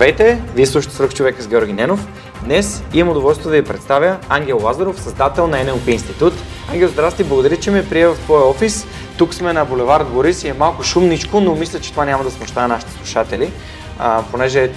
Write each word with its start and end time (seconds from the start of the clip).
Здравейте! 0.00 0.42
Вие 0.54 0.66
слушате 0.66 0.94
Свърх 0.94 1.14
човека 1.14 1.42
с 1.42 1.48
Георги 1.48 1.72
Ненов. 1.72 2.06
Днес 2.44 2.82
имам 2.94 3.10
удоволствие 3.10 3.50
да 3.50 3.56
ви 3.56 3.64
представя 3.64 4.16
Ангел 4.28 4.58
Лазаров, 4.62 5.00
създател 5.02 5.46
на 5.46 5.56
NLP 5.56 5.88
Институт. 5.88 6.32
Ангел, 6.72 6.88
здрасти, 6.88 7.24
благодаря, 7.24 7.56
че 7.56 7.70
ме 7.70 7.88
прие 7.88 8.08
в 8.08 8.14
твоя 8.14 8.44
офис. 8.44 8.86
Тук 9.18 9.34
сме 9.34 9.52
на 9.52 9.64
булевард 9.64 10.08
Борис 10.08 10.44
и 10.44 10.48
е 10.48 10.52
малко 10.52 10.82
шумничко, 10.82 11.40
но 11.40 11.54
мисля, 11.54 11.80
че 11.80 11.90
това 11.90 12.04
няма 12.04 12.24
да 12.24 12.30
смущава 12.30 12.68
нашите 12.68 12.92
слушатели, 12.92 13.50
а, 13.98 14.22
понеже 14.30 14.68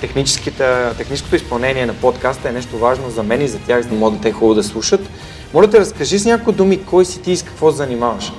техническото 0.97 1.35
изпълнение 1.35 1.85
на 1.85 1.93
подкаста 1.93 2.49
е 2.49 2.51
нещо 2.51 2.77
важно 2.77 3.09
за 3.09 3.23
мен 3.23 3.41
и 3.41 3.47
за 3.47 3.59
тях, 3.59 3.81
за 3.81 3.89
да 3.89 3.95
могат 3.95 4.19
да 4.19 4.21
те 4.21 4.31
хубаво 4.31 4.53
да 4.53 4.63
слушат. 4.63 5.09
Моля 5.53 5.69
те, 5.69 5.79
разкажи 5.79 6.19
с 6.19 6.25
някои 6.25 6.53
думи, 6.53 6.85
кой 6.85 7.05
си 7.05 7.21
ти 7.21 7.31
и 7.31 7.37
с 7.37 7.43
какво 7.43 7.71
занимаваш? 7.71 8.31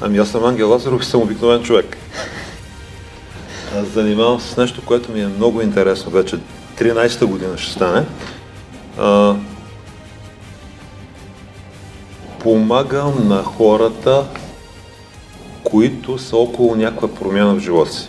Ами 0.00 0.18
аз 0.18 0.28
съм 0.28 0.44
Ангел 0.44 0.70
Лазаров 0.70 1.02
и 1.02 1.06
съм 1.06 1.22
обикновен 1.22 1.62
човек. 1.62 1.96
Занимавам 3.80 4.40
с 4.40 4.56
нещо, 4.56 4.82
което 4.86 5.12
ми 5.12 5.20
е 5.20 5.26
много 5.26 5.60
интересно. 5.60 6.10
Вече 6.10 6.38
13-та 6.78 7.26
година 7.26 7.58
ще 7.58 7.72
стане. 7.72 8.06
А, 8.98 9.34
помагам 12.40 13.28
на 13.28 13.42
хората, 13.42 14.24
които 15.64 16.18
са 16.18 16.36
около 16.36 16.74
някаква 16.74 17.08
промяна 17.08 17.54
в 17.54 17.60
живота 17.60 17.92
си. 17.92 18.08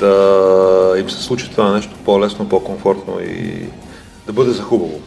Да 0.00 0.94
им 0.98 1.10
се 1.10 1.22
случи 1.22 1.50
това 1.50 1.72
нещо 1.72 1.94
по-лесно, 2.04 2.48
по-комфортно 2.48 3.20
и 3.20 3.66
да 4.26 4.32
бъде 4.32 4.50
за 4.50 4.62
хубаво. 4.62 5.00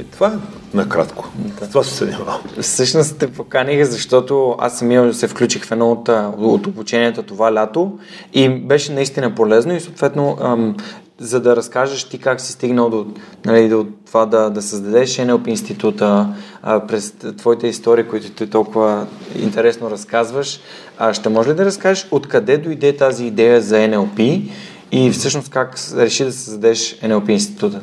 И 0.00 0.04
това 0.04 0.26
е 0.26 0.76
накратко. 0.76 1.28
Да. 1.36 1.68
Това 1.68 1.84
се 1.84 2.04
занимавам. 2.04 2.40
Всъщност 2.60 3.18
те 3.18 3.32
поканих, 3.32 3.84
защото 3.84 4.56
аз 4.58 4.78
самия 4.78 5.14
се 5.14 5.28
включих 5.28 5.64
в 5.64 5.72
едно 5.72 5.90
от, 5.90 6.08
от 6.38 6.66
обученията 6.66 7.22
това 7.22 7.54
лято 7.54 7.98
и 8.34 8.48
беше 8.48 8.92
наистина 8.92 9.34
полезно 9.34 9.74
и 9.74 9.80
съответно 9.80 10.38
ам, 10.40 10.76
за 11.18 11.40
да 11.40 11.56
разкажеш 11.56 12.04
ти 12.04 12.18
как 12.18 12.40
си 12.40 12.52
стигнал 12.52 12.90
до, 12.90 13.06
нали, 13.44 13.68
до 13.68 13.86
това 14.06 14.26
да, 14.26 14.50
да 14.50 14.62
създадеш 14.62 15.16
NLP 15.16 15.48
института 15.48 16.28
а, 16.62 16.86
през 16.86 17.12
твоите 17.36 17.66
истории, 17.66 18.04
които 18.04 18.30
ти 18.30 18.50
толкова 18.50 19.06
интересно 19.42 19.90
разказваш. 19.90 20.60
А, 20.98 21.14
ще 21.14 21.28
може 21.28 21.50
ли 21.50 21.54
да 21.54 21.64
разкажеш 21.64 22.08
откъде 22.10 22.58
дойде 22.58 22.96
тази 22.96 23.24
идея 23.24 23.60
за 23.60 23.76
NLP 23.76 24.50
и 24.92 25.10
всъщност 25.10 25.50
как 25.50 25.74
реши 25.96 26.24
да 26.24 26.32
създадеш 26.32 27.00
NLP 27.00 27.30
института? 27.30 27.80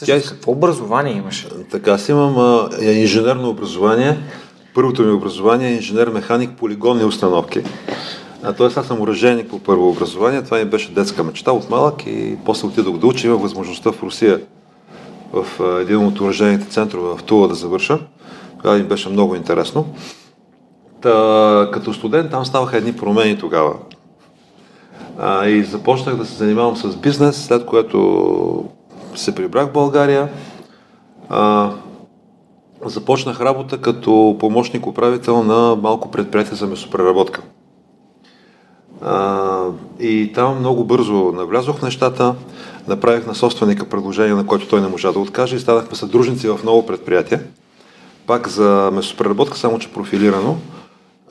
Тя... 0.00 0.20
Какво 0.20 0.52
образование 0.52 1.16
имаш? 1.16 1.46
Така, 1.70 1.92
аз 1.92 2.08
имам 2.08 2.38
а, 2.38 2.68
инженерно 2.82 3.48
образование. 3.48 4.18
Първото 4.74 5.02
ми 5.02 5.12
образование 5.12 5.68
е 5.68 5.76
инженер-механик 5.76 6.56
полигонни 6.56 7.04
установки. 7.04 7.62
А, 8.42 8.52
тоест 8.52 8.76
аз 8.76 8.86
съм 8.86 9.00
оръжейник 9.00 9.48
по 9.50 9.58
първо 9.58 9.88
образование. 9.88 10.42
Това 10.42 10.58
ми 10.58 10.64
беше 10.64 10.92
детска 10.92 11.24
мечта 11.24 11.52
от 11.52 11.70
малък 11.70 12.06
и 12.06 12.36
после 12.44 12.66
отидох 12.66 12.98
да 12.98 13.06
уча. 13.06 13.26
Имах 13.26 13.40
възможността 13.40 13.92
в 13.92 14.02
Русия 14.02 14.40
в 15.32 15.60
а, 15.60 15.80
един 15.80 16.06
от 16.06 16.20
оръжейните 16.20 16.68
центрове 16.68 17.18
в 17.18 17.22
Тула 17.22 17.48
да 17.48 17.54
завърша. 17.54 17.98
Това 18.58 18.74
ми 18.74 18.82
беше 18.82 19.08
много 19.08 19.34
интересно. 19.34 19.86
Та, 21.00 21.68
като 21.72 21.92
студент 21.92 22.30
там 22.30 22.44
ставаха 22.44 22.76
едни 22.76 22.92
промени 22.92 23.38
тогава. 23.38 23.74
А, 25.18 25.46
и 25.46 25.62
започнах 25.62 26.16
да 26.16 26.26
се 26.26 26.34
занимавам 26.34 26.76
с 26.76 26.96
бизнес, 26.96 27.44
след 27.44 27.66
което 27.66 28.68
се 29.16 29.34
прибрах 29.34 29.68
в 29.68 29.72
България. 29.72 30.28
А, 31.28 31.70
започнах 32.84 33.40
работа 33.40 33.80
като 33.80 34.36
помощник 34.40 34.86
управител 34.86 35.42
на 35.42 35.76
малко 35.76 36.10
предприятие 36.10 36.56
за 36.56 36.66
месопреработка. 36.66 37.42
А, 39.02 39.64
и 40.00 40.32
там 40.34 40.58
много 40.58 40.84
бързо 40.84 41.14
навлязох 41.14 41.78
в 41.78 41.82
нещата, 41.82 42.34
направих 42.88 43.26
на 43.26 43.34
собственика 43.34 43.88
предложение, 43.88 44.34
на 44.34 44.46
което 44.46 44.68
той 44.68 44.80
не 44.80 44.88
можа 44.88 45.12
да 45.12 45.18
откаже 45.18 45.56
и 45.56 45.60
станахме 45.60 45.96
съдружници 45.96 46.48
в 46.48 46.60
ново 46.64 46.86
предприятие, 46.86 47.40
пак 48.26 48.48
за 48.48 48.90
месопреработка, 48.92 49.58
само 49.58 49.78
че 49.78 49.92
профилирано, 49.92 50.56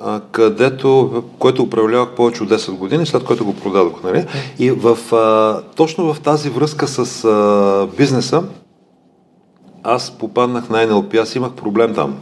а, 0.05 0.21
където, 0.31 1.23
което 1.39 1.63
управлявах 1.63 2.15
повече 2.15 2.43
от 2.43 2.49
10 2.49 2.71
години, 2.71 3.05
след 3.05 3.23
което 3.23 3.45
го 3.45 3.55
продадох. 3.55 4.03
Нали? 4.03 4.25
И 4.59 4.71
в, 4.71 5.15
а, 5.15 5.61
точно 5.75 6.13
в 6.13 6.21
тази 6.21 6.49
връзка 6.49 6.87
с 6.87 7.25
а, 7.25 7.87
бизнеса, 7.97 8.43
аз 9.83 10.11
попаднах 10.11 10.69
на 10.69 10.77
NLP, 10.77 11.21
аз 11.21 11.35
имах 11.35 11.51
проблем 11.51 11.93
там. 11.93 12.19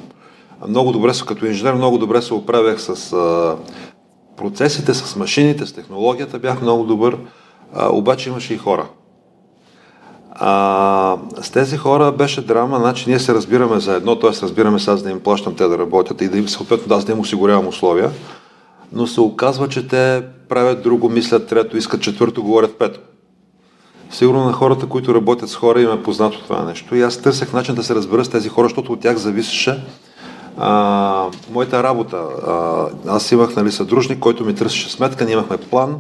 Много 0.68 0.92
добре 0.92 1.14
се, 1.14 1.26
като 1.26 1.46
инженер, 1.46 1.74
много 1.74 1.98
добре 1.98 2.22
се 2.22 2.34
оправях 2.34 2.82
с 2.82 3.14
а, 3.14 3.56
процесите, 4.38 4.94
с 4.94 5.16
машините, 5.16 5.66
с 5.66 5.74
технологията, 5.74 6.40
бях 6.40 6.62
много 6.62 6.84
добър, 6.84 7.18
а, 7.74 7.90
обаче 7.90 8.30
имаше 8.30 8.54
и 8.54 8.58
хора. 8.58 8.86
А, 10.44 11.18
с 11.42 11.52
тези 11.52 11.78
хора 11.78 12.12
беше 12.12 12.46
драма, 12.46 12.80
значи 12.80 13.10
ние 13.10 13.20
се 13.20 13.34
разбираме 13.34 13.80
за 13.80 13.96
едно, 13.96 14.20
т.е. 14.20 14.30
разбираме 14.30 14.80
се 14.80 14.92
аз 14.92 15.04
да 15.04 15.10
им 15.10 15.20
плащам 15.20 15.56
те 15.56 15.68
да 15.68 15.78
работят 15.78 16.22
и 16.22 16.30
да 16.30 16.38
им 16.38 16.50
съответно 16.50 16.96
аз 16.96 17.06
да 17.06 17.12
им 17.12 17.20
осигурявам 17.20 17.68
условия, 17.68 18.12
но 18.94 19.08
се 19.08 19.22
оказва, 19.22 19.70
че 19.70 19.88
те 19.88 20.24
правят 20.50 20.84
друго, 20.84 21.10
мислят 21.10 21.48
трето, 21.48 21.78
искат 21.78 22.02
четвърто, 22.02 22.44
говорят 22.44 22.78
пето. 22.80 23.00
Сигурно 24.12 24.46
на 24.46 24.54
хората, 24.54 24.86
които 24.86 25.16
работят 25.16 25.50
с 25.50 25.56
хора, 25.56 25.82
им 25.82 25.92
е 25.92 26.04
познато 26.04 26.44
това 26.44 26.64
нещо. 26.64 26.96
И 26.96 27.02
аз 27.02 27.18
търсех 27.18 27.54
начин 27.54 27.76
да 27.76 27.84
се 27.84 27.96
разбера 27.96 28.26
с 28.26 28.30
тези 28.30 28.50
хора, 28.50 28.66
защото 28.66 28.94
от 28.94 29.00
тях 29.00 29.18
зависеше 29.18 29.84
а, 30.58 31.26
моята 31.52 31.84
работа. 31.84 32.18
А, 32.48 32.86
аз 33.08 33.32
имах 33.32 33.56
нали, 33.56 33.72
съдружник, 33.72 34.20
който 34.20 34.46
ми 34.46 34.56
търсеше 34.56 34.92
сметка, 34.92 35.26
ние 35.26 35.34
имахме 35.34 35.58
план, 35.58 35.98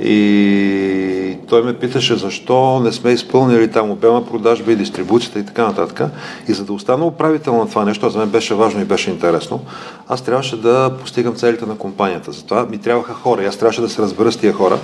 и 0.00 1.36
той 1.48 1.62
ме 1.62 1.78
питаше 1.78 2.14
защо 2.14 2.80
не 2.80 2.92
сме 2.92 3.10
изпълнили 3.10 3.70
там 3.70 3.90
обема 3.90 4.26
продажба 4.26 4.72
и 4.72 4.76
дистрибуцията 4.76 5.38
и 5.38 5.46
така 5.46 5.66
нататък. 5.66 6.10
И 6.48 6.52
за 6.52 6.64
да 6.64 6.72
остана 6.72 7.06
управител 7.06 7.56
на 7.56 7.68
това 7.68 7.84
нещо, 7.84 8.10
за 8.10 8.18
мен 8.18 8.28
беше 8.28 8.54
важно 8.54 8.80
и 8.80 8.84
беше 8.84 9.10
интересно, 9.10 9.60
аз 10.08 10.22
трябваше 10.22 10.60
да 10.60 10.96
постигам 11.00 11.34
целите 11.34 11.66
на 11.66 11.78
компанията. 11.78 12.32
Затова 12.32 12.66
ми 12.66 12.78
трябваха 12.78 13.14
хора 13.14 13.42
и 13.42 13.46
аз 13.46 13.56
трябваше 13.56 13.80
да 13.80 13.88
се 13.88 14.02
разбера 14.02 14.32
с 14.32 14.36
тия 14.36 14.52
хора. 14.52 14.78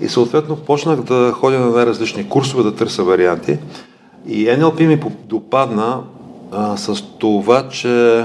И 0.00 0.08
съответно 0.08 0.56
почнах 0.56 1.02
да 1.02 1.32
ходя 1.32 1.58
на 1.58 1.70
най-различни 1.70 2.28
курсове, 2.28 2.62
да 2.62 2.74
търся 2.74 3.04
варианти. 3.04 3.58
И 4.26 4.46
NLP 4.46 4.86
ми 4.86 5.00
допадна 5.24 6.00
а, 6.52 6.76
с 6.76 7.02
това, 7.18 7.68
че 7.68 8.24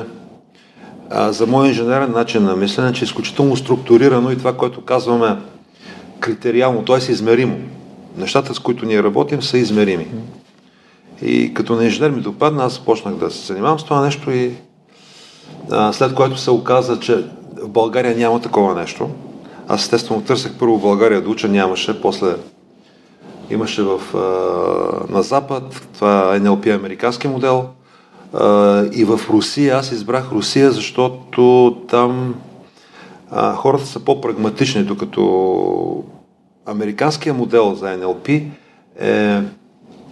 а, 1.09 1.31
за 1.31 1.47
мой 1.47 1.67
инженерен 1.67 2.11
начин 2.11 2.43
на 2.43 2.55
мислене, 2.55 2.93
че 2.93 3.03
е 3.03 3.05
изключително 3.05 3.55
структурирано 3.55 4.31
и 4.31 4.37
това, 4.37 4.53
което 4.53 4.81
казваме 4.81 5.37
критериално, 6.21 6.85
т.е. 6.85 7.11
измеримо. 7.11 7.57
Нещата, 8.17 8.53
с 8.55 8.59
които 8.59 8.85
ние 8.85 9.03
работим, 9.03 9.41
са 9.41 9.57
измерими. 9.57 10.07
И 11.21 11.53
като 11.53 11.75
на 11.75 11.83
инженер 11.83 12.11
ми 12.11 12.21
допадна, 12.21 12.63
аз 12.63 12.79
почнах 12.79 13.15
да 13.15 13.31
се 13.31 13.45
занимавам 13.45 13.79
с 13.79 13.83
това 13.83 14.01
нещо 14.01 14.31
и 14.31 14.51
а, 15.71 15.93
след 15.93 16.13
което 16.13 16.37
се 16.37 16.51
оказа, 16.51 16.99
че 16.99 17.25
в 17.61 17.69
България 17.69 18.17
няма 18.17 18.41
такова 18.41 18.75
нещо. 18.75 19.09
Аз 19.67 19.81
естествено 19.81 20.21
търсех 20.21 20.51
първо 20.59 20.77
България 20.77 21.21
да 21.21 21.29
уча, 21.29 21.47
нямаше, 21.47 22.01
после 22.01 22.35
имаше 23.49 23.83
в, 23.83 24.01
а, 24.13 25.13
на 25.13 25.23
Запад, 25.23 25.87
това 25.93 26.35
е 26.35 26.39
NLP 26.39 26.75
американски 26.75 27.27
модел, 27.27 27.65
а, 28.33 28.83
и 28.91 29.03
в 29.03 29.19
Русия, 29.29 29.77
аз 29.77 29.91
избрах 29.91 30.31
Русия, 30.31 30.71
защото 30.71 31.77
там 31.89 32.35
а, 33.31 33.53
хората 33.53 33.85
са 33.85 33.99
по-прагматични, 33.99 34.83
докато 34.83 36.03
американския 36.65 37.33
модел 37.33 37.75
за 37.75 37.85
NLP 37.85 38.43
е, 38.99 39.41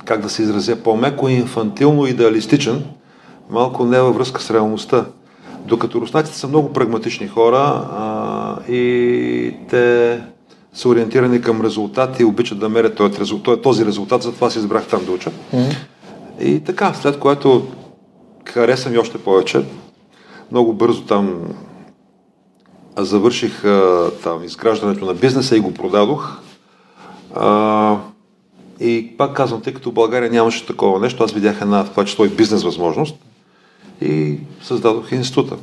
как 0.05 0.21
да 0.21 0.29
се 0.29 0.41
изразя, 0.41 0.75
по-меко, 0.75 1.27
инфантилно, 1.27 2.07
идеалистичен, 2.07 2.83
малко 3.49 3.85
не 3.85 4.01
във 4.01 4.15
връзка 4.15 4.41
с 4.41 4.51
реалността. 4.51 5.05
Докато 5.65 6.01
руснаците 6.01 6.37
са 6.37 6.47
много 6.47 6.73
прагматични 6.73 7.27
хора 7.27 7.87
а, 7.91 8.71
и 8.71 9.53
те 9.69 10.19
са 10.73 10.89
ориентирани 10.89 11.41
към 11.41 11.61
резултати 11.61 12.21
и 12.21 12.25
обичат 12.25 12.59
да 12.59 12.69
мерят 12.69 12.95
този 12.95 13.19
резултат, 13.19 13.61
този 13.61 13.85
резултат, 13.85 14.23
затова 14.23 14.49
си 14.49 14.59
избрах 14.59 14.87
там 14.87 15.05
да 15.05 15.11
уча. 15.11 15.31
Mm-hmm. 15.53 15.75
И 16.41 16.59
така, 16.59 16.93
след 16.93 17.19
което 17.19 17.67
харесам 18.45 18.93
и 18.93 18.97
още 18.97 19.17
повече. 19.17 19.65
Много 20.51 20.73
бързо 20.73 21.01
там 21.01 21.39
завърших 23.05 23.65
а, 23.65 24.09
там 24.23 24.43
изграждането 24.43 25.05
на 25.05 25.13
бизнеса 25.13 25.55
и 25.55 25.59
го 25.59 25.73
продадох. 25.73 26.37
А, 27.35 27.97
И 28.79 29.17
пак 29.17 29.35
казвам, 29.35 29.61
тъй 29.61 29.73
като 29.73 29.89
в 29.89 29.93
България 29.93 30.31
нямаше 30.31 30.65
такова 30.65 30.99
нещо, 30.99 31.23
аз 31.23 31.31
видях 31.31 31.61
една, 31.61 31.83
това 31.83 32.05
число 32.05 32.25
и 32.25 32.29
бизнес 32.29 32.63
възможност 32.63 33.15
и 34.01 34.37
създадох 34.63 35.11
института. 35.11 35.55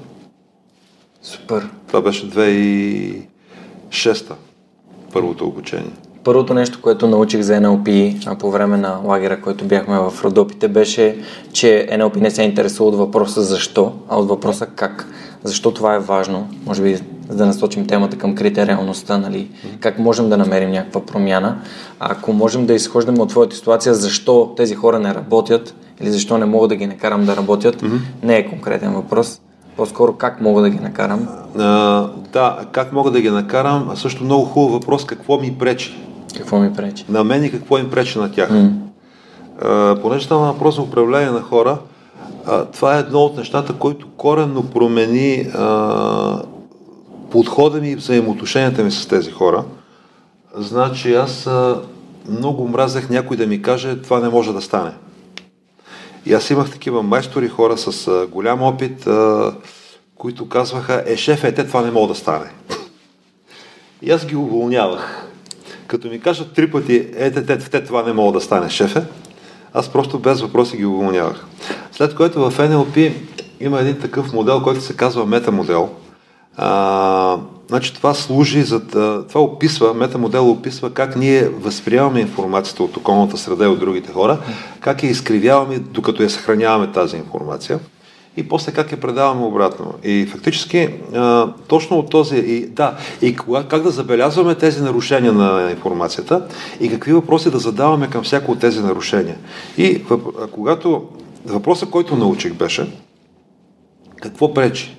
Супер. 1.23 1.69
Това 1.87 2.01
беше 2.01 2.31
2006-та, 2.31 4.35
първото 5.13 5.47
обучение. 5.47 5.93
Първото 6.25 6.55
нещо, 6.55 6.79
което 6.83 7.09
научих 7.09 7.41
за 7.41 7.53
NLP 7.53 8.39
по 8.39 8.51
време 8.51 8.77
на 8.77 9.01
лагера, 9.05 9.41
който 9.41 9.65
бяхме 9.65 9.99
в 9.99 10.13
Родопите, 10.25 10.69
беше, 10.69 11.19
че 11.53 11.89
NLP 11.93 12.17
не 12.17 12.31
се 12.31 12.43
интересува 12.43 12.89
от 12.89 12.97
въпроса 12.97 13.43
защо, 13.43 13.93
а 14.09 14.19
от 14.19 14.29
въпроса 14.29 14.67
как. 14.67 15.07
Защо 15.45 15.71
това 15.71 15.95
е 15.95 15.99
важно? 15.99 16.49
Може 16.67 16.83
би 16.83 16.99
за 17.29 17.37
да 17.37 17.47
насочим 17.47 17.87
темата 17.87 18.19
към 18.19 18.35
крите 18.35 18.67
реалността, 18.67 19.19
нали? 19.19 19.51
Как 19.81 19.99
можем 19.99 20.29
да 20.29 20.37
намерим 20.37 20.71
някаква 20.71 21.01
промяна? 21.07 21.59
Ако 22.01 22.33
можем 22.33 22.67
да 22.67 22.75
изхождаме 22.75 23.21
от 23.21 23.29
твоята 23.29 23.57
ситуация, 23.57 23.95
защо 23.95 24.55
тези 24.57 24.75
хора 24.75 24.99
не 24.99 25.15
работят 25.15 25.75
или 26.01 26.11
защо 26.11 26.39
не 26.39 26.45
мога 26.45 26.69
да 26.69 26.77
ги 26.77 26.87
накарам 26.87 27.25
да 27.25 27.37
работят, 27.37 27.83
mm-hmm. 27.83 27.99
не 28.23 28.37
е 28.37 28.49
конкретен 28.49 28.93
въпрос. 28.93 29.41
По-скоро 29.77 30.13
как 30.13 30.41
мога 30.41 30.63
да 30.63 30.71
ги 30.71 30.79
накарам? 30.79 31.29
А, 31.59 32.09
да, 32.33 32.59
как 32.73 32.93
мога 32.93 33.11
да 33.11 33.21
ги 33.21 33.31
накарам, 33.31 33.89
а 33.93 33.97
също 33.97 34.25
много 34.25 34.45
хубав 34.45 34.73
въпрос, 34.73 35.05
какво 35.05 35.39
ми 35.39 35.55
пречи? 35.59 35.97
Какво 36.37 36.59
ми 36.59 36.73
пречи? 36.73 37.05
На 37.09 37.25
мен 37.25 37.45
и 37.45 37.51
какво 37.51 37.79
им 37.79 37.91
пречи 37.91 38.19
на 38.19 38.33
тях. 38.33 38.51
Mm. 38.51 38.73
А, 39.63 39.97
понеже 40.03 40.25
става 40.25 40.47
въпрос 40.47 40.77
за 40.77 40.83
управление 40.83 41.31
на 41.31 41.41
хора, 41.41 41.79
а, 42.47 42.65
това 42.65 42.97
е 42.97 43.01
едно 43.01 43.19
от 43.19 43.37
нещата, 43.37 43.73
които 43.73 44.07
коренно 44.17 44.63
промени 44.63 45.47
а, 45.55 46.43
подхода 47.37 47.81
ми 47.81 47.91
и 47.91 47.97
взаимоотношенията 47.97 48.85
ми 48.85 48.91
с 48.91 49.09
тези 49.09 49.31
хора. 49.31 49.65
Значи 50.55 51.15
аз 51.15 51.49
много 52.29 52.69
мразех 52.69 53.11
някой 53.11 53.37
да 53.37 53.47
ми 53.47 53.63
каже, 53.63 54.03
това 54.03 54.21
не 54.21 54.29
може 54.29 54.53
да 54.53 54.61
стане. 54.61 54.91
И 56.27 56.33
аз 56.33 56.51
имах 56.51 56.71
такива 56.71 57.03
майстори, 57.03 57.49
хора 57.49 57.79
с 57.79 58.27
голям 58.27 58.63
опит, 58.63 59.09
които 60.15 60.49
казваха, 60.49 61.03
е, 61.07 61.17
шеф, 61.17 61.45
е, 61.45 61.55
те 61.55 61.67
това 61.67 61.83
не 61.83 61.91
може 61.91 62.09
да 62.09 62.15
стане. 62.15 62.51
И 64.03 64.11
аз 64.11 64.27
ги 64.27 64.37
уволнявах. 64.37 65.27
Като 65.87 66.09
ми 66.09 66.21
кажат 66.21 66.53
три 66.53 66.71
пъти, 66.71 67.09
е, 67.17 67.31
те, 67.31 67.59
те 67.59 67.85
това 67.85 68.03
не 68.03 68.13
мога 68.13 68.33
да 68.33 68.41
стане, 68.41 68.71
шефе, 68.71 69.05
аз 69.75 69.89
просто 69.89 70.19
без 70.19 70.41
въпроси 70.41 70.77
ги 70.77 70.85
уволнявах. 70.85 71.47
След 71.93 72.15
което 72.15 72.51
в 72.51 72.59
NLP 72.59 73.13
има 73.61 73.81
един 73.81 74.01
такъв 74.01 74.33
модел, 74.33 74.63
който 74.63 74.81
се 74.81 74.97
казва 74.97 75.27
метамодел. 75.27 75.91
А, 76.57 77.39
значи 77.69 77.95
това 77.95 78.15
служи 78.15 78.63
за... 78.63 78.87
Това 79.29 79.41
описва, 79.41 79.95
метамодел 79.95 80.51
описва 80.51 80.91
как 80.91 81.17
ние 81.17 81.49
възприемаме 81.49 82.21
информацията 82.21 82.83
от 82.83 82.97
околната 82.97 83.37
среда 83.37 83.65
и 83.65 83.69
от 83.69 83.79
другите 83.81 84.13
хора, 84.13 84.39
как 84.81 85.03
я 85.03 85.11
изкривяваме, 85.11 85.79
докато 85.79 86.23
я 86.23 86.31
съхраняваме 86.31 86.93
тази 86.93 87.17
информация 87.17 87.79
и 88.37 88.49
после 88.49 88.73
как 88.73 88.93
я 88.93 89.01
предаваме 89.01 89.45
обратно. 89.45 89.95
И 90.05 90.27
фактически 90.27 90.89
а, 91.15 91.53
точно 91.69 91.99
от 91.99 92.11
този, 92.11 92.37
и, 92.37 92.67
да, 92.67 92.97
и 93.23 93.37
кога, 93.37 93.65
как 93.65 93.83
да 93.83 93.91
забелязваме 93.91 94.55
тези 94.55 94.83
нарушения 94.83 95.33
на 95.33 95.71
информацията 95.71 96.47
и 96.81 96.91
какви 96.91 97.13
въпроси 97.13 97.51
да 97.51 97.59
задаваме 97.59 98.11
към 98.11 98.25
всяко 98.25 98.53
от 98.53 98.61
тези 98.61 98.81
нарушения. 98.81 99.37
И 99.79 100.05
въп, 100.09 100.51
когато 100.53 101.05
въпросът, 101.47 101.91
който 101.91 102.17
научих 102.17 102.55
беше 102.55 102.93
какво 104.23 104.55
пречи? 104.55 104.97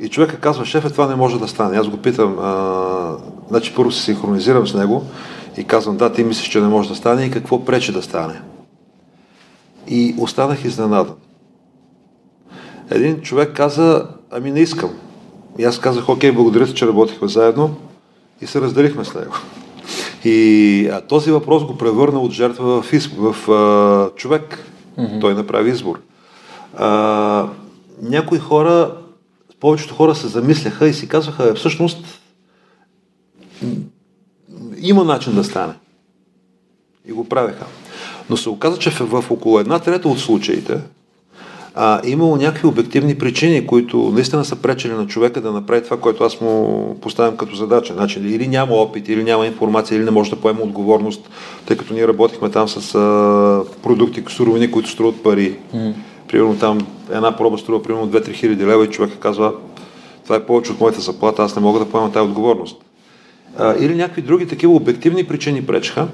И 0.00 0.08
човека 0.08 0.40
казва, 0.40 0.64
шефе, 0.64 0.90
това 0.90 1.06
не 1.06 1.16
може 1.16 1.38
да 1.38 1.48
стане. 1.48 1.78
Аз 1.78 1.88
го 1.88 1.96
питам, 1.96 2.38
а, 2.38 3.16
значи 3.48 3.74
първо 3.74 3.92
се 3.92 4.02
синхронизирам 4.02 4.66
с 4.66 4.74
него 4.74 5.02
и 5.56 5.64
казвам, 5.64 5.96
да, 5.96 6.12
ти 6.12 6.24
мислиш, 6.24 6.48
че 6.48 6.60
не 6.60 6.68
може 6.68 6.88
да 6.88 6.94
стане 6.94 7.24
и 7.24 7.30
какво 7.30 7.64
пречи 7.64 7.92
да 7.92 8.02
стане. 8.02 8.40
И 9.88 10.14
останах 10.18 10.64
изненадан. 10.64 11.14
Един 12.90 13.20
човек 13.20 13.56
каза, 13.56 14.06
ами 14.30 14.50
не 14.50 14.60
искам. 14.60 14.90
И 15.58 15.64
аз 15.64 15.78
казах, 15.78 16.08
окей, 16.08 16.32
благодаря, 16.32 16.74
че 16.74 16.86
работихме 16.86 17.28
заедно 17.28 17.76
и 18.40 18.46
се 18.46 18.60
разделихме 18.60 19.04
с 19.04 19.14
него. 19.14 19.34
И 20.24 20.88
а, 20.92 21.00
този 21.00 21.30
въпрос 21.30 21.64
го 21.64 21.78
превърна 21.78 22.20
от 22.20 22.32
жертва 22.32 22.82
в, 22.82 22.92
изп... 22.92 23.12
в 23.18 23.50
а, 23.50 24.16
човек. 24.16 24.64
Mm-hmm. 24.98 25.20
Той 25.20 25.34
направи 25.34 25.70
избор. 25.70 26.00
А, 26.76 27.48
някои 28.02 28.38
хора, 28.38 28.92
повечето 29.60 29.94
хора 29.94 30.14
се 30.14 30.26
замисляха 30.26 30.88
и 30.88 30.94
си 30.94 31.08
казваха, 31.08 31.54
всъщност 31.54 32.20
има 34.80 35.04
начин 35.04 35.34
да 35.34 35.44
стане. 35.44 35.74
И 37.08 37.12
го 37.12 37.28
правеха. 37.28 37.66
Но 38.30 38.36
се 38.36 38.48
оказа, 38.48 38.78
че 38.78 38.90
в, 38.90 39.24
около 39.30 39.60
една 39.60 39.78
трета 39.78 40.08
от 40.08 40.18
случаите 40.18 40.80
а, 41.78 42.00
имало 42.04 42.36
някакви 42.36 42.66
обективни 42.68 43.18
причини, 43.18 43.66
които 43.66 44.10
наистина 44.14 44.44
са 44.44 44.56
пречели 44.56 44.92
на 44.92 45.06
човека 45.06 45.40
да 45.40 45.52
направи 45.52 45.84
това, 45.84 46.00
което 46.00 46.24
аз 46.24 46.40
му 46.40 46.96
поставям 47.02 47.36
като 47.36 47.56
задача. 47.56 47.94
Значи, 47.94 48.18
или 48.18 48.48
няма 48.48 48.74
опит, 48.74 49.08
или 49.08 49.24
няма 49.24 49.46
информация, 49.46 49.96
или 49.96 50.04
не 50.04 50.10
може 50.10 50.30
да 50.30 50.36
поема 50.36 50.60
отговорност, 50.60 51.30
тъй 51.66 51.76
като 51.76 51.94
ние 51.94 52.08
работихме 52.08 52.50
там 52.50 52.68
с 52.68 52.94
а, 52.94 53.64
продукти, 53.82 54.24
суровини, 54.28 54.70
които 54.70 54.90
струват 54.90 55.22
пари. 55.22 55.56
Mm. 55.74 55.92
Примерно 56.28 56.58
там 56.58 56.86
една 57.10 57.36
проба 57.36 57.58
струва 57.58 57.82
примерно 57.82 58.08
2-3 58.08 58.32
хиляди 58.32 58.66
лева 58.66 58.84
и 58.84 58.90
човека 58.90 59.16
казва, 59.16 59.52
това 60.24 60.36
е 60.36 60.46
повече 60.46 60.72
от 60.72 60.80
моята 60.80 61.00
заплата, 61.00 61.42
аз 61.42 61.56
не 61.56 61.62
мога 61.62 61.78
да 61.78 61.88
поема 61.88 62.12
тази 62.12 62.28
отговорност. 62.28 62.76
А, 63.58 63.74
или 63.78 63.94
някакви 63.94 64.22
други 64.22 64.46
такива 64.46 64.72
обективни 64.72 65.24
причини 65.24 65.66
пречеха 65.66 66.08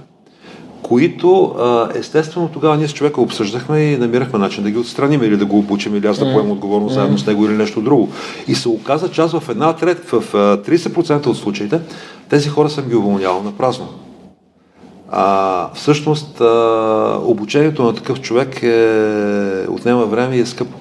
които 0.83 1.55
естествено 1.95 2.49
тогава 2.53 2.77
ние 2.77 2.89
с 2.89 2.95
човека 2.95 3.21
обсъждахме 3.21 3.81
и 3.81 3.97
намирахме 3.97 4.39
начин 4.39 4.65
да 4.65 4.71
ги 4.71 4.79
отстраним 4.79 5.23
или 5.23 5.37
да 5.37 5.47
го 5.47 5.59
обучим 5.59 5.97
или 5.97 6.07
аз 6.07 6.19
да 6.19 6.33
поема 6.33 6.53
отговорност 6.53 6.95
заедно 6.95 7.19
с 7.19 7.27
него 7.27 7.45
или 7.45 7.53
нещо 7.53 7.81
друго. 7.81 8.09
И 8.49 8.55
се 8.55 8.69
оказа, 8.69 9.11
че 9.11 9.21
аз 9.21 9.39
в 9.39 9.49
една 9.49 9.73
трет, 9.73 10.11
в 10.11 10.25
30% 10.33 11.27
от 11.27 11.37
случаите 11.37 11.81
тези 12.29 12.49
хора 12.49 12.71
съм 12.71 12.89
ги 12.89 12.97
уволнявал 12.97 13.43
на 13.43 13.53
празно. 13.53 13.89
А, 15.15 15.71
всъщност 15.75 16.41
а, 16.41 17.21
обучението 17.23 17.83
на 17.83 17.95
такъв 17.95 18.21
човек 18.21 18.63
е, 18.63 19.67
отнема 19.69 20.07
време 20.07 20.37
и 20.37 20.41
е 20.41 20.47
скъпо. 20.47 20.79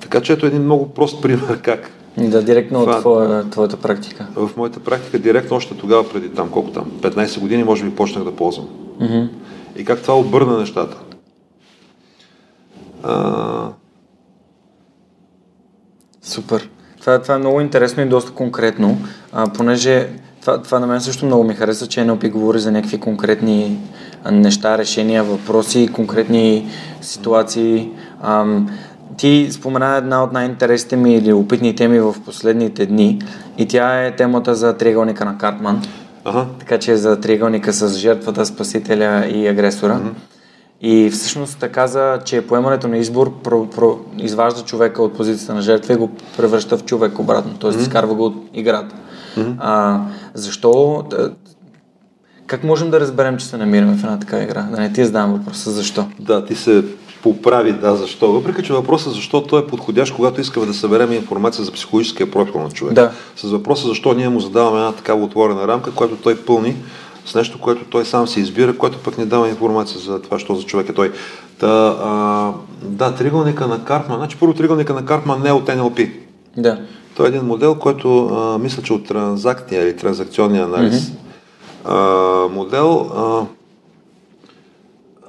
Така 0.00 0.20
че 0.20 0.32
ето 0.32 0.46
един 0.46 0.62
много 0.62 0.88
прост 0.88 1.22
пример 1.22 1.60
как 1.62 1.90
да, 2.18 2.42
директно 2.42 2.80
Това, 2.80 2.94
от 2.94 3.00
твоя, 3.00 3.50
твоята 3.50 3.76
практика. 3.76 4.26
В 4.36 4.50
моята 4.56 4.80
практика 4.80 5.18
директно 5.18 5.56
още 5.56 5.76
тогава, 5.76 6.08
преди 6.08 6.28
там, 6.28 6.50
колко 6.50 6.70
там, 6.70 6.90
15 7.00 7.40
години, 7.40 7.64
може 7.64 7.84
би 7.84 7.94
почнах 7.94 8.24
да 8.24 8.36
ползвам. 8.36 8.68
Mm-hmm. 9.00 9.28
И 9.76 9.84
как 9.84 10.02
това 10.02 10.18
обърна 10.18 10.58
нещата. 10.58 10.96
А... 13.02 13.68
Супер. 16.22 16.68
Това, 17.00 17.22
това 17.22 17.34
е 17.34 17.38
много 17.38 17.60
интересно 17.60 18.02
и 18.02 18.06
доста 18.06 18.32
конкретно, 18.32 18.98
а, 19.32 19.52
понеже 19.52 20.08
това, 20.42 20.62
това 20.62 20.78
на 20.78 20.86
мен 20.86 21.00
също 21.00 21.26
много 21.26 21.44
ми 21.44 21.54
хареса, 21.54 21.86
че 21.86 22.00
NLP 22.00 22.30
говори 22.30 22.58
за 22.58 22.72
някакви 22.72 23.00
конкретни 23.00 23.78
неща, 24.30 24.78
решения, 24.78 25.24
въпроси, 25.24 25.88
конкретни 25.92 26.68
ситуации. 27.00 27.90
Ам, 28.22 28.70
ти 29.16 29.48
спомена 29.50 29.96
една 29.96 30.24
от 30.24 30.32
най-интересните 30.32 30.96
ми 30.96 31.14
или 31.14 31.32
опитни 31.32 31.74
теми 31.74 32.00
в 32.00 32.14
последните 32.24 32.86
дни 32.86 33.22
и 33.58 33.68
тя 33.68 34.04
е 34.04 34.16
темата 34.16 34.54
за 34.54 34.76
триъгълника 34.76 35.24
на 35.24 35.38
Картман. 35.38 35.82
Ага. 36.24 36.46
Така 36.58 36.78
че 36.78 36.96
за 36.96 37.20
триъгълника 37.20 37.72
с 37.72 37.98
жертвата, 37.98 38.46
спасителя 38.46 39.26
и 39.26 39.48
агресора. 39.48 39.92
Ага. 39.92 40.10
И 40.80 41.10
всъщност 41.10 41.58
така 41.58 41.72
каза, 41.72 42.18
че 42.24 42.46
поемането 42.46 42.88
на 42.88 42.98
избор 42.98 43.42
про, 43.42 43.66
про, 43.70 43.98
изважда 44.18 44.62
човека 44.62 45.02
от 45.02 45.16
позицията 45.16 45.54
на 45.54 45.62
жертва 45.62 45.94
и 45.94 45.96
го 45.96 46.10
превръща 46.36 46.78
в 46.78 46.84
човек 46.84 47.18
обратно, 47.18 47.54
т.е. 47.58 47.70
изкарва 47.70 48.14
го 48.14 48.24
от 48.24 48.34
играта. 48.54 48.94
Mm-hmm. 49.36 49.54
А, 49.58 50.00
защо? 50.34 51.04
Как 52.46 52.64
можем 52.64 52.90
да 52.90 53.00
разберем, 53.00 53.36
че 53.36 53.46
се 53.46 53.56
намираме 53.56 53.96
в 53.96 54.04
една 54.04 54.18
така 54.18 54.42
игра? 54.42 54.62
Да 54.62 54.80
не 54.80 54.92
ти 54.92 55.04
задавам 55.04 55.32
въпроса 55.32 55.70
защо. 55.70 56.06
Да, 56.20 56.44
ти 56.44 56.54
се 56.54 56.84
поправи, 57.22 57.72
да, 57.72 57.96
защо. 57.96 58.32
Въпреки, 58.32 58.62
че 58.62 58.72
въпросът 58.72 59.14
защо 59.14 59.42
той 59.42 59.60
е 59.60 59.66
подходящ, 59.66 60.14
когато 60.14 60.40
искаме 60.40 60.66
да 60.66 60.74
съберем 60.74 61.12
информация 61.12 61.64
за 61.64 61.72
психологическия 61.72 62.30
профил 62.30 62.62
на 62.62 62.70
човек. 62.70 62.94
Да. 62.94 63.12
С 63.36 63.50
въпроса 63.50 63.88
защо 63.88 64.14
ние 64.14 64.28
му 64.28 64.40
задаваме 64.40 64.78
една 64.78 64.92
такава 64.92 65.24
отворена 65.24 65.68
рамка, 65.68 65.90
която 65.90 66.16
той 66.16 66.36
пълни 66.36 66.76
с 67.26 67.34
нещо, 67.34 67.58
което 67.60 67.84
той 67.84 68.04
сам 68.04 68.28
си 68.28 68.40
избира, 68.40 68.78
което 68.78 68.98
пък 68.98 69.18
не 69.18 69.26
дава 69.26 69.48
информация 69.48 70.00
за 70.00 70.22
това, 70.22 70.38
що 70.38 70.54
за 70.54 70.62
човек 70.62 70.88
е 70.88 70.94
той. 70.94 71.12
Та, 71.58 71.96
а, 72.02 72.52
да, 72.82 73.14
тригълника 73.14 73.66
на 73.66 73.84
Картман. 73.84 74.18
Значи 74.18 74.36
първо 74.40 74.54
тригълника 74.54 74.94
на 74.94 75.04
Картман 75.04 75.42
не 75.42 75.48
е 75.48 75.52
от 75.52 75.66
NLP. 75.66 76.10
Да. 76.56 76.80
Той 77.16 77.26
е 77.26 77.28
един 77.28 77.42
модел, 77.42 77.74
който 77.74 78.26
а, 78.26 78.58
мисля, 78.58 78.82
че 78.82 78.92
от 78.92 79.06
транзактния 79.06 79.82
или 79.82 79.96
транзакционния 79.96 80.64
анализ 80.64 80.94
mm-hmm. 80.94 81.14
а, 81.84 82.48
модел. 82.48 83.10
А, 83.16 83.46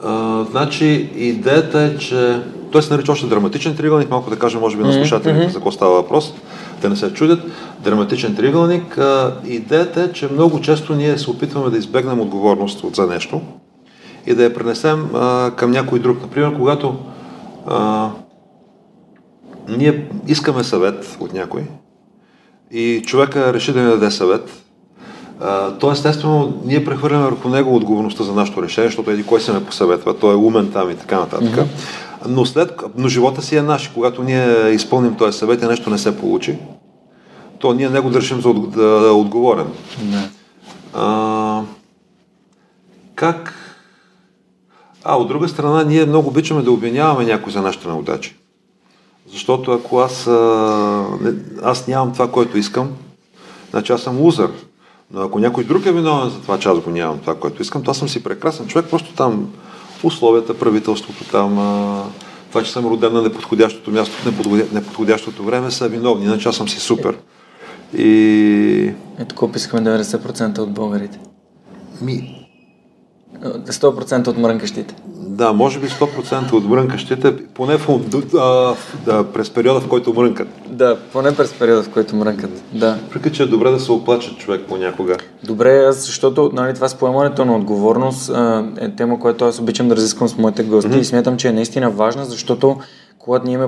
а, 0.07 0.43
значи, 0.51 1.09
идеята 1.15 1.81
е, 1.81 1.97
че 1.97 2.41
той 2.71 2.83
се 2.83 2.93
нарича 2.93 3.11
още 3.11 3.27
драматичен 3.27 3.75
триъгълник, 3.75 4.09
малко 4.09 4.29
да 4.29 4.39
кажем, 4.39 4.59
може 4.59 4.77
би, 4.77 4.83
на 4.83 4.93
слушателите 4.93 5.39
mm-hmm. 5.39 5.47
за 5.47 5.53
какво 5.53 5.71
става 5.71 5.93
въпрос. 5.93 6.33
да 6.81 6.89
не 6.89 6.95
се 6.95 7.13
чудят, 7.13 7.39
драматичен 7.83 8.35
триъгълник. 8.35 8.97
А, 8.97 9.35
идеята 9.45 10.01
е, 10.01 10.11
че 10.11 10.31
много 10.31 10.61
често 10.61 10.95
ние 10.95 11.17
се 11.17 11.29
опитваме 11.29 11.69
да 11.69 11.77
избегнем 11.77 12.21
отговорност 12.21 12.95
за 12.95 13.07
нещо 13.07 13.41
и 14.27 14.33
да 14.33 14.43
я 14.43 14.53
пренесем 14.53 15.09
а, 15.13 15.51
към 15.55 15.71
някой 15.71 15.99
друг. 15.99 16.21
Например, 16.21 16.53
когато 16.57 16.95
а, 17.67 18.09
ние 19.67 20.07
искаме 20.27 20.63
съвет 20.63 21.17
от 21.19 21.33
някой 21.33 21.63
и 22.73 23.03
човека 23.05 23.53
реши 23.53 23.73
да 23.73 23.81
ни 23.81 23.89
даде 23.89 24.11
съвет, 24.11 24.63
то 25.79 25.91
естествено 25.91 26.61
ние 26.65 26.85
прехвърляме 26.85 27.25
върху 27.25 27.49
него 27.49 27.75
отговорността 27.75 28.23
за 28.23 28.33
нашето 28.33 28.63
решение, 28.63 28.87
защото 28.87 29.11
еди 29.11 29.23
кой 29.23 29.41
се 29.41 29.53
ме 29.53 29.65
посъветва, 29.65 30.17
той 30.19 30.33
е 30.33 30.37
умен 30.37 30.71
там 30.71 30.89
и 30.89 30.95
така 30.95 31.19
нататък. 31.19 31.49
Mm-hmm. 31.49 32.27
Но, 32.27 32.45
след, 32.45 32.81
но 32.97 33.07
живота 33.07 33.41
си 33.41 33.57
е 33.57 33.61
наш. 33.61 33.91
Когато 33.93 34.23
ние 34.23 34.69
изпълним 34.69 35.15
този 35.15 35.37
съвет 35.37 35.61
и 35.61 35.65
нещо 35.65 35.89
не 35.89 35.97
се 35.97 36.17
получи, 36.17 36.57
то 37.59 37.73
ние 37.73 37.89
него 37.89 38.09
държим 38.09 38.41
за 38.41 38.53
да, 38.53 39.07
е 39.07 39.11
отговорен. 39.11 39.67
Mm-hmm. 39.67 40.27
А, 40.93 41.61
как? 43.15 43.53
А, 45.03 45.15
от 45.15 45.27
друга 45.27 45.47
страна, 45.47 45.83
ние 45.83 46.05
много 46.05 46.29
обичаме 46.29 46.61
да 46.61 46.71
обвиняваме 46.71 47.25
някой 47.25 47.53
за 47.53 47.61
нашите 47.61 47.87
неудачи. 47.87 48.35
Защото 49.33 49.71
ако 49.71 49.99
аз, 49.99 50.27
аз 51.63 51.87
нямам 51.87 52.13
това, 52.13 52.31
което 52.31 52.57
искам, 52.57 52.91
значи 53.71 53.91
аз 53.91 54.01
съм 54.01 54.17
лузър. 54.17 54.51
Но 55.11 55.21
ако 55.21 55.39
някой 55.39 55.63
друг 55.63 55.85
е 55.85 55.91
виновен 55.91 56.29
за 56.29 56.41
това, 56.41 56.59
че 56.59 56.69
аз 56.69 56.79
го 56.79 56.89
нямам 56.89 57.19
това, 57.19 57.35
което 57.35 57.61
искам, 57.61 57.83
то 57.83 57.91
аз 57.91 57.97
съм 57.97 58.09
си 58.09 58.23
прекрасен 58.23 58.67
човек, 58.67 58.85
просто 58.89 59.13
там 59.13 59.49
условията, 60.03 60.59
правителството 60.59 61.23
там, 61.31 61.49
това, 62.49 62.63
че 62.63 62.71
съм 62.71 62.85
роден 62.85 63.13
на 63.13 63.21
неподходящото 63.21 63.91
място 63.91 64.15
в 64.15 64.71
неподходящото 64.73 65.43
време 65.43 65.71
са 65.71 65.87
виновни, 65.87 66.25
иначе 66.25 66.49
аз 66.49 66.55
съм 66.55 66.69
си 66.69 66.79
супер. 66.79 67.17
И... 67.97 68.93
Ето, 69.19 69.45
описахме 69.45 69.81
90% 69.81 70.59
от 70.59 70.73
българите. 70.73 71.19
Ми... 72.01 72.42
100% 73.41 74.27
от 74.27 74.37
мрънкащите. 74.37 74.95
Да, 75.33 75.53
може 75.53 75.79
би 75.79 75.87
100% 75.87 76.53
от 76.53 76.69
мрънкащите, 76.69 77.37
поне 77.53 77.77
в, 77.77 78.01
а, 78.37 78.75
да, 79.05 79.23
през 79.23 79.49
периода, 79.49 79.79
в 79.79 79.87
който 79.87 80.13
мрънкат. 80.13 80.47
Да, 80.69 80.97
поне 81.13 81.35
през 81.35 81.53
периода, 81.53 81.83
в 81.83 81.89
който 81.89 82.15
мрънкат. 82.15 82.63
Да. 82.73 82.97
Въпреки, 83.03 83.35
че 83.35 83.43
е 83.43 83.45
добре 83.45 83.71
да 83.71 83.79
се 83.79 83.91
оплаче 83.91 84.37
човек 84.37 84.61
понякога. 84.69 85.17
Добре, 85.43 85.91
защото 85.91 86.51
нали, 86.53 86.73
това 86.73 86.89
с 86.89 86.95
поемането 86.95 87.45
на 87.45 87.55
отговорност 87.55 88.31
е 88.77 88.95
тема, 88.95 89.19
която 89.19 89.45
аз 89.45 89.59
обичам 89.59 89.87
да 89.89 89.95
разисквам 89.95 90.29
с 90.29 90.37
моите 90.37 90.63
гости 90.63 90.91
mm-hmm. 90.91 90.99
и 90.99 91.05
смятам, 91.05 91.37
че 91.37 91.47
е 91.47 91.53
наистина 91.53 91.89
важна, 91.89 92.25
защото 92.25 92.77
когато 93.19 93.47
ние, 93.47 93.59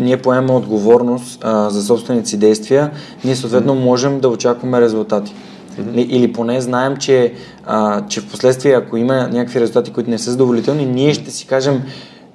ние 0.00 0.16
поемаме 0.16 0.52
отговорност 0.52 1.40
а, 1.44 1.70
за 1.70 1.82
собствените 1.82 2.28
си 2.28 2.38
действия, 2.38 2.90
ние 3.24 3.36
съответно 3.36 3.74
можем 3.74 4.20
да 4.20 4.28
очакваме 4.28 4.80
резултати. 4.80 5.34
Mm-hmm. 5.78 6.06
Или 6.08 6.32
поне 6.32 6.60
знаем, 6.60 6.96
че, 6.96 7.32
а, 7.66 8.06
че 8.06 8.20
в 8.20 8.30
последствие, 8.30 8.72
ако 8.72 8.96
има 8.96 9.14
някакви 9.14 9.60
резултати, 9.60 9.92
които 9.92 10.10
не 10.10 10.18
са 10.18 10.30
задоволителни, 10.30 10.86
ние 10.86 11.14
ще 11.14 11.30
си 11.30 11.46
кажем, 11.46 11.82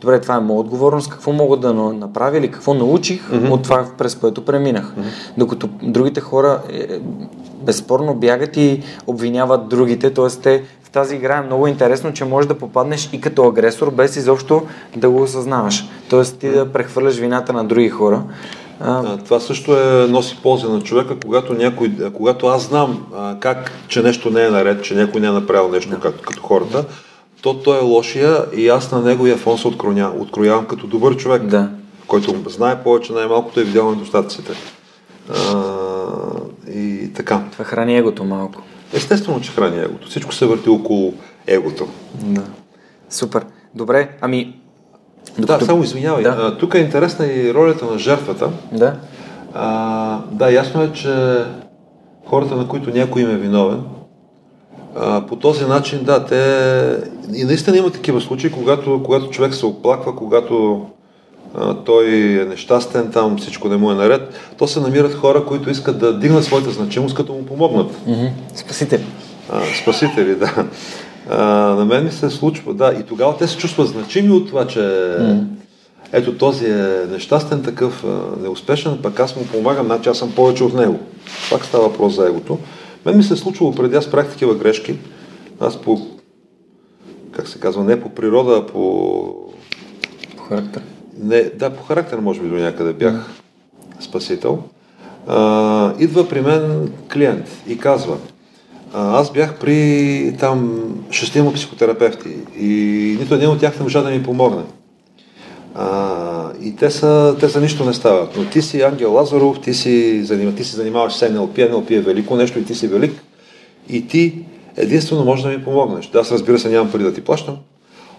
добре, 0.02 0.22
това 0.22 0.36
е 0.36 0.40
моя 0.40 0.60
отговорност, 0.60 1.10
какво 1.10 1.32
мога 1.32 1.58
да 1.58 1.74
направя 1.74 2.38
или 2.38 2.52
какво 2.52 2.74
научих 2.74 3.32
mm-hmm. 3.32 3.52
от 3.52 3.64
това, 3.64 3.86
през 3.98 4.16
което 4.16 4.46
преминах. 4.46 4.86
Mm-hmm. 4.86 5.34
Докато 5.38 5.70
другите 5.82 6.22
хора 6.22 6.62
е, 6.70 7.00
безспорно 7.62 8.16
бягат 8.16 8.58
и 8.58 8.84
обвиняват 9.08 9.68
другите, 9.68 10.14
т.е. 10.14 10.28
те 10.28 10.64
в 10.84 10.90
тази 10.90 11.16
игра 11.16 11.38
е 11.38 11.42
много 11.42 11.68
интересно, 11.68 12.14
че 12.14 12.26
можеш 12.26 12.48
да 12.48 12.58
попаднеш 12.58 13.10
и 13.14 13.22
като 13.22 13.48
агресор, 13.48 13.92
без 13.92 14.16
изобщо 14.16 14.62
да 14.96 15.10
го 15.10 15.22
осъзнаваш. 15.22 15.90
Т.е. 16.10 16.24
ти 16.24 16.50
да 16.50 16.72
прехвърляш 16.72 17.16
вината 17.16 17.54
на 17.54 17.64
други 17.64 17.90
хора. 17.90 18.22
А... 18.80 19.18
Това 19.18 19.40
също 19.40 19.80
е, 19.80 20.08
носи 20.08 20.38
полза 20.44 20.70
на 20.70 20.82
човека, 20.82 21.16
когато, 21.26 21.54
някой, 21.54 21.92
когато 22.14 22.48
аз 22.48 22.68
знам 22.68 23.06
а, 23.16 23.40
как, 23.40 23.72
че 23.88 24.02
нещо 24.02 24.30
не 24.30 24.46
е 24.46 24.50
наред, 24.50 24.84
че 24.84 24.96
някой 24.96 25.22
не 25.22 25.28
е 25.28 25.32
направил 25.32 25.72
нещо 25.72 25.90
да. 25.90 26.00
като, 26.00 26.24
като 26.24 26.42
хората, 26.42 26.86
то 27.42 27.54
той 27.54 27.78
е 27.78 27.84
лошия 27.84 28.46
и 28.56 28.70
аз 28.70 28.92
на 28.92 29.02
неговия 29.02 29.38
фон 29.38 29.58
се 29.58 29.68
откроня, 29.68 30.12
откроявам 30.20 30.66
като 30.66 30.88
добър 30.88 31.16
човек, 31.18 31.44
да. 31.44 31.70
който 32.08 32.36
знае 32.50 32.84
повече 32.84 33.14
най-малкото 33.14 33.60
е 33.60 33.64
видял 33.64 33.92
недостатъците. 33.92 34.52
А, 35.30 35.64
и 36.74 37.14
така. 37.14 37.44
Това 37.52 37.66
храни 37.66 37.98
егото 37.98 38.24
малко. 38.24 38.62
Естествено, 38.94 39.42
че 39.42 39.52
храни 39.52 39.80
егото. 39.82 40.10
Всичко 40.10 40.34
се 40.34 40.46
върти 40.46 40.70
около 40.70 41.14
егото. 41.48 41.88
Да. 42.14 42.44
Супер. 43.10 43.46
Добре, 43.76 44.10
ами 44.22 44.63
докато... 45.38 45.60
Да, 45.60 45.66
само 45.66 45.84
извинявай. 45.84 46.24
Да. 46.24 46.58
тук 46.58 46.74
е 46.74 46.78
интересна 46.78 47.26
и 47.26 47.54
ролята 47.54 47.86
на 47.86 48.00
жертвата. 48.00 48.50
Да. 48.72 48.94
А, 49.54 50.20
да, 50.32 50.52
ясно 50.52 50.84
е, 50.84 50.92
че 50.94 51.38
хората, 52.26 52.56
на 52.56 52.68
които 52.68 52.90
някой 52.90 53.22
им 53.22 53.30
е 53.30 53.38
виновен, 53.38 53.82
а, 54.96 55.26
по 55.26 55.36
този 55.36 55.66
начин, 55.66 56.04
да, 56.04 56.26
те... 56.26 56.98
И 57.34 57.44
наистина 57.44 57.78
има 57.78 57.90
такива 57.90 58.22
случаи, 58.22 58.52
когато, 58.52 59.02
когато 59.04 59.30
човек 59.30 59.54
се 59.54 59.66
оплаква, 59.66 60.16
когато 60.16 60.86
а, 61.58 61.74
той 61.74 62.06
е 62.42 62.46
нещастен, 62.46 63.12
там 63.12 63.38
всичко 63.38 63.70
не 63.70 63.78
му 63.78 63.92
е 63.92 63.96
наред, 63.96 64.22
то 64.58 64.68
се 64.68 64.80
намират 64.80 65.14
хора, 65.14 65.46
които 65.46 65.70
искат 65.70 66.00
да 66.00 66.20
дигнат 66.20 66.44
своята 66.44 66.72
значимост, 66.72 67.16
като 67.16 67.34
му 67.34 67.46
помогнат. 67.46 67.92
Mm-hmm. 67.92 68.30
Спасители. 68.56 69.06
А, 69.52 69.62
спасители, 69.82 70.36
да. 70.36 70.66
А, 71.30 71.46
на 71.76 71.86
мен 71.86 72.04
ми 72.04 72.12
се 72.12 72.30
случва, 72.30 72.74
да, 72.74 72.94
и 73.00 73.04
тогава 73.04 73.38
те 73.38 73.48
се 73.48 73.58
чувстват 73.58 73.88
значими 73.88 74.32
от 74.32 74.48
това, 74.48 74.68
че 74.68 74.80
mm. 74.80 75.44
ето 76.12 76.38
този 76.38 76.66
е 76.66 77.06
нещастен 77.12 77.64
такъв, 77.64 78.06
неуспешен, 78.42 79.00
пък 79.04 79.20
аз 79.20 79.36
му 79.36 79.46
помагам, 79.46 79.86
значи 79.86 80.10
аз 80.10 80.18
съм 80.18 80.32
повече 80.32 80.64
от 80.64 80.74
него. 80.74 81.00
Пак 81.52 81.66
става 81.66 81.88
въпрос 81.88 82.16
за 82.16 82.28
егото. 82.28 82.58
Мен 83.06 83.18
ми 83.18 83.24
се 83.24 83.34
е 83.34 83.38
случвало 83.38 83.76
преди, 83.76 83.96
аз 83.96 84.12
правих 84.12 84.32
такива 84.32 84.56
грешки. 84.56 84.96
Аз 85.60 85.82
по, 85.82 86.08
как 87.32 87.48
се 87.48 87.60
казва, 87.60 87.84
не 87.84 88.02
по 88.02 88.10
природа, 88.10 88.64
а 88.64 88.72
по... 88.72 89.36
По 90.38 90.44
характер? 90.44 90.82
Не, 91.20 91.42
да, 91.42 91.70
по 91.70 91.84
характер 91.84 92.18
може 92.18 92.42
би 92.42 92.50
до 92.50 92.56
някъде 92.56 92.94
бях 92.94 93.14
mm. 93.14 93.24
спасител. 94.00 94.64
А, 95.28 95.94
идва 96.00 96.30
при 96.30 96.42
мен 96.42 96.92
клиент 97.14 97.48
и 97.68 97.78
казва, 97.78 98.18
аз 98.94 99.32
бях 99.32 99.60
при 99.60 100.36
там 100.40 100.84
шестима 101.12 101.54
психотерапевти 101.54 102.30
и 102.60 102.68
нито 103.20 103.36
един 103.36 103.50
от 103.50 103.60
тях 103.60 103.80
не 103.80 103.84
можа 103.84 104.02
да 104.02 104.10
ми 104.10 104.24
помогне. 104.24 104.64
А, 105.76 106.52
и 106.62 106.76
те 106.76 106.92
са, 106.92 107.36
те 107.40 107.50
са 107.50 107.62
нищо 107.62 107.86
не 107.86 107.94
стават. 107.94 108.38
Но 108.38 108.46
ти 108.46 108.62
си 108.62 108.82
Ангел 108.82 109.14
Лазаров, 109.14 109.62
ти 109.62 109.74
си, 109.74 110.24
ти 110.58 110.64
си 110.64 110.76
занимаваш 110.76 111.14
с 111.14 111.30
NLP, 111.30 111.72
NLP 111.72 111.92
е 111.92 112.02
велико 112.02 112.36
нещо 112.36 112.60
и 112.60 112.66
ти 112.66 112.76
си 112.76 112.88
велик. 112.88 113.24
И 113.90 114.08
ти 114.08 114.36
единствено 114.78 115.26
можеш 115.26 115.44
да 115.44 115.50
ми 115.50 115.64
помогнеш. 115.64 116.08
Да, 116.08 116.20
аз 116.20 116.32
разбира 116.32 116.60
се 116.60 116.70
нямам 116.70 116.92
пари 116.92 117.04
да 117.04 117.14
ти 117.14 117.22
плащам, 117.22 117.58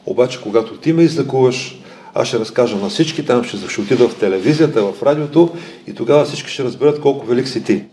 обаче 0.07 0.43
когато 0.43 0.77
ти 0.77 0.93
ме 0.93 1.03
излекуваш, 1.03 1.81
аз 2.15 2.29
ще 2.29 2.39
разкажа 2.39 2.77
на 2.77 2.89
всички, 2.89 3.27
там 3.27 3.45
ще, 3.45 3.57
ще 3.69 3.81
отида 3.81 4.09
в 4.09 4.17
телевизията, 4.17 4.83
в 4.83 5.03
радиото 5.03 5.51
и 5.87 5.95
тогава 5.95 6.25
всички 6.25 6.51
ще 6.51 6.65
разберат 6.65 7.01
колко 7.01 7.27
велик 7.27 7.49
си 7.49 7.65
ти. 7.65 7.85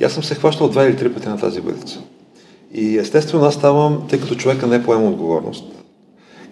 И 0.00 0.04
аз 0.04 0.12
съм 0.12 0.24
се 0.24 0.34
хващал 0.34 0.68
два 0.68 0.84
или 0.84 0.96
три 0.96 1.12
пъти 1.12 1.28
на 1.28 1.38
тази 1.38 1.60
бъдица. 1.60 2.00
И 2.74 2.98
естествено 2.98 3.44
аз 3.44 3.54
ставам, 3.54 4.02
тъй 4.08 4.20
като 4.20 4.34
човека 4.34 4.66
не 4.66 4.82
поема 4.82 5.08
отговорност. 5.08 5.64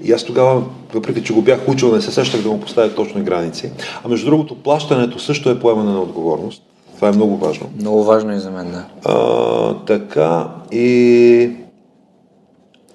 И 0.05 0.13
аз 0.13 0.25
тогава, 0.25 0.63
въпреки 0.95 1.23
че 1.23 1.33
го 1.33 1.43
бях 1.43 1.69
учил, 1.69 1.95
не 1.95 2.01
се 2.01 2.13
сещах 2.13 2.43
да 2.43 2.49
му 2.49 2.61
поставя 2.61 2.95
точно 2.95 3.25
граници. 3.25 3.71
А 4.05 4.09
между 4.09 4.27
другото, 4.27 4.63
плащането 4.63 5.19
също 5.19 5.51
е 5.51 5.61
поемане 5.61 5.93
на 5.93 6.01
отговорност. 6.01 6.63
Това 6.95 7.09
е 7.09 7.13
много 7.13 7.37
важно. 7.37 7.67
Много 7.81 8.05
важно 8.05 8.35
и 8.35 8.39
за 8.39 8.51
мен, 8.51 8.71
да. 8.71 8.85
А, 9.05 9.75
така 9.75 10.49
и 10.73 11.51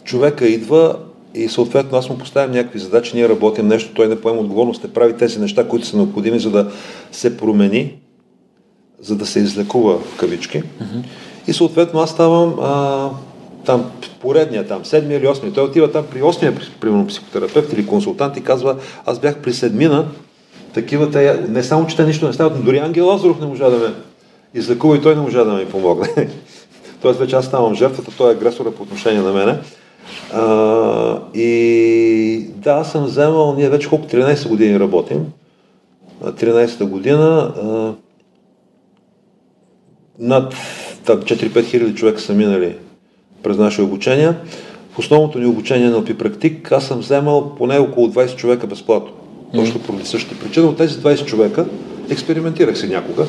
човека 0.03 0.47
идва 0.47 0.95
и 1.35 1.47
съответно 1.47 1.97
аз 1.97 2.09
му 2.09 2.17
поставям 2.17 2.51
някакви 2.51 2.79
задачи, 2.79 3.15
ние 3.15 3.29
работим 3.29 3.67
нещо, 3.67 3.93
той 3.93 4.07
не 4.07 4.21
поема 4.21 4.39
отговорност, 4.39 4.83
не 4.83 4.93
прави 4.93 5.17
тези 5.17 5.39
неща, 5.39 5.67
които 5.67 5.87
са 5.87 5.97
необходими, 5.97 6.39
за 6.39 6.51
да 6.51 6.71
се 7.11 7.37
промени 7.37 7.95
за 9.01 9.15
да 9.15 9.25
се 9.25 9.39
излекува 9.39 9.99
в 9.99 10.17
кавички. 10.17 10.61
Mm-hmm. 10.61 11.03
И 11.47 11.53
съответно 11.53 11.99
аз 11.99 12.09
ставам 12.09 12.59
а, 12.61 13.09
там 13.65 13.91
поредния, 14.21 14.67
там, 14.67 14.85
седмия 14.85 15.19
или 15.19 15.27
осмия. 15.27 15.53
Той 15.53 15.63
отива 15.63 15.91
там 15.91 16.05
при 16.11 16.23
осмия, 16.23 16.53
примерно 16.79 17.07
психотерапевт 17.07 17.73
или 17.73 17.87
консултант 17.87 18.37
и 18.37 18.43
казва, 18.43 18.75
аз 19.05 19.19
бях 19.19 19.37
при 19.37 19.53
седмина, 19.53 20.05
такива 20.73 21.11
те, 21.11 21.39
не 21.49 21.63
само, 21.63 21.87
че 21.87 21.95
те 21.95 22.05
нищо 22.05 22.27
не 22.27 22.33
стават, 22.33 22.57
но 22.57 22.63
дори 22.63 22.77
Ангел 22.77 23.07
Лазаров 23.07 23.39
не 23.39 23.47
можа 23.47 23.69
да 23.69 23.77
ме 23.77 23.93
излекува 24.53 24.97
и 24.97 25.01
той 25.01 25.15
не 25.15 25.21
можа 25.21 25.43
да 25.43 25.53
ми 25.53 25.65
помогне. 25.65 26.29
Тоест 27.01 27.19
вече 27.19 27.35
аз 27.35 27.45
ставам 27.45 27.75
жертвата, 27.75 28.11
той 28.17 28.29
е 28.29 28.35
агресора 28.35 28.71
по 28.71 28.83
отношение 28.83 29.21
на 29.21 29.33
мене. 29.33 29.59
А, 30.33 31.19
и 31.33 32.45
да, 32.55 32.71
аз 32.71 32.91
съм 32.91 33.05
вземал, 33.05 33.55
ние 33.55 33.69
вече 33.69 33.89
колко 33.89 34.07
13 34.07 34.47
години 34.47 34.79
работим. 34.79 35.25
13-та 36.23 36.85
година. 36.85 37.53
А, 37.63 37.93
над 40.19 40.55
4-5 41.05 41.65
хиляди 41.65 41.95
човека 41.95 42.21
са 42.21 42.33
минали 42.33 42.75
през 43.43 43.57
наши 43.57 43.81
обучения. 43.81 44.37
В 44.91 44.99
основното 44.99 45.39
ни 45.39 45.45
обучение 45.45 45.89
на 45.89 45.97
опи 45.97 46.17
практик 46.17 46.71
аз 46.71 46.87
съм 46.87 46.99
вземал 46.99 47.55
поне 47.57 47.77
около 47.77 48.07
20 48.07 48.35
човека 48.35 48.67
безплатно. 48.67 49.11
Точно 49.55 49.79
поради 49.79 50.05
същата 50.05 50.39
причина. 50.39 50.67
От 50.67 50.77
тези 50.77 50.95
20 50.95 51.25
човека, 51.25 51.65
експериментирах 52.09 52.77
си 52.77 52.87
някога. 52.87 53.25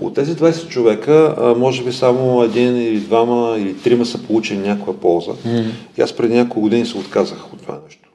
От 0.00 0.14
тези 0.14 0.34
20 0.34 0.68
човека, 0.68 1.34
може 1.58 1.84
би 1.84 1.92
само 1.92 2.42
един 2.42 2.76
или 2.76 3.00
двама 3.00 3.56
или 3.58 3.76
трима 3.76 4.06
са 4.06 4.22
получили 4.22 4.58
някаква 4.58 4.92
полза. 4.92 5.32
И 5.98 6.02
аз 6.02 6.12
преди 6.12 6.34
няколко 6.34 6.60
години 6.60 6.86
се 6.86 6.98
отказах 6.98 7.52
от 7.52 7.62
това 7.62 7.78
нещо. 7.86 8.08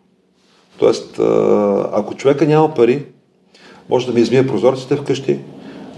Тоест, 0.80 1.20
ако 1.94 2.16
човека 2.18 2.46
няма 2.46 2.74
пари, 2.74 3.06
може 3.90 4.08
да 4.08 4.14
ми 4.14 4.22
измие 4.22 4.48
прозорците 4.48 4.96
вкъщи, 4.96 5.40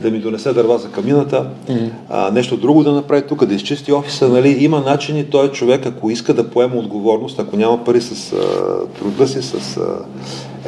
да 0.01 0.11
ми 0.11 0.19
донесе 0.19 0.53
дърва 0.53 0.77
за 0.77 0.91
камината, 0.91 1.45
mm-hmm. 1.67 1.89
а, 2.09 2.31
нещо 2.31 2.57
друго 2.57 2.83
да 2.83 2.91
направи 2.91 3.21
тук, 3.27 3.45
да 3.45 3.55
изчисти 3.55 3.93
офиса. 3.93 4.29
Нали? 4.29 4.49
Има 4.63 4.79
начини 4.79 5.23
той 5.23 5.51
човек, 5.51 5.85
ако 5.85 6.09
иска 6.09 6.33
да 6.33 6.49
поема 6.49 6.75
отговорност, 6.75 7.39
ако 7.39 7.57
няма 7.57 7.83
пари 7.83 8.01
с 8.01 8.33
а, 8.33 8.37
труда 8.99 9.27
си, 9.27 9.41
с 9.41 9.77
а, 9.77 9.85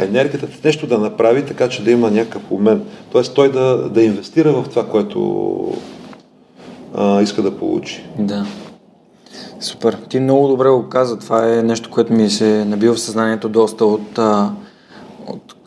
енергията, 0.04 0.48
нещо 0.64 0.88
да 0.88 0.98
направи, 0.98 1.46
така 1.46 1.70
че 1.70 1.84
да 1.84 1.92
има 1.92 2.12
някакъв 2.12 2.42
момент. 2.52 2.84
Тоест 3.12 3.36
той 3.36 3.52
да, 3.52 3.90
да 3.90 4.04
инвестира 4.04 4.54
в 4.54 4.66
това, 4.70 4.88
което 4.88 5.74
а, 6.96 7.22
иска 7.22 7.42
да 7.42 7.52
получи. 7.52 8.04
Да. 8.20 8.46
Супер. 9.60 9.98
Ти 10.10 10.20
много 10.20 10.48
добре 10.48 10.70
го 10.70 10.90
каза. 10.90 11.20
Това 11.20 11.54
е 11.54 11.64
нещо, 11.64 11.90
което 11.90 12.14
ми 12.14 12.30
се 12.30 12.66
набива 12.66 12.94
в 12.94 13.00
съзнанието 13.00 13.50
доста 13.50 13.86
от, 13.86 14.20
а, 14.20 14.44
от 14.44 14.71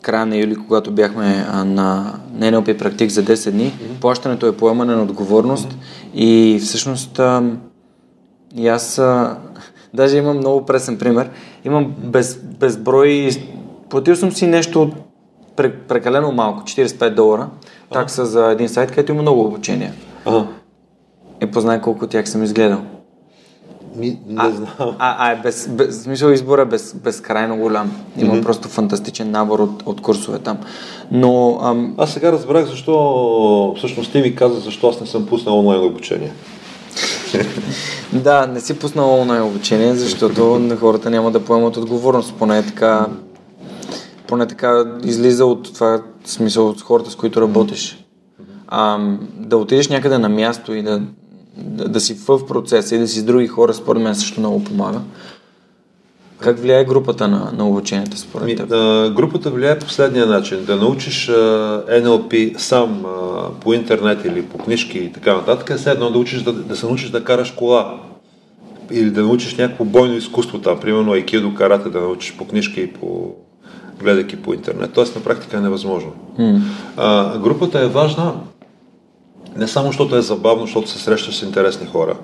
края 0.05 0.25
на 0.25 0.37
юли, 0.37 0.55
когато 0.55 0.91
бяхме 0.91 1.45
а, 1.51 1.65
на, 1.65 2.13
NLP 2.37 2.77
практик 2.77 3.09
за 3.09 3.23
10 3.23 3.51
дни. 3.51 3.71
Mm-hmm. 3.71 4.01
Плащането 4.01 4.47
е 4.47 4.57
поемане 4.57 4.95
на 4.95 5.03
отговорност 5.03 5.67
mm-hmm. 5.67 6.15
и 6.15 6.59
всъщност 6.59 7.19
а, 7.19 7.43
и 8.55 8.67
аз 8.67 8.99
а, 8.99 9.37
даже 9.93 10.17
имам 10.17 10.37
много 10.37 10.65
пресен 10.65 10.97
пример. 10.97 11.29
Имам 11.65 11.93
без, 11.97 12.39
безброй... 12.59 13.29
Платил 13.89 14.15
съм 14.15 14.31
си 14.31 14.47
нещо 14.47 14.91
прекалено 15.87 16.31
малко, 16.31 16.61
45 16.61 17.09
долара, 17.09 17.49
такса 17.93 18.25
за 18.25 18.51
един 18.51 18.69
сайт, 18.69 18.89
където 18.89 19.11
има 19.11 19.21
много 19.21 19.41
обучения. 19.45 19.93
Ага. 20.25 20.47
И 21.41 21.45
познай 21.45 21.81
колко 21.81 22.07
тях 22.07 22.29
съм 22.29 22.43
изгледал. 22.43 22.81
Ми, 23.95 24.19
не 24.27 24.35
а, 24.37 24.51
знам. 24.51 24.67
А, 24.79 24.95
а 24.99 25.31
е 25.31 25.35
без, 25.35 25.67
без, 25.67 26.03
смисъл 26.03 26.29
избора 26.29 26.61
е 26.61 26.65
без, 26.65 26.93
безкрайно 27.03 27.57
голям. 27.57 27.91
Има 28.17 28.33
mm-hmm. 28.33 28.43
просто 28.43 28.67
фантастичен 28.67 29.31
набор 29.31 29.59
от, 29.59 29.83
от 29.85 30.01
курсове 30.01 30.39
там. 30.39 30.57
Но, 31.11 31.59
ам... 31.61 31.95
Аз 31.97 32.13
сега 32.13 32.31
разбрах 32.31 32.65
защо, 32.65 33.73
всъщност 33.77 34.11
ти 34.11 34.21
ми 34.21 34.35
каза 34.35 34.59
защо 34.59 34.89
аз 34.89 35.01
не 35.01 35.07
съм 35.07 35.25
пуснал 35.25 35.59
онлайн 35.59 35.83
обучение. 35.83 36.31
да, 38.13 38.47
не 38.47 38.59
си 38.59 38.79
пуснал 38.79 39.21
онлайн 39.21 39.43
обучение, 39.43 39.95
защото 39.95 40.61
хората 40.79 41.09
няма 41.09 41.31
да 41.31 41.45
поемат 41.45 41.77
отговорност. 41.77 42.33
Поне 42.39 42.63
така, 42.63 43.07
поне 44.27 44.47
така 44.47 44.83
излиза 45.03 45.45
от 45.45 45.73
това 45.73 46.01
смисъл 46.25 46.69
от 46.69 46.81
хората, 46.81 47.11
с 47.11 47.15
които 47.15 47.41
работиш. 47.41 48.05
Ам, 48.67 49.19
да 49.37 49.57
отидеш 49.57 49.87
някъде 49.87 50.17
на 50.17 50.29
място 50.29 50.73
и 50.73 50.83
да, 50.83 51.01
да, 51.57 51.87
да 51.87 51.99
си 51.99 52.13
в 52.27 52.45
процеса 52.47 52.95
и 52.95 52.99
да 52.99 53.07
си 53.07 53.19
с 53.19 53.23
други 53.23 53.47
хора, 53.47 53.73
според 53.73 54.03
мен 54.03 54.15
също 54.15 54.39
много 54.39 54.63
помага. 54.63 54.99
Как 56.39 56.59
влияе 56.59 56.85
групата 56.85 57.27
на, 57.27 57.51
на 57.57 57.67
обучението 57.67 58.17
според 58.17 58.57
теб? 58.57 58.71
А, 58.71 59.09
групата 59.09 59.49
влияе 59.49 59.79
последния 59.79 60.25
начин. 60.25 60.65
Да 60.65 60.75
научиш 60.75 61.29
а, 61.29 61.33
NLP 61.89 62.57
сам 62.57 63.05
а, 63.05 63.49
по 63.61 63.73
интернет 63.73 64.25
или 64.25 64.41
по 64.41 64.57
книжки 64.57 64.97
и 64.97 65.11
така 65.11 65.33
нататък, 65.33 65.79
е 65.85 65.89
едно 65.89 66.11
да, 66.11 66.19
учиш, 66.19 66.41
да, 66.41 66.53
да 66.53 66.75
се 66.75 66.85
научиш 66.85 67.09
да 67.09 67.23
караш 67.23 67.51
кола 67.51 67.99
или 68.91 69.11
да 69.11 69.21
научиш 69.21 69.57
някакво 69.57 69.85
бойно 69.85 70.15
изкуство 70.15 70.59
там, 70.59 70.79
примерно 70.79 71.11
айкидо, 71.11 71.53
карате, 71.53 71.89
да 71.89 72.01
научиш 72.01 72.37
по 72.37 72.45
книжки 72.45 72.81
и 72.81 72.93
по 72.93 73.35
гледайки 73.99 74.35
по 74.35 74.53
интернет. 74.53 74.91
Тоест 74.93 75.15
на 75.15 75.21
практика 75.21 75.57
е 75.57 75.61
невъзможно. 75.61 76.11
Mm. 76.39 76.59
А, 76.97 77.37
групата 77.39 77.79
е 77.79 77.87
важна 77.87 78.33
не 79.55 79.67
само 79.67 79.87
защото 79.87 80.15
е 80.15 80.21
забавно, 80.21 80.65
защото 80.65 80.89
се 80.89 80.99
срещаш 80.99 81.35
с 81.35 81.41
интересни 81.41 81.87
хора, 81.87 82.17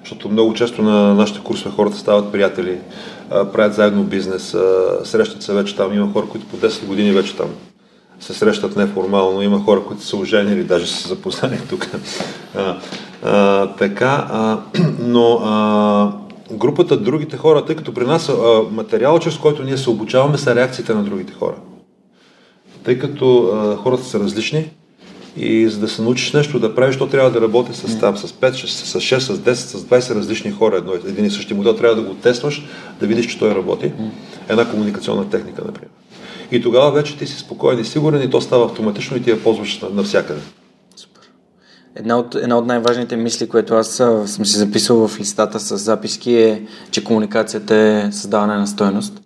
защото 0.00 0.28
много 0.28 0.54
често 0.54 0.82
на 0.82 1.14
нашите 1.14 1.40
курсове 1.40 1.74
хората 1.74 1.96
стават 1.96 2.32
приятели, 2.32 2.78
правят 3.28 3.74
заедно 3.74 4.04
бизнес, 4.04 4.56
срещат 5.04 5.42
се 5.42 5.54
вече 5.54 5.76
там. 5.76 5.94
Има 5.94 6.12
хора, 6.12 6.26
които 6.26 6.46
по 6.46 6.56
10 6.56 6.86
години 6.86 7.12
вече 7.12 7.36
там 7.36 7.48
се 8.20 8.34
срещат 8.34 8.76
неформално. 8.76 9.42
Има 9.42 9.64
хора, 9.64 9.82
които 9.84 10.02
са 10.02 10.16
оженили, 10.16 10.64
даже 10.64 10.86
са 10.86 11.08
запознали 11.08 11.58
тук. 11.68 11.90
Така, 13.78 14.26
но 14.98 15.40
а, 15.44 16.12
групата 16.52 16.96
другите 16.96 17.36
хора, 17.36 17.64
тъй 17.64 17.76
като 17.76 17.94
при 17.94 18.06
нас 18.06 18.30
материал, 18.70 19.18
чрез 19.18 19.38
който 19.38 19.62
ние 19.62 19.76
се 19.76 19.90
обучаваме, 19.90 20.38
са 20.38 20.54
реакциите 20.54 20.94
на 20.94 21.02
другите 21.02 21.32
хора. 21.32 21.56
Тъй 22.84 22.98
като 22.98 23.50
хората 23.82 24.04
са 24.04 24.20
различни, 24.20 24.70
и 25.36 25.68
за 25.68 25.80
да 25.80 25.88
се 25.88 26.02
научиш 26.02 26.32
нещо 26.32 26.58
да 26.58 26.74
правиш, 26.74 26.96
то 26.96 27.06
трябва 27.06 27.30
да 27.30 27.40
работи 27.40 27.74
с 27.74 27.98
там, 27.98 28.16
с 28.16 28.32
5, 28.32 28.66
с 28.66 28.94
6, 28.94 29.18
с 29.18 29.38
10, 29.38 29.52
с 29.54 29.84
20 29.84 30.14
различни 30.14 30.50
хора. 30.50 30.76
Едно, 30.76 30.92
един 30.92 31.24
и 31.24 31.30
същи 31.30 31.54
модел 31.54 31.76
трябва 31.76 31.96
да 31.96 32.02
го 32.02 32.14
тестваш, 32.14 32.66
да 33.00 33.06
видиш, 33.06 33.26
че 33.26 33.38
той 33.38 33.54
работи. 33.54 33.92
Една 34.48 34.70
комуникационна 34.70 35.30
техника, 35.30 35.62
например. 35.66 35.90
И 36.50 36.62
тогава 36.62 36.90
вече 36.90 37.18
ти 37.18 37.26
си 37.26 37.38
спокоен 37.38 37.78
и 37.78 37.84
сигурен 37.84 38.22
и 38.22 38.30
то 38.30 38.40
става 38.40 38.64
автоматично 38.64 39.16
и 39.16 39.22
ти 39.22 39.30
я 39.30 39.42
ползваш 39.42 39.80
навсякъде. 39.92 40.40
Супер. 40.96 41.22
Една 41.96 42.18
от, 42.18 42.34
една 42.34 42.58
от 42.58 42.66
най-важните 42.66 43.16
мисли, 43.16 43.48
което 43.48 43.74
аз 43.74 43.88
съм 44.26 44.46
си 44.46 44.58
записал 44.58 45.08
в 45.08 45.20
листата 45.20 45.60
с 45.60 45.76
записки 45.76 46.34
е, 46.34 46.66
че 46.90 47.04
комуникацията 47.04 47.76
е 47.76 48.12
създаване 48.12 48.54
на 48.54 48.66
стоеност. 48.66 49.22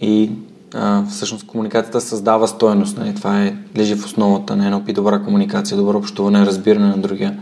И 0.00 0.30
а, 0.74 1.04
всъщност 1.10 1.46
комуникацията 1.46 2.00
създава 2.00 2.48
стоеност. 2.48 2.98
Нали? 2.98 3.14
Това 3.14 3.42
е, 3.42 3.56
лежи 3.76 3.94
в 3.94 4.04
основата 4.04 4.56
на 4.56 4.72
NLP, 4.72 4.92
добра 4.92 5.22
комуникация, 5.22 5.76
добро 5.76 5.98
общуване, 5.98 6.46
разбиране 6.46 6.86
на 6.86 6.98
другия. 6.98 7.38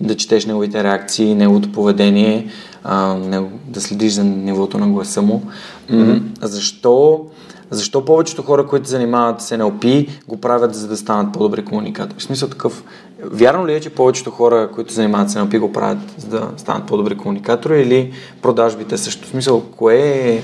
Да 0.00 0.16
четеш 0.16 0.46
неговите 0.46 0.84
реакции, 0.84 1.34
неговото 1.34 1.72
поведение, 1.72 2.48
а, 2.84 3.14
него, 3.14 3.50
да 3.68 3.80
следиш 3.80 4.12
за 4.12 4.24
нивото 4.24 4.78
на 4.78 4.88
гласа 4.88 5.22
му. 5.22 5.42
Mm-hmm. 5.90 6.22
Защо, 6.42 7.26
защо 7.70 8.04
повечето 8.04 8.42
хора, 8.42 8.66
които 8.66 8.88
занимават 8.88 9.40
с 9.40 9.56
NLP, 9.56 10.08
го 10.28 10.40
правят 10.40 10.74
за 10.74 10.88
да 10.88 10.96
станат 10.96 11.32
по-добри 11.32 11.64
комуникатори? 11.64 12.18
В 12.18 12.22
смисъл 12.22 12.48
такъв, 12.48 12.84
вярно 13.24 13.66
ли 13.66 13.74
е, 13.74 13.80
че 13.80 13.90
повечето 13.90 14.30
хора, 14.30 14.70
които 14.74 14.92
занимават 14.92 15.30
с 15.30 15.34
NLP, 15.34 15.58
го 15.58 15.72
правят 15.72 15.98
за 16.18 16.28
да 16.28 16.48
станат 16.56 16.86
по-добри 16.86 17.16
комуникатори 17.16 17.82
или 17.82 18.12
продажбите 18.42 18.98
също? 18.98 19.26
В 19.26 19.30
смисъл, 19.30 19.60
кое 19.60 19.96
е 19.96 20.42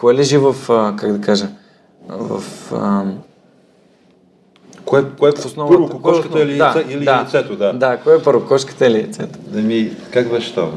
Кое 0.00 0.14
лежи 0.14 0.38
в, 0.38 0.56
а, 0.68 0.96
как 0.96 1.12
да 1.12 1.20
кажа, 1.20 1.48
в... 2.08 2.42
А, 2.72 3.04
Кое, 4.84 5.04
кое 5.18 5.28
е 5.28 5.32
в 5.32 5.46
основата? 5.46 5.76
Първо 5.76 5.88
кокошката 5.88 6.42
или, 6.42 6.56
да, 6.56 6.84
или 6.90 7.04
да, 7.04 7.10
яйцето, 7.10 7.56
да. 7.56 7.72
Да, 7.72 7.96
кое 7.96 8.16
е 8.16 8.22
първо, 8.22 8.40
кокошката 8.40 8.86
или 8.86 8.96
яйцето? 8.98 9.38
Ами, 9.54 9.96
как 10.12 10.30
беше 10.30 10.54
там? 10.54 10.70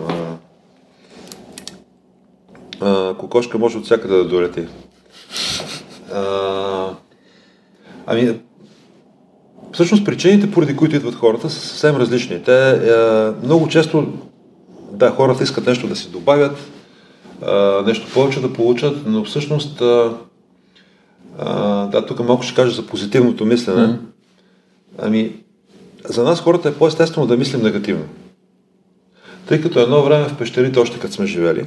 А, 2.82 3.14
кокошка 3.14 3.58
може 3.58 3.78
от 3.78 3.86
всякъде 3.86 4.16
да 4.16 4.28
долети. 4.28 4.68
А, 6.14 6.90
ами, 8.06 8.40
всъщност 9.72 10.06
причините, 10.06 10.52
поради 10.52 10.76
които 10.76 10.96
идват 10.96 11.16
хората, 11.16 11.50
са 11.50 11.60
съвсем 11.60 11.96
различни. 11.96 12.44
Те 12.44 12.70
а, 12.70 13.34
много 13.44 13.68
често, 13.68 14.08
да, 14.92 15.12
хората 15.12 15.44
искат 15.44 15.68
нещо 15.68 15.88
да 15.88 15.96
си 15.96 16.10
добавят, 16.10 16.58
а, 17.48 17.84
нещо 17.86 18.08
повече 18.14 18.42
да 18.42 18.54
получат, 18.54 18.98
но 19.06 19.24
всъщност, 19.24 19.82
а, 19.82 20.14
а, 21.40 21.86
да, 21.86 22.06
тук 22.06 22.20
малко 22.20 22.44
ще 22.44 22.56
кажа 22.56 22.76
за 22.76 22.86
позитивното 22.86 23.46
мислене. 23.46 23.88
Mm-hmm. 23.88 23.98
Ами, 25.02 25.36
за 26.06 26.24
нас 26.24 26.42
хората 26.42 26.70
е 26.70 26.74
по-естествено 26.74 27.28
да 27.28 27.38
мислим 27.38 27.62
негативно. 27.62 28.06
Тъй 29.48 29.62
като 29.62 29.80
едно 29.80 30.04
време 30.04 30.26
в 30.28 30.38
пещерите, 30.38 30.80
още 30.80 31.00
като 31.00 31.14
сме 31.14 31.26
живели, 31.26 31.66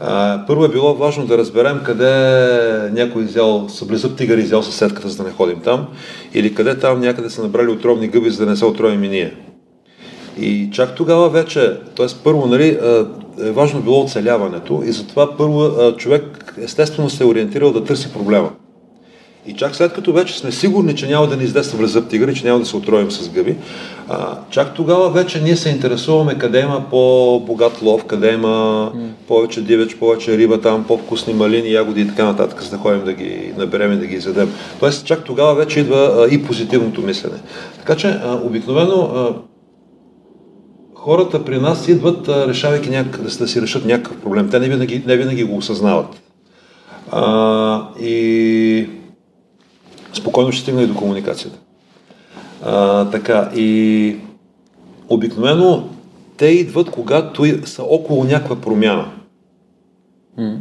а, 0.00 0.44
първо 0.46 0.64
е 0.64 0.68
било 0.68 0.94
важно 0.94 1.26
да 1.26 1.38
разберем 1.38 1.80
къде 1.84 2.90
някой 2.92 3.24
изял, 3.24 3.68
съблизъб 3.68 4.16
тигър 4.16 4.38
изял 4.38 4.62
съседката, 4.62 5.08
за 5.08 5.16
да 5.16 5.22
не 5.22 5.30
ходим 5.30 5.60
там, 5.60 5.86
или 6.34 6.54
къде 6.54 6.78
там 6.78 7.00
някъде 7.00 7.30
са 7.30 7.42
набрали 7.42 7.68
отровни 7.68 8.08
гъби, 8.08 8.30
за 8.30 8.44
да 8.44 8.50
не 8.50 8.56
се 8.56 8.64
отровим 8.64 9.04
и 9.04 9.08
ние. 9.08 9.36
И 10.40 10.68
чак 10.72 10.94
тогава 10.94 11.28
вече, 11.28 11.80
т.е. 11.96 12.06
първо, 12.24 12.46
нали, 12.46 12.78
е 13.40 13.50
важно 13.50 13.80
било 13.80 14.00
оцеляването 14.02 14.82
и 14.86 14.92
затова 14.92 15.36
първо 15.36 15.92
човек 15.96 16.54
естествено 16.62 17.10
се 17.10 17.22
е 17.22 17.26
ориентирал 17.26 17.72
да 17.72 17.84
търси 17.84 18.12
проблема. 18.12 18.50
И 19.46 19.52
чак 19.52 19.76
след 19.76 19.92
като 19.92 20.12
вече 20.12 20.38
сме 20.38 20.52
сигурни, 20.52 20.96
че 20.96 21.06
няма 21.06 21.26
да 21.26 21.36
ни 21.36 21.44
издейства 21.44 21.78
влезат 21.78 22.08
тигър 22.08 22.34
че 22.34 22.46
няма 22.46 22.58
да 22.58 22.66
се 22.66 22.76
отроим 22.76 23.10
с 23.10 23.28
гъби, 23.28 23.56
а, 24.08 24.38
чак 24.50 24.74
тогава 24.74 25.10
вече 25.10 25.40
ние 25.42 25.56
се 25.56 25.68
интересуваме 25.68 26.38
къде 26.38 26.60
има 26.60 26.84
по-богат 26.90 27.82
лов, 27.82 28.04
къде 28.04 28.32
има 28.32 28.92
повече 29.28 29.62
дивеч, 29.62 29.96
повече 29.96 30.38
риба, 30.38 30.60
там 30.60 30.84
по-вкусни 30.84 31.34
малини, 31.34 31.72
ягоди 31.72 32.00
и 32.00 32.08
така 32.08 32.24
нататък, 32.24 32.62
за 32.62 32.70
да 32.70 32.76
ходим 32.76 33.04
да 33.04 33.12
ги 33.12 33.52
наберем 33.58 33.92
и 33.92 33.96
да 33.96 34.06
ги 34.06 34.14
изядем. 34.14 34.52
Тоест, 34.80 35.06
чак 35.06 35.24
тогава 35.24 35.54
вече 35.54 35.80
идва 35.80 36.14
а, 36.18 36.34
и 36.34 36.44
позитивното 36.44 37.02
мислене. 37.02 37.38
Така 37.78 37.96
че, 37.96 38.08
а, 38.08 38.40
обикновено, 38.44 39.10
а, 39.14 39.32
хората 41.04 41.44
при 41.44 41.58
нас 41.58 41.88
идват, 41.88 42.28
решавайки 42.28 42.90
някак, 42.90 43.22
да, 43.22 43.48
си 43.48 43.62
решат 43.62 43.84
някакъв 43.84 44.20
проблем. 44.20 44.50
Те 44.50 44.58
не 44.58 44.68
винаги, 44.68 45.02
не 45.06 45.16
винаги 45.16 45.44
го 45.44 45.56
осъзнават. 45.56 46.22
А, 47.10 47.88
и 48.00 48.88
спокойно 50.12 50.52
ще 50.52 50.62
стигне 50.62 50.82
и 50.82 50.86
до 50.86 50.94
комуникацията. 50.94 51.58
А, 52.64 53.04
така, 53.10 53.50
и 53.56 54.16
обикновено 55.08 55.88
те 56.36 56.46
идват, 56.46 56.90
когато 56.90 57.66
са 57.66 57.82
около 57.82 58.24
някаква 58.24 58.56
промяна. 58.56 59.08
Mm. 60.38 60.56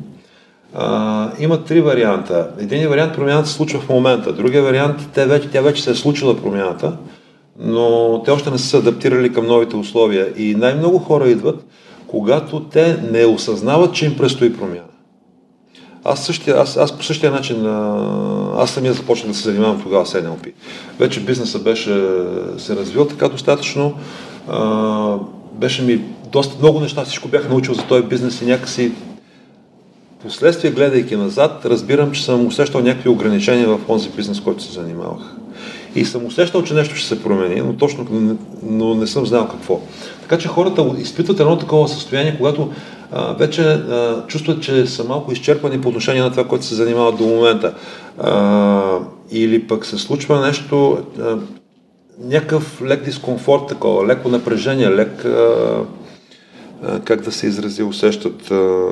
А, 0.74 1.32
има 1.40 1.64
три 1.64 1.82
варианта. 1.82 2.50
Един 2.60 2.90
вариант 2.90 3.16
промяната 3.16 3.50
се 3.50 3.56
случва 3.56 3.80
в 3.80 3.90
момента, 3.90 4.34
другия 4.34 4.64
вариант 4.64 5.10
те 5.14 5.26
вече, 5.26 5.50
тя 5.50 5.62
вече 5.62 5.84
се 5.84 5.92
е 5.92 5.96
случила 5.96 6.38
промяната, 6.38 6.98
но 7.60 8.22
те 8.26 8.32
още 8.32 8.52
не 8.52 8.58
са 8.58 8.68
се 8.68 8.78
адаптирали 8.78 9.34
към 9.34 9.48
новите 9.48 9.76
условия. 9.76 10.34
И 10.38 10.56
най-много 10.56 11.00
хора 11.00 11.30
идват, 11.30 11.66
когато 12.08 12.60
те 12.60 12.98
не 13.12 13.26
осъзнават, 13.26 13.94
че 13.94 14.06
им 14.06 14.18
предстои 14.18 14.54
промяна. 14.54 14.84
Аз, 16.04 16.26
същия, 16.26 16.62
аз, 16.62 16.78
аз 16.78 16.98
по 16.98 17.04
същия 17.04 17.32
начин, 17.32 17.66
аз 18.58 18.72
самия 18.72 18.94
започнах 18.94 19.32
да 19.32 19.38
се 19.38 19.44
занимавам 19.44 19.82
тогава 19.82 20.06
с 20.06 20.14
NLP. 20.14 20.52
Вече 21.00 21.20
бизнеса 21.20 21.60
беше 21.60 21.90
се 22.58 22.76
развил 22.76 23.08
така 23.08 23.28
достатъчно, 23.28 23.94
а, 24.50 25.18
беше 25.54 25.82
ми 25.82 26.02
доста 26.32 26.56
много 26.60 26.80
неща, 26.80 27.04
всичко 27.04 27.28
бях 27.28 27.50
научил 27.50 27.74
за 27.74 27.84
този 27.84 28.04
бизнес 28.04 28.42
и 28.42 28.46
някакси 28.46 28.92
последствие, 30.24 30.72
гледайки 30.72 31.16
назад, 31.16 31.66
разбирам, 31.66 32.12
че 32.12 32.26
съм 32.26 32.48
усещал 32.48 32.82
някакви 32.82 33.10
ограничения 33.10 33.68
в 33.68 33.80
този 33.88 34.10
бизнес, 34.10 34.40
който 34.40 34.64
се 34.64 34.74
занимавах. 34.74 35.36
И 35.96 36.06
съм 36.06 36.26
усещал, 36.26 36.64
че 36.64 36.74
нещо 36.74 36.96
ще 36.96 37.08
се 37.08 37.24
промени, 37.24 37.62
но 37.62 37.74
точно 37.74 38.08
но 38.64 38.96
не 38.96 39.08
съм 39.08 39.26
знал 39.26 39.48
какво. 39.48 39.82
Така 40.22 40.38
че 40.38 40.48
хората 40.48 40.92
изпитват 40.98 41.40
едно 41.40 41.58
такова 41.58 41.88
състояние, 41.88 42.36
когато 42.38 42.72
а, 43.12 43.34
вече 43.34 43.62
а, 43.62 44.24
чувстват, 44.28 44.64
че 44.64 44.88
са 44.88 45.04
малко 45.04 45.32
изчерпани 45.32 45.82
по 45.82 45.90
отношение 45.90 46.22
на 46.22 46.32
това, 46.32 46.48
което 46.48 46.66
се 46.66 46.76
занимават 46.76 47.18
до 47.18 47.24
момента. 47.24 47.74
А, 48.18 49.00
или 49.32 49.68
пък 49.68 49.86
се 49.86 49.98
случва 49.98 50.48
нещо, 50.48 50.98
а, 51.20 51.38
някакъв 52.20 52.82
лек 52.82 53.06
дискомфорт, 53.06 53.68
такова, 53.68 54.08
леко 54.08 54.30
напрежение, 54.30 54.90
лек, 54.90 55.26
а, 55.26 55.80
а, 56.84 57.00
как 57.00 57.22
да 57.22 57.32
се 57.32 57.48
изрази, 57.48 57.84
усещат 57.84 58.52
а, 58.52 58.90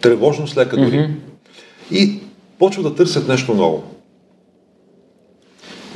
тревожност 0.00 0.56
лека 0.56 0.76
дори. 0.76 0.98
Mm-hmm. 0.98 1.14
И 1.90 2.20
почват 2.58 2.84
да 2.84 2.94
търсят 2.94 3.28
нещо 3.28 3.54
ново. 3.54 3.82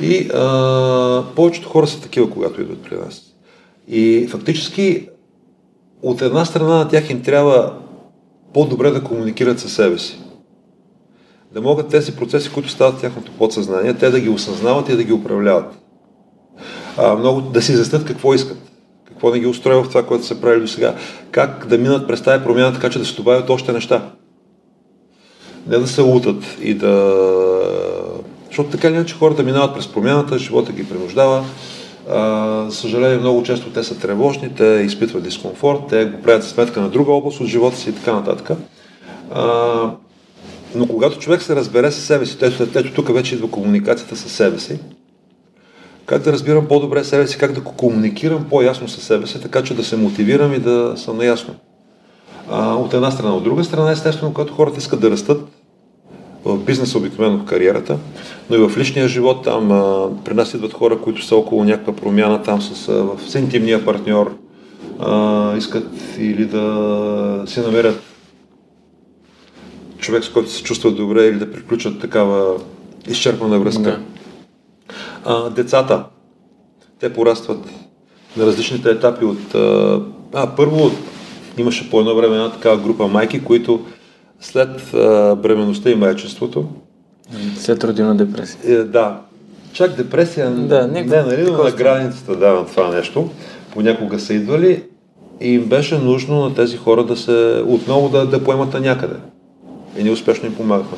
И 0.01 0.29
а, 0.33 1.23
повечето 1.35 1.69
хора 1.69 1.87
са 1.87 2.01
такива, 2.01 2.29
когато 2.29 2.61
идват 2.61 2.81
при 2.81 2.95
нас. 2.95 3.21
И 3.87 4.27
фактически 4.29 5.09
от 6.01 6.21
една 6.21 6.45
страна 6.45 6.75
на 6.75 6.87
тях 6.87 7.09
им 7.09 7.21
трябва 7.21 7.73
по-добре 8.53 8.91
да 8.91 9.03
комуникират 9.03 9.59
със 9.59 9.73
себе 9.73 9.97
си. 9.97 10.19
Да 11.53 11.61
могат 11.61 11.89
тези 11.89 12.15
процеси, 12.15 12.53
които 12.53 12.69
стават 12.69 12.95
в 12.95 13.01
тяхното 13.01 13.31
подсъзнание, 13.31 13.93
те 13.93 14.09
да 14.09 14.19
ги 14.19 14.29
осъзнават 14.29 14.89
и 14.89 14.95
да 14.95 15.03
ги 15.03 15.13
управляват. 15.13 15.75
А, 16.97 17.15
много 17.15 17.41
да 17.41 17.61
си 17.61 17.71
изяснят 17.71 18.05
какво 18.05 18.33
искат. 18.33 18.57
Какво 19.07 19.31
не 19.31 19.39
ги 19.39 19.47
устроя 19.47 19.83
в 19.83 19.87
това, 19.87 20.05
което 20.05 20.25
са 20.25 20.41
правили 20.41 20.61
до 20.61 20.67
сега. 20.67 20.95
Как 21.31 21.67
да 21.67 21.77
минат 21.77 22.07
през 22.07 22.21
тази 22.21 22.43
промяна, 22.43 22.73
така 22.73 22.89
че 22.89 22.99
да 22.99 23.05
се 23.05 23.15
добавят 23.15 23.49
още 23.49 23.71
неща. 23.71 24.11
Не 25.67 25.77
да 25.77 25.87
се 25.87 26.01
лутат 26.01 26.57
и 26.61 26.73
да... 26.73 27.44
Защото 28.55 28.71
така 28.71 28.87
или 28.87 28.95
иначе 28.95 29.15
хората 29.15 29.43
минават 29.43 29.75
през 29.75 29.87
промяната, 29.87 30.37
живота 30.37 30.71
ги 30.71 30.89
принуждава, 30.89 31.45
съжаление, 32.69 33.17
много 33.17 33.43
често 33.43 33.69
те 33.69 33.83
са 33.83 33.99
тревожни, 33.99 34.55
те 34.55 34.65
изпитват 34.65 35.23
дискомфорт, 35.23 35.79
те 35.89 36.05
го 36.05 36.21
правят 36.21 36.43
за 36.43 36.49
сметка 36.49 36.81
на 36.81 36.89
друга 36.89 37.11
област 37.11 37.39
от 37.39 37.47
живота 37.47 37.77
си 37.77 37.89
и 37.89 37.93
така 37.93 38.13
нататък. 38.13 38.51
А, 39.33 39.45
но 40.75 40.87
когато 40.87 41.19
човек 41.19 41.41
се 41.41 41.55
разбере 41.55 41.91
със 41.91 42.03
себе 42.03 42.25
си, 42.25 42.37
ето, 42.41 42.67
ето 42.75 42.93
тук 42.93 43.13
вече 43.13 43.35
идва 43.35 43.51
комуникацията 43.51 44.15
със 44.15 44.31
себе 44.31 44.59
си, 44.59 44.79
как 46.05 46.21
да 46.21 46.33
разбирам 46.33 46.67
по-добре 46.67 47.03
себе 47.03 47.27
си, 47.27 47.37
как 47.37 47.51
да 47.51 47.61
комуникирам 47.63 48.45
по-ясно 48.49 48.87
със 48.87 49.03
себе 49.03 49.27
си, 49.27 49.41
така 49.41 49.63
че 49.63 49.73
да 49.73 49.83
се 49.83 49.97
мотивирам 49.97 50.53
и 50.53 50.59
да 50.59 50.93
съм 50.97 51.17
наясно. 51.17 51.55
А, 52.49 52.73
от 52.73 52.93
една 52.93 53.11
страна. 53.11 53.35
От 53.35 53.43
друга 53.43 53.63
страна, 53.63 53.91
естествено, 53.91 54.33
когато 54.33 54.53
хората 54.53 54.77
искат 54.77 54.99
да 54.99 55.11
растат, 55.11 55.41
в 56.45 56.57
бизнеса, 56.57 56.97
обикновено 56.97 57.37
в 57.37 57.45
кариерата, 57.45 57.97
но 58.49 58.55
и 58.55 58.67
в 58.67 58.77
личния 58.77 59.07
живот. 59.07 59.43
Там 59.43 59.71
а, 59.71 60.09
при 60.25 60.33
нас 60.33 60.53
идват 60.53 60.73
хора, 60.73 60.97
които 61.01 61.25
са 61.25 61.35
около 61.35 61.63
някаква 61.63 61.93
промяна 61.93 62.43
там 62.43 62.61
с, 62.61 62.89
а, 62.89 62.93
в 62.93 63.35
интимния 63.35 63.85
партньор. 63.85 64.37
А, 64.99 65.57
искат 65.57 65.89
или 66.19 66.45
да 66.45 67.43
си 67.47 67.59
намерят 67.59 68.01
човек, 69.97 70.23
с 70.23 70.29
който 70.29 70.51
се 70.51 70.63
чувстват 70.63 70.95
добре 70.95 71.25
или 71.25 71.39
да 71.39 71.51
приключат 71.51 71.99
такава 72.01 72.57
изчерпана 73.07 73.59
връзка. 73.59 73.81
Да. 73.81 73.99
А, 75.25 75.49
децата, 75.49 76.03
те 76.99 77.13
порастват 77.13 77.69
на 78.37 78.45
различните 78.45 78.89
етапи 78.89 79.25
от... 79.25 79.55
А, 79.55 80.01
а 80.33 80.55
първо 80.55 80.91
имаше 81.57 81.89
по 81.89 81.99
едно 81.99 82.15
време 82.15 82.35
една 82.35 82.51
такава 82.51 82.77
група 82.77 83.07
майки, 83.07 83.43
които 83.43 83.85
след 84.39 84.93
а, 84.93 85.35
бременността 85.35 85.89
и 85.89 85.95
майчеството. 85.95 86.65
След 87.57 87.83
родина 87.83 88.15
депресия. 88.15 88.59
Е, 88.79 88.83
да. 88.83 89.21
Чак 89.73 89.95
депресия, 89.95 90.51
да, 90.51 90.87
не, 90.87 91.03
не 91.03 91.21
нали, 91.21 91.51
на 91.51 91.71
границата 91.71 92.35
да, 92.35 92.53
на 92.53 92.65
това 92.65 92.89
нещо. 92.95 93.29
Понякога 93.73 94.19
са 94.19 94.33
идвали 94.33 94.83
и 95.41 95.49
им 95.49 95.65
беше 95.65 95.97
нужно 95.97 96.39
на 96.39 96.55
тези 96.55 96.77
хора 96.77 97.03
да 97.03 97.17
се 97.17 97.63
отново 97.67 98.09
да, 98.09 98.25
да 98.25 98.43
поемат 98.43 98.73
на 98.73 98.79
някъде. 98.79 99.15
И 99.97 100.03
ние 100.03 100.11
успешно 100.11 100.47
им 100.47 100.55
помагахме. 100.55 100.97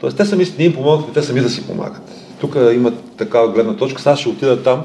Тоест, 0.00 0.16
те 0.16 0.24
сами, 0.24 0.46
ние 0.58 0.66
им 0.66 0.74
помогнахме, 0.74 1.14
те 1.14 1.22
сами 1.22 1.40
да 1.40 1.50
си 1.50 1.66
помагат. 1.66 2.02
Тук 2.40 2.56
има 2.74 2.92
такава 3.16 3.52
гледна 3.52 3.76
точка. 3.76 4.02
Сега 4.02 4.16
ще 4.16 4.28
отида 4.28 4.62
там, 4.62 4.82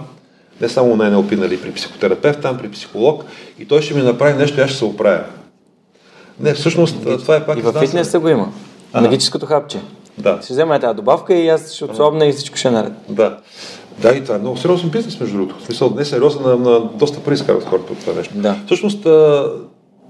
не 0.62 0.69
само 0.69 0.95
на 0.95 1.12
НЛП, 1.12 1.32
нали, 1.32 1.62
при 1.62 1.71
психотерапевт, 1.71 2.41
там 2.41 2.58
при 2.58 2.71
психолог, 2.71 3.23
и 3.60 3.65
той 3.65 3.82
ще 3.82 3.93
ми 3.93 4.02
направи 4.02 4.34
нещо 4.34 4.60
и 4.60 4.63
аз 4.63 4.69
ще 4.69 4.80
се 4.80 4.86
оправя. 4.86 5.23
Не, 6.39 6.54
всъщност 6.54 7.06
Магич... 7.06 7.21
това 7.21 7.36
е 7.36 7.45
пак... 7.45 7.58
И 7.58 7.62
в 7.62 7.73
фитнеса 7.80 8.19
го 8.19 8.30
има. 8.30 8.52
А, 8.93 9.02
Магическото 9.02 9.45
хапче. 9.45 9.80
Да. 10.17 10.39
Ще 10.43 10.53
взема 10.53 10.80
тази 10.80 10.95
добавка 10.95 11.36
и 11.36 11.47
аз 11.47 11.73
ще 11.73 11.86
отслабна 11.86 12.25
и 12.25 12.32
всичко 12.32 12.58
ще 12.58 12.67
е 12.67 12.71
наред. 12.71 12.93
Да. 13.10 13.38
Да, 14.01 14.15
и 14.15 14.23
това 14.23 14.36
е 14.36 14.39
много 14.39 14.58
сериозен 14.58 14.89
бизнес, 14.89 15.19
между 15.19 15.38
другото. 15.38 15.60
В 15.60 15.65
смисъл, 15.65 15.93
не 15.95 16.01
е 16.01 16.06
сериозен, 16.06 16.41
на, 16.41 16.56
на 16.56 16.80
доста 16.80 17.19
пари 17.19 17.34
изкарват 17.34 17.63
хората 17.63 17.93
от 17.93 17.99
това 17.99 18.13
нещо. 18.13 18.34
Да. 18.38 18.56
Всъщност, 18.65 19.06
а, 19.06 19.51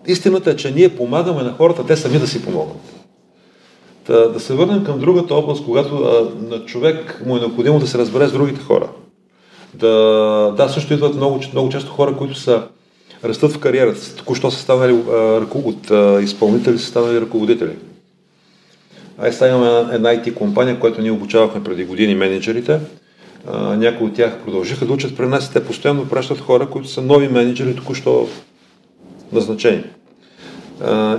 истината 0.07 0.51
е, 0.51 0.55
че 0.55 0.71
ние 0.71 0.95
помагаме 0.95 1.43
на 1.43 1.53
хората, 1.53 1.85
те 1.85 1.97
сами 1.97 2.19
да 2.19 2.27
си 2.27 2.45
помогнат. 2.45 2.77
Та, 4.05 4.27
да 4.27 4.39
се 4.39 4.53
върнем 4.53 4.83
към 4.83 4.99
другата 4.99 5.35
област, 5.35 5.65
когато 5.65 5.95
а, 5.95 6.45
на 6.55 6.65
човек 6.65 7.23
му 7.25 7.37
е 7.37 7.39
необходимо 7.39 7.79
да 7.79 7.87
се 7.87 7.97
разбере 7.97 8.27
с 8.27 8.31
другите 8.31 8.61
хора. 8.61 8.89
Да, 9.73 9.87
да 10.57 10.69
също 10.69 10.93
идват 10.93 11.15
много, 11.15 11.39
много 11.53 11.69
често 11.69 11.91
хора, 11.91 12.17
които 12.17 12.35
са 12.35 12.63
растат 13.23 13.51
в 13.51 13.59
кариерата. 13.59 14.15
Току-що 14.15 14.51
са 14.51 14.59
станали 14.59 14.93
от 15.53 15.91
изпълнители, 16.23 16.79
са 16.79 16.85
станали 16.85 17.21
ръководители. 17.21 17.71
Ай 19.19 19.33
сега 19.33 19.47
имаме 19.47 19.95
една 19.95 20.09
IT 20.09 20.33
компания, 20.33 20.79
която 20.79 21.01
ние 21.01 21.11
обучавахме 21.11 21.63
преди 21.63 21.85
години 21.85 22.15
менеджерите. 22.15 22.79
някои 23.53 24.07
от 24.07 24.15
тях 24.15 24.37
продължиха 24.45 24.85
да 24.85 24.93
учат 24.93 25.17
при 25.17 25.27
нас 25.27 25.47
и 25.47 25.53
те 25.53 25.65
постоянно 25.65 26.09
пращат 26.09 26.39
хора, 26.39 26.69
които 26.69 26.87
са 26.87 27.01
нови 27.01 27.27
менеджери, 27.27 27.75
току-що 27.75 28.27
назначени. 29.31 29.83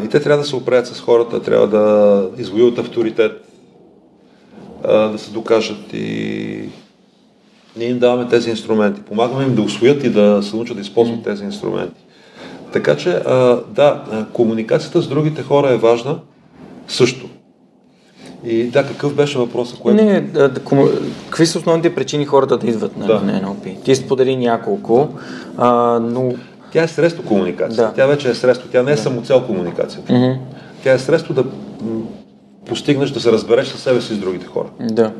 и 0.04 0.08
те 0.10 0.20
трябва 0.20 0.42
да 0.42 0.48
се 0.48 0.56
оправят 0.56 0.86
с 0.86 1.00
хората, 1.00 1.42
трябва 1.42 1.66
да 1.66 2.26
извоюват 2.38 2.78
авторитет, 2.78 3.32
да 4.82 5.14
се 5.16 5.30
докажат 5.30 5.92
и 5.92 6.68
ние 7.76 7.88
им 7.88 7.98
даваме 7.98 8.28
тези 8.28 8.50
инструменти. 8.50 9.02
Помагаме 9.02 9.44
им 9.44 9.54
да 9.54 9.62
освоят 9.62 10.04
и 10.04 10.10
да 10.10 10.42
се 10.42 10.56
научат 10.56 10.76
да 10.76 10.82
използват 10.82 11.24
тези 11.24 11.44
инструменти. 11.44 12.00
Така 12.72 12.96
че, 12.96 13.10
а, 13.10 13.60
да, 13.70 14.04
комуникацията 14.32 15.02
с 15.02 15.08
другите 15.08 15.42
хора 15.42 15.70
е 15.70 15.76
важна 15.76 16.18
също. 16.88 17.28
И 18.44 18.64
да, 18.64 18.86
какъв 18.86 19.14
беше 19.14 19.38
въпросът? 19.38 19.78
Което... 19.78 20.04
Не, 20.04 20.20
да, 20.20 20.48
да, 20.48 20.60
кому... 20.60 20.88
какви 21.24 21.46
са 21.46 21.58
основните 21.58 21.94
причини 21.94 22.24
хората 22.24 22.58
да 22.58 22.66
идват 22.66 22.96
на, 22.96 23.06
да. 23.06 23.20
на 23.20 23.42
NLP? 23.42 23.82
Ти 23.82 23.96
сподели 23.96 24.36
няколко, 24.36 25.08
а, 25.56 25.98
но... 26.02 26.32
Тя 26.72 26.82
е 26.82 26.88
средство 26.88 27.24
комуникация. 27.24 27.76
Да. 27.76 27.92
Тя 27.92 28.06
вече 28.06 28.30
е 28.30 28.34
средство. 28.34 28.68
Тя 28.72 28.82
не 28.82 28.90
е 28.92 28.94
да. 28.94 29.00
самоцел 29.00 29.42
комуникацията. 29.46 30.12
Mm-hmm. 30.12 30.36
Тя 30.82 30.92
е 30.92 30.98
средство 30.98 31.34
да 31.34 31.44
постигнеш 32.66 33.10
да 33.10 33.20
се 33.20 33.32
разбереш 33.32 33.68
със 33.68 33.80
себе 33.80 34.00
си 34.00 34.14
с 34.14 34.18
другите 34.18 34.46
хора. 34.46 34.68
Да. 34.80 35.12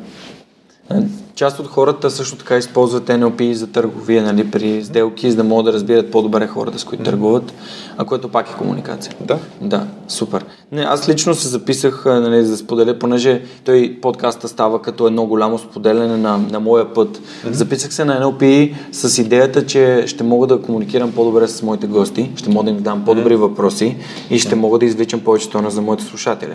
Част 1.39 1.59
от 1.59 1.67
хората 1.67 2.11
също 2.11 2.37
така 2.37 2.57
използват 2.57 3.09
NLP 3.09 3.53
за 3.53 3.67
търговия, 3.67 4.23
нали, 4.23 4.51
при 4.51 4.85
сделки, 4.85 5.31
за 5.31 5.37
да 5.37 5.45
могат 5.45 5.67
да 5.67 5.73
разбират 5.73 6.11
по-добре 6.11 6.47
хората, 6.47 6.79
с 6.79 6.85
които 6.85 7.05
търгуват, 7.05 7.55
а 7.97 8.05
което 8.05 8.29
пак 8.29 8.51
е 8.51 8.55
комуникация. 8.59 9.15
Да. 9.21 9.39
Да, 9.61 9.87
супер. 10.09 10.45
Не, 10.73 10.83
аз 10.83 11.09
лично 11.09 11.35
се 11.35 11.49
записах 11.49 12.03
нали, 12.05 12.45
за 12.45 12.51
да 12.51 12.57
споделя, 12.57 12.99
понеже 12.99 13.43
той 13.65 13.99
подкаста 14.03 14.49
става 14.49 14.83
като 14.83 15.07
едно 15.07 15.27
голямо 15.27 15.59
споделяне 15.59 16.17
на, 16.17 16.39
на 16.39 16.61
моя 16.61 16.95
път. 16.95 17.19
Mm-hmm. 17.19 17.51
Записах 17.51 17.95
се 17.95 18.05
на 18.05 18.23
NLP 18.23 18.75
с 18.93 19.19
идеята, 19.19 19.67
че 19.67 20.05
ще 20.07 20.25
мога 20.25 20.47
да 20.47 20.63
комуникирам 20.63 21.13
по-добре 21.13 21.49
с 21.49 21.63
моите 21.63 21.87
гости, 21.87 22.31
ще 22.37 22.51
мога 22.51 22.65
да 22.65 22.71
им 22.71 22.83
дам 22.83 23.05
по-добри 23.05 23.35
mm-hmm. 23.35 23.49
въпроси 23.49 23.97
и 24.31 24.39
ще 24.39 24.55
мога 24.55 24.79
да 24.79 24.85
извличам 24.85 25.21
повече 25.21 25.51
тона 25.51 25.71
за 25.71 25.83
моите 25.83 26.05
слушатели, 26.05 26.55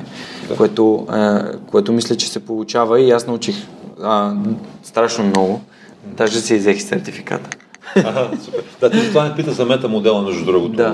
да. 0.49 0.55
което, 0.55 1.07
е, 1.13 1.39
което 1.71 1.93
мисля, 1.93 2.15
че 2.15 2.29
се 2.29 2.39
получава 2.39 3.01
и 3.01 3.11
аз 3.11 3.27
научих 3.27 3.55
а, 4.03 4.33
страшно 4.83 5.23
много. 5.25 5.61
Даже 6.05 6.41
си 6.41 6.55
взех 6.57 6.81
сертификата. 6.81 7.57
Ага, 7.95 8.29
супер. 8.45 8.63
Да, 8.81 8.89
ти 8.89 9.07
това 9.07 9.23
не 9.29 9.35
пита 9.35 9.51
за 9.51 9.65
метамодела, 9.65 10.21
между 10.21 10.45
другото, 10.45 10.73
Да. 10.73 10.91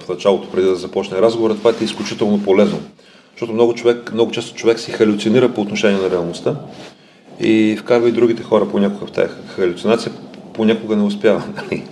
в 0.00 0.08
началото, 0.08 0.50
преди 0.50 0.66
да 0.66 0.74
започне 0.76 1.18
разговора. 1.22 1.54
Това 1.54 1.72
ти 1.72 1.84
е 1.84 1.86
изключително 1.86 2.42
полезно. 2.42 2.78
Защото 3.32 3.52
много, 3.52 3.74
човек, 3.74 4.12
много 4.12 4.32
често 4.32 4.54
човек 4.54 4.78
си 4.78 4.90
халюцинира 4.90 5.48
по 5.48 5.60
отношение 5.60 6.02
на 6.02 6.10
реалността 6.10 6.56
и 7.40 7.76
вкарва 7.80 8.08
и 8.08 8.12
другите 8.12 8.42
хора 8.42 8.68
понякога 8.68 9.06
в 9.06 9.12
тази 9.12 9.28
халюцинация, 9.56 10.12
понякога 10.54 10.96
не 10.96 11.02
успява. 11.02 11.42
нали? 11.56 11.84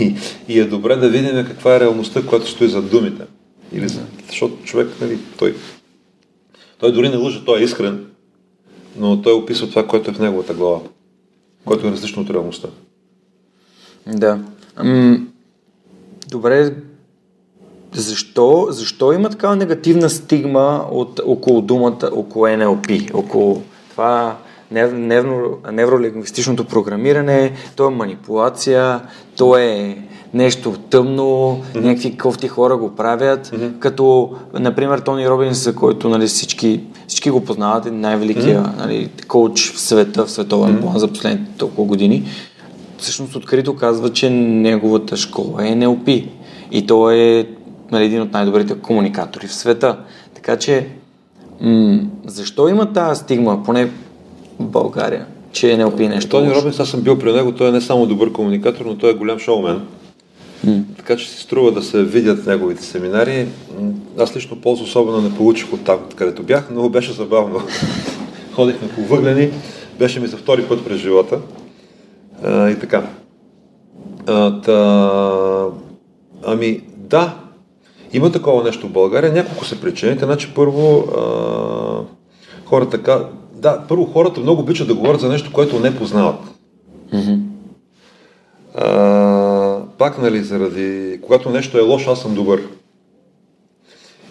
И, 0.00 0.14
и 0.48 0.60
е 0.60 0.64
добре 0.64 0.96
да 0.96 1.08
видим 1.08 1.44
каква 1.46 1.76
е 1.76 1.80
реалността, 1.80 2.26
която 2.26 2.48
стои 2.48 2.68
зад 2.68 2.90
думите. 2.90 3.22
Или 3.72 3.88
за, 3.88 4.00
защото 4.28 4.64
човек, 4.64 4.88
нали, 5.00 5.18
той, 5.38 5.54
той 6.78 6.92
дори 6.92 7.08
не 7.08 7.16
лъже, 7.16 7.44
той 7.44 7.60
е 7.60 7.64
искрен, 7.64 8.04
но 8.96 9.22
той 9.22 9.32
описва 9.32 9.68
това, 9.68 9.86
което 9.86 10.10
е 10.10 10.14
в 10.14 10.18
неговата 10.18 10.54
глава, 10.54 10.80
което 11.64 11.86
е 11.86 11.90
различно 11.90 12.22
от 12.22 12.30
реалността. 12.30 12.68
Да. 14.06 14.38
М- 14.84 15.18
добре, 16.30 16.74
защо, 17.92 18.66
защо 18.70 19.12
има 19.12 19.30
такава 19.30 19.56
негативна 19.56 20.10
стигма 20.10 20.86
от, 20.90 21.20
около 21.26 21.60
думата, 21.60 22.10
около 22.12 22.46
NLP, 22.46 23.14
около 23.14 23.62
това 23.90 24.38
нев, 24.72 24.92
невро, 24.92 25.58
невролингвистичното 25.72 26.64
програмиране, 26.64 27.52
то 27.76 27.86
е 27.86 27.90
манипулация, 27.90 29.00
то 29.36 29.56
е 29.56 29.98
нещо 30.34 30.72
тъмно, 30.90 31.22
mm-hmm. 31.22 31.80
някакви 31.80 32.18
кофти 32.18 32.48
хора 32.48 32.76
го 32.76 32.94
правят, 32.94 33.46
mm-hmm. 33.46 33.78
като, 33.78 34.30
например, 34.54 34.98
Тони 34.98 35.28
Робинс, 35.28 35.64
за 35.64 35.74
който 35.74 36.08
нали, 36.08 36.26
всички, 36.26 36.80
всички 37.06 37.30
го 37.30 37.44
познават, 37.44 37.86
е 37.86 37.90
най-великия 37.90 38.62
mm-hmm. 38.62 38.78
нали, 38.78 39.10
коуч 39.28 39.72
в 39.72 39.80
света, 39.80 40.26
в 40.26 40.30
световен 40.30 40.80
план 40.80 40.94
mm-hmm. 40.94 40.98
за 40.98 41.08
последните 41.08 41.58
толкова 41.58 41.84
години 41.84 42.24
всъщност 43.02 43.36
открито 43.36 43.76
казва, 43.76 44.12
че 44.12 44.30
неговата 44.30 45.16
школа 45.16 45.68
е 45.68 45.72
NLP. 45.72 46.28
И 46.70 46.86
той 46.86 47.14
е 47.14 47.46
нали, 47.92 48.04
един 48.04 48.22
от 48.22 48.32
най-добрите 48.32 48.74
комуникатори 48.74 49.46
в 49.46 49.54
света. 49.54 49.98
Така 50.34 50.56
че, 50.56 50.88
м- 51.60 52.00
защо 52.26 52.68
има 52.68 52.92
тази 52.92 53.20
стигма, 53.20 53.62
поне 53.62 53.90
в 54.62 54.70
България, 54.70 55.26
че 55.52 55.72
е 55.72 55.76
нещо 55.76 56.30
Тони? 56.30 56.54
Робинс, 56.54 56.80
аз 56.80 56.88
съм 56.88 57.00
бил 57.00 57.18
при 57.18 57.32
него, 57.32 57.52
той 57.52 57.68
е 57.68 57.72
не 57.72 57.80
само 57.80 58.06
добър 58.06 58.32
комуникатор, 58.32 58.84
но 58.84 58.98
той 58.98 59.10
е 59.10 59.14
голям 59.14 59.38
шоумен. 59.38 59.80
М. 60.64 60.80
Така 60.96 61.16
че 61.16 61.30
си 61.30 61.42
струва 61.42 61.72
да 61.72 61.82
се 61.82 62.04
видят 62.04 62.46
неговите 62.46 62.82
семинари. 62.82 63.46
Аз 64.18 64.36
лично 64.36 64.60
полза 64.60 64.82
особено 64.82 65.20
не 65.20 65.34
получих 65.34 65.72
от 65.72 65.84
там, 65.84 65.98
където 66.16 66.42
бях, 66.42 66.68
но 66.70 66.88
беше 66.88 67.12
забавно. 67.12 67.60
Ходихме 68.54 68.88
по 68.88 69.00
въглени, 69.00 69.50
беше 69.98 70.20
ми 70.20 70.26
за 70.26 70.36
втори 70.36 70.62
път 70.62 70.84
през 70.84 70.98
живота. 70.98 71.38
А, 72.44 72.70
и 72.70 72.78
така. 72.78 73.06
А, 74.26 74.60
та... 74.60 75.66
Ами, 76.46 76.80
да, 76.96 77.34
има 78.12 78.32
такова 78.32 78.64
нещо 78.64 78.86
в 78.86 78.92
България. 78.92 79.32
Няколко 79.32 79.64
са 79.64 79.80
причините. 79.80 80.24
Значи, 80.24 80.52
първо, 80.54 80.98
а, 80.98 81.24
хората 82.64 82.90
така... 82.90 83.24
Да, 83.62 83.82
първо 83.88 84.04
хората 84.04 84.40
много 84.40 84.60
обичат 84.60 84.88
да 84.88 84.94
говорят 84.94 85.20
за 85.20 85.28
нещо, 85.28 85.52
което 85.52 85.80
не 85.80 85.96
познават. 85.96 86.40
А, 88.74 89.80
пак, 89.98 90.22
нали, 90.22 90.42
заради... 90.42 91.18
Когато 91.22 91.50
нещо 91.50 91.78
е 91.78 91.82
лошо, 91.82 92.10
аз 92.10 92.20
съм 92.20 92.34
добър. 92.34 92.62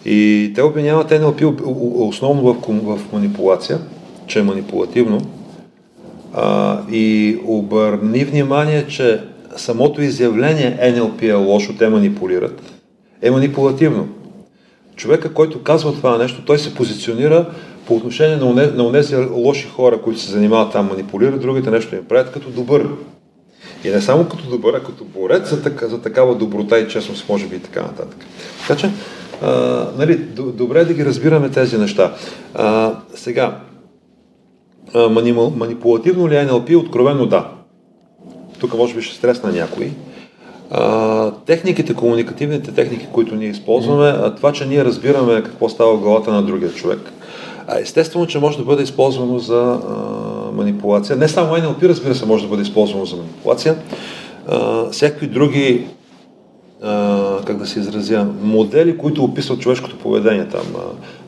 И 0.04 0.52
те 0.54 0.62
обвиняват 0.62 1.10
NLP 1.10 1.44
о- 1.44 2.08
основно 2.08 2.42
в, 2.42 2.56
в 2.96 3.12
манипулация, 3.12 3.78
че 4.26 4.38
е 4.38 4.42
манипулативно. 4.42 5.20
А, 6.34 6.80
и 6.90 7.38
обърни 7.44 8.24
внимание, 8.24 8.86
че 8.86 9.24
самото 9.56 10.02
изявление 10.02 10.78
NLP 10.82 11.22
е 11.22 11.34
лошо, 11.34 11.76
те 11.78 11.88
манипулират, 11.88 12.62
е 13.22 13.30
манипулативно. 13.30 14.08
Човека, 14.96 15.34
който 15.34 15.62
казва 15.62 15.92
това 15.92 16.18
нещо, 16.18 16.44
той 16.44 16.58
се 16.58 16.74
позиционира 16.74 17.46
по 17.92 17.96
отношение 17.96 18.36
на, 18.36 18.84
онези 18.84 19.16
лоши 19.16 19.68
хора, 19.68 20.00
които 20.02 20.20
се 20.20 20.30
занимават 20.30 20.72
там, 20.72 20.86
манипулират, 20.86 21.40
другите 21.40 21.70
нещо 21.70 21.96
им 21.96 22.04
правят 22.04 22.32
като 22.32 22.50
добър. 22.50 22.88
И 23.84 23.90
не 23.90 24.00
само 24.00 24.28
като 24.28 24.50
добър, 24.50 24.74
а 24.74 24.80
като 24.80 25.04
борец 25.04 25.50
за, 25.50 25.62
така, 25.62 25.88
за 25.88 26.02
такава 26.02 26.34
доброта 26.34 26.78
и 26.78 26.88
честност, 26.88 27.28
може 27.28 27.46
би 27.46 27.56
и 27.56 27.58
така 27.58 27.82
нататък. 27.82 28.16
Така 28.60 28.80
че, 28.80 28.90
а, 29.42 29.50
нали, 29.98 30.16
добре 30.36 30.80
е 30.80 30.84
да 30.84 30.94
ги 30.94 31.04
разбираме 31.04 31.50
тези 31.50 31.78
неща. 31.78 32.14
А, 32.54 32.94
сега, 33.14 33.58
а, 34.94 35.08
мани- 35.08 35.56
манипулативно 35.56 36.28
ли 36.28 36.36
е 36.36 36.46
NLP? 36.46 36.76
Откровено 36.76 37.26
да. 37.26 37.48
Тук 38.58 38.74
може 38.74 38.94
би 38.94 39.02
ще 39.02 39.16
стресна 39.16 39.52
някой. 39.52 39.92
А, 40.70 41.30
техниките, 41.30 41.94
комуникативните 41.94 42.72
техники, 42.72 43.06
които 43.12 43.34
ние 43.34 43.48
използваме, 43.48 44.08
а, 44.08 44.34
това, 44.34 44.52
че 44.52 44.66
ние 44.66 44.84
разбираме 44.84 45.42
какво 45.42 45.68
става 45.68 45.96
в 45.96 46.00
главата 46.00 46.32
на 46.32 46.42
другия 46.42 46.72
човек, 46.72 46.98
естествено, 47.80 48.26
че 48.26 48.38
може 48.38 48.58
да 48.58 48.64
бъде 48.64 48.82
използвано 48.82 49.38
за 49.38 49.80
а, 49.88 50.52
манипулация. 50.52 51.16
Не 51.16 51.28
само 51.28 51.56
NLP, 51.56 51.88
разбира 51.88 52.14
се, 52.14 52.26
може 52.26 52.44
да 52.44 52.50
бъде 52.50 52.62
използвано 52.62 53.04
за 53.04 53.16
манипулация. 53.16 53.76
А, 54.48 54.90
всякакви 54.90 55.26
други 55.26 55.86
а, 56.82 57.36
как 57.44 57.56
да 57.56 57.66
се 57.66 57.80
изразя, 57.80 58.26
модели, 58.42 58.98
които 58.98 59.24
описват 59.24 59.60
човешкото 59.60 59.98
поведение 59.98 60.48
там. 60.48 60.66
А, 60.76 60.80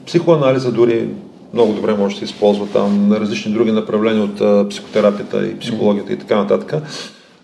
психоанализа 0.07 0.73
дори 0.73 1.09
много 1.53 1.73
добре 1.73 1.95
може 1.95 2.15
да 2.15 2.19
се 2.19 2.25
използва 2.25 2.67
там 2.67 3.09
на 3.09 3.21
различни 3.21 3.53
други 3.53 3.73
направления 3.73 4.25
от 4.25 4.41
а, 4.41 4.69
психотерапията 4.69 5.47
и 5.47 5.59
психологията 5.59 6.13
и 6.13 6.19
така 6.19 6.37
нататък. 6.37 6.83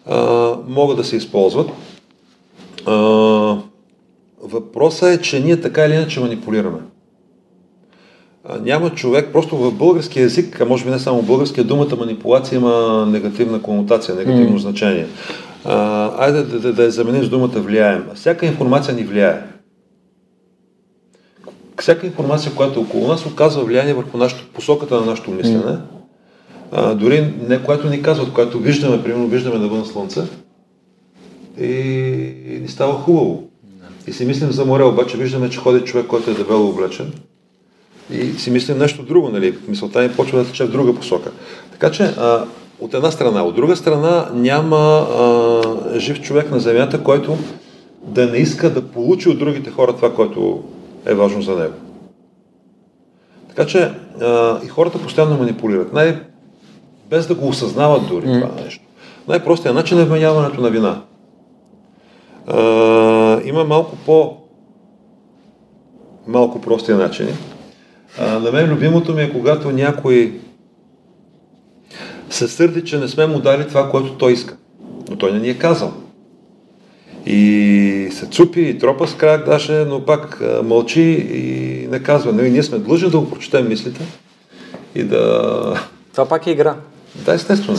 А, 0.07 0.50
могат 0.68 0.96
да 0.96 1.05
се 1.05 1.16
използват. 1.16 1.70
А, 2.87 2.92
въпросът 4.42 5.09
е, 5.09 5.22
че 5.22 5.40
ние 5.40 5.61
така 5.61 5.87
или 5.87 5.94
иначе 5.94 6.20
манипулираме. 6.20 6.79
Няма 8.61 8.90
човек, 8.90 9.29
просто 9.33 9.57
в 9.57 9.72
български 9.72 10.20
язик, 10.20 10.61
а 10.61 10.64
може 10.64 10.85
би 10.85 10.90
не 10.90 10.98
само 10.98 11.22
българския, 11.22 11.64
думата 11.64 11.96
манипулация 11.98 12.57
има 12.57 13.07
негативна 13.11 13.62
конотация, 13.62 14.14
негативно 14.14 14.59
mm. 14.59 14.61
значение. 14.61 15.07
А, 15.64 16.11
айде 16.18 16.42
да, 16.42 16.61
да, 16.61 16.72
да 16.72 16.85
я 16.85 16.90
заменим 16.90 17.24
с 17.24 17.29
думата 17.29 17.48
влияем. 17.48 18.05
Всяка 18.14 18.46
информация 18.46 18.94
ни 18.94 19.03
влияе. 19.03 19.42
Всяка 21.81 22.07
информация, 22.07 22.53
която 22.55 22.81
е 22.81 22.83
около 22.83 23.09
нас, 23.09 23.26
оказва 23.26 23.64
влияние 23.64 23.94
върху 23.94 24.18
нашото, 24.18 24.53
посоката 24.53 25.00
на 25.00 25.07
нашето 25.07 25.31
мислене. 25.31 25.62
Mm. 25.62 25.79
А, 26.72 26.94
дори 26.94 27.35
не 27.48 27.62
което 27.62 27.88
ни 27.88 28.03
казват, 28.03 28.33
което 28.33 28.59
виждаме, 28.59 29.03
примерно 29.03 29.26
виждаме 29.26 29.59
навън 29.59 29.87
слънце 29.87 30.20
и, 31.61 31.70
и 32.48 32.59
ни 32.61 32.68
става 32.68 32.92
хубаво. 32.92 33.42
И 34.07 34.12
си 34.12 34.24
мислим 34.24 34.50
за 34.50 34.64
море, 34.64 34.85
обаче 34.85 35.16
виждаме, 35.16 35.50
че 35.50 35.59
ходи 35.59 35.81
човек, 35.81 36.07
който 36.07 36.31
е 36.31 36.35
дебело 36.35 36.68
облечен 36.68 37.12
и 38.12 38.33
си 38.38 38.51
мислим 38.51 38.79
нещо 38.79 39.03
друго, 39.03 39.29
нали? 39.29 39.59
Мисълта 39.68 40.03
ни 40.03 40.09
почва 40.09 40.38
да 40.38 40.46
тече 40.46 40.64
в 40.64 40.70
друга 40.70 40.94
посока. 40.94 41.31
Така 41.73 41.90
че, 41.90 42.03
а, 42.03 42.44
от 42.81 42.94
една 42.94 43.11
страна. 43.11 43.42
От 43.42 43.57
друга 43.57 43.77
страна, 43.77 44.29
няма 44.35 44.77
а, 44.77 45.99
жив 45.99 46.20
човек 46.20 46.51
на 46.51 46.61
Земята, 46.61 47.03
който 47.03 47.38
да 48.03 48.27
не 48.27 48.37
иска 48.37 48.70
да 48.70 48.83
получи 48.83 49.29
от 49.29 49.38
другите 49.38 49.70
хора 49.70 49.92
това, 49.92 50.14
което 50.14 50.62
е 51.07 51.14
важно 51.14 51.42
за 51.42 51.57
него. 51.57 51.75
Така 53.49 53.66
че 53.66 53.94
а, 54.20 54.61
и 54.64 54.68
хората 54.68 55.03
постоянно 55.03 55.38
манипулират. 55.38 55.92
Най- 55.92 56.20
без 57.11 57.27
да 57.27 57.35
го 57.35 57.49
осъзнават 57.49 58.09
дори 58.09 58.27
mm. 58.27 58.40
това 58.40 58.64
нещо. 58.64 58.85
Най-простият 59.29 59.75
начин 59.75 59.99
е 59.99 60.05
вменяването 60.05 60.61
на 60.61 60.70
вина. 60.70 61.03
А, 62.46 63.40
има 63.44 63.64
малко 63.64 63.96
по 64.07 64.37
малко 66.27 66.61
простия 66.61 66.99
начини. 66.99 67.33
А, 68.18 68.38
на 68.38 68.53
мен 68.53 68.70
любимото 68.70 69.14
ми 69.14 69.23
е 69.23 69.33
когато 69.33 69.70
някой 69.70 70.40
се 72.31 72.49
сърди, 72.49 72.85
че 72.85 72.99
не 72.99 73.09
сме 73.09 73.27
му 73.27 73.38
дали 73.38 73.68
това, 73.68 73.90
което 73.90 74.14
той 74.14 74.33
иска. 74.33 74.57
Но 75.11 75.16
той 75.16 75.33
не 75.33 75.38
ни 75.38 75.49
е 75.49 75.59
казал. 75.59 75.92
И 77.27 78.09
се 78.12 78.27
цупи, 78.27 78.61
и 78.61 78.79
тропа 78.79 79.07
с 79.07 79.14
крак 79.14 79.46
даже, 79.46 79.85
но 79.85 80.05
пак 80.05 80.40
а, 80.40 80.62
мълчи 80.62 81.03
и 81.33 81.87
не 81.90 82.03
казва. 82.03 82.33
Но 82.33 82.44
и 82.44 82.51
ние 82.51 82.62
сме 82.62 82.79
длъжни 82.79 83.11
да 83.11 83.20
го 83.20 83.31
прочетем 83.31 83.68
мислите 83.68 84.01
и 84.94 85.03
да... 85.03 85.75
Това 86.12 86.29
пак 86.29 86.46
е 86.46 86.51
игра. 86.51 86.75
Да, 87.14 87.35
естествено. 87.35 87.79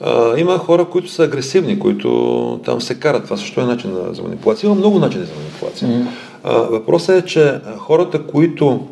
А, 0.00 0.38
има 0.38 0.58
хора, 0.58 0.84
които 0.84 1.10
са 1.10 1.24
агресивни, 1.24 1.78
които 1.78 2.60
там 2.64 2.80
се 2.80 2.94
карат. 2.94 3.24
Това 3.24 3.36
също 3.36 3.60
е 3.60 3.64
начин 3.64 3.90
за 4.10 4.22
манипулация. 4.22 4.66
Има 4.66 4.74
много 4.74 4.98
начини 4.98 5.24
за 5.24 5.32
манипулация. 5.34 5.88
Mm. 5.88 6.06
А, 6.44 6.52
въпросът 6.52 7.24
е, 7.24 7.26
че 7.26 7.60
хората, 7.78 8.22
които 8.22 8.86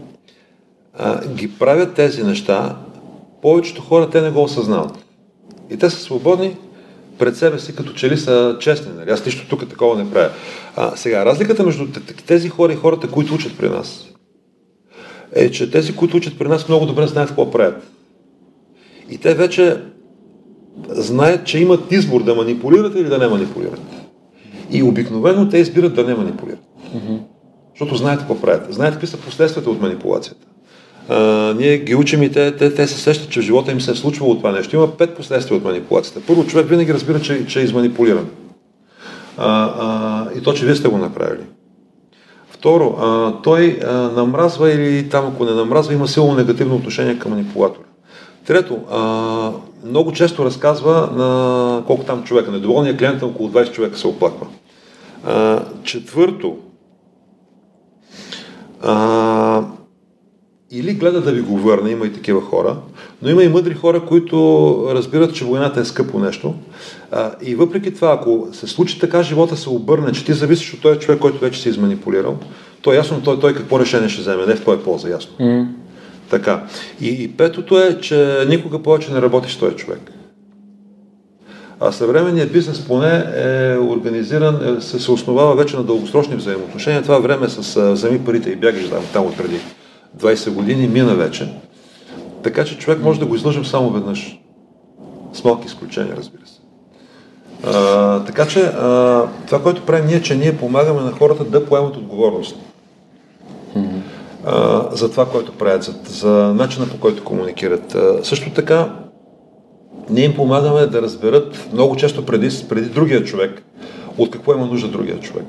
а, 0.98 1.26
ги 1.26 1.59
правят 1.59 1.94
тези 1.94 2.22
неща, 2.22 2.76
повечето 3.42 3.83
хора 3.83 4.11
те 4.11 4.20
не 4.20 4.30
го 4.30 4.42
осъзнават. 4.42 5.04
И 5.70 5.76
те 5.76 5.90
са 5.90 6.00
свободни 6.00 6.57
пред 7.18 7.37
себе 7.37 7.59
си, 7.59 7.76
като 7.76 7.92
че 7.92 8.11
ли 8.11 8.16
са 8.16 8.57
честни. 8.61 8.92
Нали? 8.96 9.11
Аз 9.11 9.26
нищо 9.26 9.48
тук 9.48 9.68
такова 9.68 10.04
не 10.04 10.11
правя. 10.11 10.30
А, 10.76 10.96
сега, 10.96 11.24
разликата 11.24 11.64
между 11.64 11.87
тези 12.26 12.48
хора 12.48 12.72
и 12.72 12.76
хората, 12.76 13.11
които 13.11 13.35
учат 13.35 13.59
при 13.59 13.68
нас, 13.68 14.09
е, 15.33 15.50
че 15.50 15.70
тези, 15.70 15.96
които 15.96 16.16
учат 16.16 16.38
при 16.38 16.48
нас, 16.48 16.68
много 16.68 16.87
добре 16.87 17.07
знаят 17.07 17.28
какво 17.28 17.50
правят. 17.50 17.83
и 19.11 19.18
те 19.18 19.35
вече 19.35 19.80
знаят, 20.88 21.46
че 21.46 21.59
имат 21.59 21.92
избор 21.92 22.22
да 22.22 22.35
манипулират 22.35 22.94
или 22.94 23.09
да 23.09 23.18
не 23.18 23.28
манипулират. 23.28 23.80
И 24.70 24.83
обикновено 24.83 25.48
те 25.48 25.59
избират 25.59 25.94
да 25.94 26.04
не 26.04 26.14
манипулират. 26.14 26.61
Mm-hmm. 26.94 27.18
Защото 27.70 27.96
знаят 27.96 28.18
какво 28.18 28.40
правят. 28.40 28.74
Знаят 28.74 28.94
какви 28.94 29.07
са 29.07 29.16
последствията 29.16 29.70
от 29.70 29.80
манипулацията. 29.80 30.46
Ние 31.57 31.79
ги 31.79 31.95
учим 31.95 32.23
и 32.23 32.33
те, 32.33 32.57
те, 32.57 32.75
те 32.75 32.87
се 32.87 33.01
сещат, 33.01 33.31
че 33.31 33.40
в 33.40 33.43
живота 33.43 33.73
им 33.73 33.81
се 33.81 33.90
е 33.90 33.95
случвало 33.95 34.37
това 34.37 34.53
нещо. 34.53 34.77
Има 34.77 34.97
пет 34.97 35.17
последствия 35.17 35.59
от 35.59 35.64
манипулацията. 35.64 36.21
Първо, 36.27 36.47
човек 36.47 36.69
винаги 36.69 36.95
разбира, 36.95 37.21
че, 37.21 37.47
че 37.47 37.61
е 37.61 37.64
изманипулиран. 37.64 38.27
А, 39.37 39.73
а, 39.79 40.38
и 40.38 40.43
то, 40.43 40.53
че 40.53 40.67
вие 40.67 40.75
сте 40.75 40.88
го 40.88 40.99
направили. 40.99 41.43
Второ, 42.51 42.97
а, 43.01 43.33
той 43.43 43.81
а, 43.87 43.93
намразва 43.93 44.71
или 44.73 45.09
там, 45.09 45.27
ако 45.27 45.45
не 45.45 45.53
намразва, 45.53 45.95
има 45.95 46.09
силно 46.09 46.35
негативно 46.35 46.75
отношение 46.75 47.19
към 47.19 47.31
манипулатора. 47.31 47.85
Трето, 48.47 48.79
а, 48.90 49.51
много 49.88 50.12
често 50.12 50.45
разказва 50.45 51.09
на 51.17 51.83
колко 51.87 52.05
там 52.05 52.25
човека, 52.25 52.51
недоволният 52.51 52.99
клиент 52.99 53.23
около 53.23 53.49
20 53.49 53.73
човека 53.73 53.99
се 53.99 54.07
оплаква. 54.07 54.47
А, 55.27 55.62
четвърто, 55.83 56.57
а, 58.83 59.64
или 60.75 60.93
гледа 60.93 61.21
да 61.21 61.33
ви 61.33 61.41
го 61.41 61.59
върне, 61.59 61.91
има 61.91 62.07
и 62.07 62.13
такива 62.13 62.41
хора, 62.41 62.77
но 63.23 63.31
има 63.31 63.43
и 63.43 63.49
мъдри 63.49 63.75
хора, 63.75 64.01
които 64.01 64.89
разбират, 64.91 65.35
че 65.35 65.45
войната 65.45 65.81
е 65.81 65.85
скъпо 65.85 66.19
нещо. 66.19 66.55
А, 67.13 67.31
и 67.43 67.55
въпреки 67.55 67.95
това, 67.95 68.13
ако 68.13 68.49
се 68.53 68.67
случи 68.67 69.01
така, 69.01 69.23
живота 69.23 69.57
се 69.57 69.71
обърне, 69.71 70.13
че 70.13 70.25
ти 70.25 70.33
зависиш 70.33 70.75
от 70.75 70.81
този 70.81 70.99
човек, 70.99 71.21
който 71.21 71.39
вече 71.39 71.63
си 71.63 71.69
изманипулирал, 71.69 72.37
то 72.83 72.93
е 72.93 72.97
ясно 72.97 73.21
той, 73.21 73.41
той 73.41 73.55
какво 73.55 73.81
решение 73.81 74.09
ще 74.09 74.21
вземе, 74.21 74.47
не 74.47 74.55
в 74.55 74.61
твоя 74.61 74.83
полза, 74.83 75.09
ясно. 75.09 75.37
Mm. 75.41 75.67
Така. 76.31 76.65
И, 77.01 77.09
и 77.09 77.29
петото 77.29 77.79
е, 77.79 78.01
че 78.01 78.45
никога 78.49 78.83
повече 78.83 79.13
не 79.13 79.23
работиш 79.23 79.53
с 79.53 79.59
този 79.59 79.77
човек. 79.77 80.01
А 81.81 81.93
съвременният 81.93 82.53
бизнес 82.53 82.81
поне 82.81 83.25
е 83.37 83.79
организиран, 83.79 84.77
е, 84.77 84.81
се, 84.81 85.01
се 85.01 85.13
основава 85.13 85.55
вече 85.55 85.77
на 85.77 85.83
дългосрочни 85.83 86.37
взаимоотношения. 86.37 87.03
Това 87.03 87.19
време 87.19 87.49
с 87.49 87.93
вземи 87.93 88.25
парите 88.25 88.51
и 88.51 88.57
бягаш 88.57 88.89
там, 88.89 89.03
там 89.13 89.27
от 89.27 89.37
преди 89.37 89.61
20 90.18 90.50
години 90.50 90.88
мина 90.88 91.14
вече. 91.14 91.53
Така 92.42 92.64
че 92.64 92.79
човек 92.79 93.03
може 93.03 93.20
да 93.20 93.27
го 93.27 93.35
излъжем 93.35 93.64
само 93.64 93.90
веднъж. 93.90 94.40
С 95.33 95.44
малки 95.44 95.66
изключения, 95.66 96.16
разбира 96.16 96.46
се. 96.46 96.61
А, 97.66 98.24
така 98.24 98.46
че 98.46 98.61
а, 98.61 99.27
това, 99.46 99.62
което 99.62 99.83
правим 99.83 100.07
ние, 100.07 100.22
че 100.22 100.35
ние 100.35 100.57
помагаме 100.57 101.00
на 101.00 101.12
хората 101.12 101.44
да 101.44 101.66
поемат 101.66 101.96
отговорност. 101.96 102.57
А, 104.46 104.88
за 104.96 105.11
това, 105.11 105.29
което 105.31 105.53
правят, 105.53 105.83
за, 105.83 105.94
за 106.07 106.55
начина 106.55 106.87
по 106.88 107.00
който 107.00 107.24
комуникират. 107.24 107.94
А, 107.94 108.24
също 108.24 108.50
така, 108.50 108.92
ние 110.11 110.24
им 110.24 110.35
помагаме 110.35 110.87
да 110.87 111.03
разберат 111.03 111.68
много 111.72 111.96
често 111.96 112.27
преди, 112.27 112.48
преди 112.68 112.88
другия 112.88 113.24
човек 113.24 113.62
от 114.18 114.31
какво 114.31 114.55
има 114.55 114.66
нужда 114.66 114.88
другия 114.88 115.20
човек. 115.20 115.46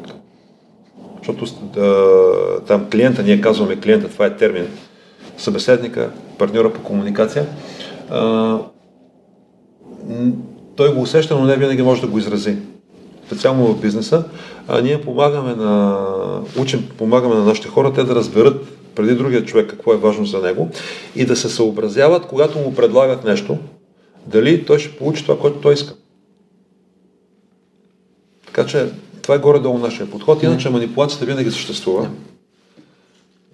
Защото 1.26 1.46
да, 1.62 2.66
там 2.68 2.90
клиента, 2.92 3.24
ние 3.24 3.42
казваме 3.42 3.80
клиента, 3.80 4.10
това 4.10 4.26
е 4.26 4.36
термин, 4.36 4.68
събеседника, 5.38 6.12
партньора 6.38 6.74
по 6.74 6.84
комуникация, 6.84 7.46
а, 8.10 8.60
той 10.76 10.94
го 10.94 11.02
усеща, 11.02 11.36
но 11.36 11.46
не 11.46 11.58
винаги 11.58 11.82
може 11.82 12.02
да 12.02 12.08
го 12.08 12.18
изрази. 12.18 12.58
Специално 13.26 13.68
в 13.68 13.82
бизнеса, 13.82 14.24
а 14.68 14.82
ние 14.82 15.02
помагаме 15.02 15.56
на, 15.56 16.00
учим, 16.60 16.90
помагаме 16.98 17.36
на 17.36 17.46
нашите 17.46 17.68
хора 17.68 17.94
те 17.94 18.04
да 18.04 18.16
разберат 18.16 18.68
преди 18.96 19.16
другия 19.16 19.46
човек 19.46 19.70
какво 19.70 19.94
е 19.94 19.98
важно 19.98 20.26
за 20.26 20.42
него 20.42 20.70
и 21.16 21.26
да 21.26 21.36
се 21.36 21.50
съобразяват, 21.50 22.26
когато 22.26 22.60
му 22.60 22.76
предлагат 22.76 23.24
нещо, 23.24 23.58
дали 24.28 24.66
той 24.66 24.80
ще 24.80 24.98
получи 24.98 25.24
това, 25.24 25.40
което 25.40 25.60
той 25.60 25.74
иска. 25.74 25.94
Така 28.46 28.66
че 28.66 28.90
това 29.26 29.36
е 29.36 29.40
горе-долу 29.40 29.78
нашия 29.78 30.10
подход. 30.10 30.44
Иначе 30.44 30.70
манипулацията 30.70 31.26
винаги 31.26 31.52
съществува. 31.52 32.08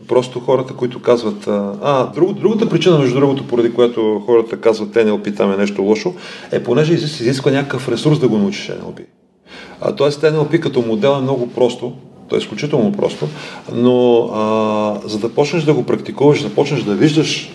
Просто 0.08 0.40
хората, 0.40 0.74
които 0.74 1.02
казват... 1.02 1.48
А, 1.82 2.12
друг, 2.14 2.34
другата 2.34 2.70
причина, 2.70 3.00
между 3.00 3.20
другото, 3.20 3.48
поради 3.48 3.74
която 3.74 4.22
хората 4.26 4.58
казват 4.58 4.90
NLP 4.90 5.38
там 5.38 5.52
е 5.52 5.58
нещо 5.58 5.82
лошо, 5.82 6.14
е 6.52 6.64
понеже 6.64 6.94
изисква 6.94 7.52
някакъв 7.52 7.90
ресурс 7.90 8.20
да 8.20 8.28
го 8.28 8.38
научиш 8.38 8.68
NLP. 8.68 9.06
А, 9.82 9.96
тоест 9.96 10.22
NLP 10.22 10.60
като 10.60 10.82
модел 10.82 11.16
е 11.18 11.22
много 11.22 11.50
просто, 11.50 11.94
то 12.28 12.36
е 12.36 12.40
изключително 12.40 12.92
просто, 12.92 13.28
но 13.74 14.30
а, 14.34 15.00
за 15.06 15.20
да 15.20 15.30
почнеш 15.30 15.64
да 15.64 15.74
го 15.74 15.84
практикуваш, 15.84 16.42
да 16.42 16.50
почнеш 16.50 16.84
да 16.84 16.96
виждаш 16.96 17.52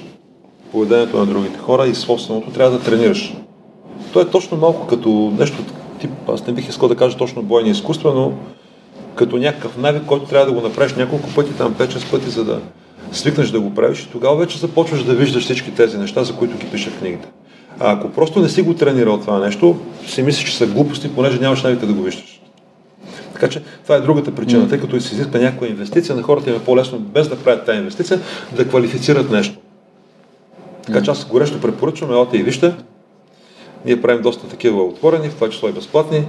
поведението 0.72 1.18
на 1.18 1.26
другите 1.26 1.58
хора 1.58 1.86
и 1.86 1.94
собственото, 1.94 2.50
трябва 2.50 2.78
да 2.78 2.84
тренираш. 2.84 3.34
То 4.12 4.20
е 4.20 4.30
точно 4.30 4.56
малко 4.56 4.86
като 4.86 5.32
нещо 5.38 5.56
тип, 6.06 6.28
аз 6.28 6.46
не 6.46 6.52
бих 6.52 6.68
искал 6.68 6.88
да 6.88 6.96
кажа 6.96 7.16
точно 7.16 7.42
бойни 7.42 7.70
изкуства, 7.70 8.14
но 8.14 8.32
като 9.14 9.36
някакъв 9.36 9.76
навик, 9.76 10.02
който 10.06 10.26
трябва 10.26 10.46
да 10.46 10.52
го 10.52 10.68
направиш 10.68 10.94
няколко 10.94 11.28
пъти, 11.34 11.52
там 11.52 11.74
5-6 11.74 12.10
пъти, 12.10 12.30
за 12.30 12.44
да 12.44 12.60
свикнеш 13.12 13.50
да 13.50 13.60
го 13.60 13.74
правиш 13.74 14.00
и 14.00 14.10
тогава 14.12 14.36
вече 14.36 14.58
започваш 14.58 15.04
да 15.04 15.14
виждаш 15.14 15.44
всички 15.44 15.74
тези 15.74 15.98
неща, 15.98 16.24
за 16.24 16.36
които 16.36 16.58
ги 16.58 16.66
пиша 16.66 16.90
в 16.90 16.98
книгите. 16.98 17.28
А 17.80 17.92
ако 17.92 18.08
просто 18.08 18.40
не 18.40 18.48
си 18.48 18.62
го 18.62 18.74
тренирал 18.74 19.20
това 19.20 19.38
нещо, 19.38 19.76
си 20.06 20.22
мислиш, 20.22 20.50
че 20.50 20.56
са 20.56 20.66
глупости, 20.66 21.14
понеже 21.14 21.38
нямаш 21.38 21.62
навика 21.62 21.86
да 21.86 21.92
го 21.92 22.02
виждаш. 22.02 22.40
Така 23.32 23.48
че 23.48 23.62
това 23.82 23.94
е 23.96 24.00
другата 24.00 24.34
причина, 24.34 24.68
тъй 24.68 24.80
като 24.80 25.00
се 25.00 25.14
изисква 25.14 25.40
някаква 25.40 25.66
инвестиция, 25.66 26.16
на 26.16 26.22
хората 26.22 26.50
им 26.50 26.56
е 26.56 26.64
по-лесно, 26.64 26.98
без 26.98 27.28
да 27.28 27.36
правят 27.36 27.66
тази 27.66 27.78
инвестиция, 27.78 28.20
да 28.56 28.68
квалифицират 28.68 29.30
нещо. 29.30 29.58
Така 30.86 31.02
че 31.02 31.10
аз 31.10 31.24
горещо 31.24 31.60
препоръчвам, 31.60 32.10
елате 32.10 32.36
и 32.36 32.42
вижте. 32.42 32.74
Ние 33.86 34.02
правим 34.02 34.22
доста 34.22 34.48
такива 34.48 34.82
отворени, 34.82 35.28
в 35.28 35.34
това 35.34 35.50
число 35.50 35.68
и 35.68 35.72
безплатни 35.72 36.24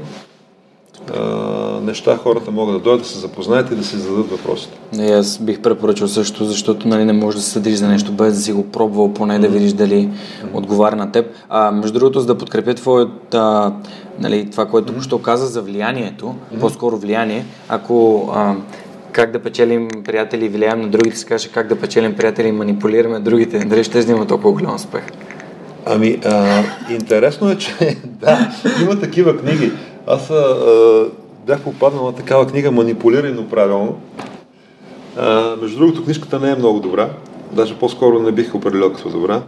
неща 1.81 2.17
хората 2.17 2.51
могат 2.51 2.75
да 2.75 2.79
дойдат 2.79 3.01
да 3.01 3.07
се 3.07 3.19
запознаят 3.19 3.71
и 3.71 3.75
да 3.75 3.83
се 3.83 3.97
зададат 3.97 4.31
въпросите. 4.31 4.77
И 4.99 5.11
аз 5.11 5.37
бих 5.37 5.61
препоръчал 5.61 6.07
също, 6.07 6.45
защото 6.45 6.87
нали, 6.87 7.05
не 7.05 7.13
можеш 7.13 7.39
да 7.39 7.45
се 7.45 7.51
съдиш 7.51 7.75
за 7.75 7.87
нещо 7.87 8.11
без 8.11 8.33
да 8.33 8.39
си 8.39 8.53
го 8.53 8.63
пробвал, 8.63 9.13
поне 9.13 9.39
да 9.39 9.47
видиш 9.47 9.73
дали 9.73 9.93
mm-hmm. 9.93 10.53
отговаря 10.53 10.95
на 10.95 11.11
теб. 11.11 11.25
А, 11.49 11.71
между 11.71 11.99
другото, 11.99 12.19
за 12.19 12.25
да 12.25 12.37
подкрепя 12.37 12.73
твоята, 12.73 13.73
нали, 14.19 14.49
това, 14.51 14.65
което 14.65 14.93
mm-hmm. 14.93 15.03
що 15.03 15.21
каза 15.21 15.45
за 15.45 15.61
влиянието, 15.61 16.25
mm-hmm. 16.25 16.59
по-скоро 16.59 16.97
влияние, 16.97 17.45
ако 17.69 18.29
а, 18.33 18.55
как 19.11 19.31
да 19.31 19.39
печелим 19.39 19.87
приятели 20.05 20.45
и 20.45 20.49
влияем 20.49 20.81
на 20.81 20.87
другите, 20.87 21.17
се 21.17 21.25
каже 21.25 21.49
как 21.49 21.67
да 21.67 21.75
печелим 21.75 22.15
приятели 22.15 22.47
и 22.47 22.51
манипулираме 22.51 23.19
другите, 23.19 23.59
дали 23.59 23.83
ще 23.83 24.03
да 24.03 24.11
има 24.11 24.25
толкова 24.27 24.51
голям 24.51 24.75
успех? 24.75 25.03
Ами, 25.89 26.19
а, 26.25 26.63
интересно 26.89 27.51
е, 27.51 27.57
че 27.57 27.71
да, 28.05 28.51
има 28.81 28.99
такива 28.99 29.37
книги. 29.37 29.71
Аз 30.07 30.29
а, 30.29 31.05
бях 31.47 31.61
попаднал 31.61 32.05
на 32.05 32.15
такава 32.15 32.47
книга 32.47 32.71
Манипулирано 32.71 33.47
правилно. 33.49 33.97
А, 35.17 35.55
между 35.61 35.77
другото, 35.77 36.03
книжката 36.03 36.39
не 36.39 36.51
е 36.51 36.55
много 36.55 36.79
добра. 36.79 37.09
Даже 37.51 37.75
по-скоро 37.75 38.19
не 38.19 38.31
бих 38.31 38.55
определил 38.55 38.93
като 38.93 39.09
добра. 39.09 39.41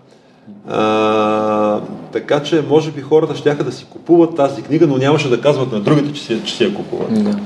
А, 0.69 1.79
така 2.11 2.43
че, 2.43 2.63
може 2.69 2.91
би 2.91 3.01
хората 3.01 3.35
ще 3.35 3.53
да 3.53 3.71
си 3.71 3.85
купуват 3.89 4.35
тази 4.35 4.61
книга, 4.61 4.87
но 4.87 4.97
нямаше 4.97 5.29
да 5.29 5.41
казват 5.41 5.71
на 5.71 5.79
другите, 5.79 6.13
че 6.13 6.23
си, 6.23 6.41
че 6.45 6.55
си 6.55 6.63
я 6.63 6.73
купуват. 6.73 7.23
Да. 7.23 7.39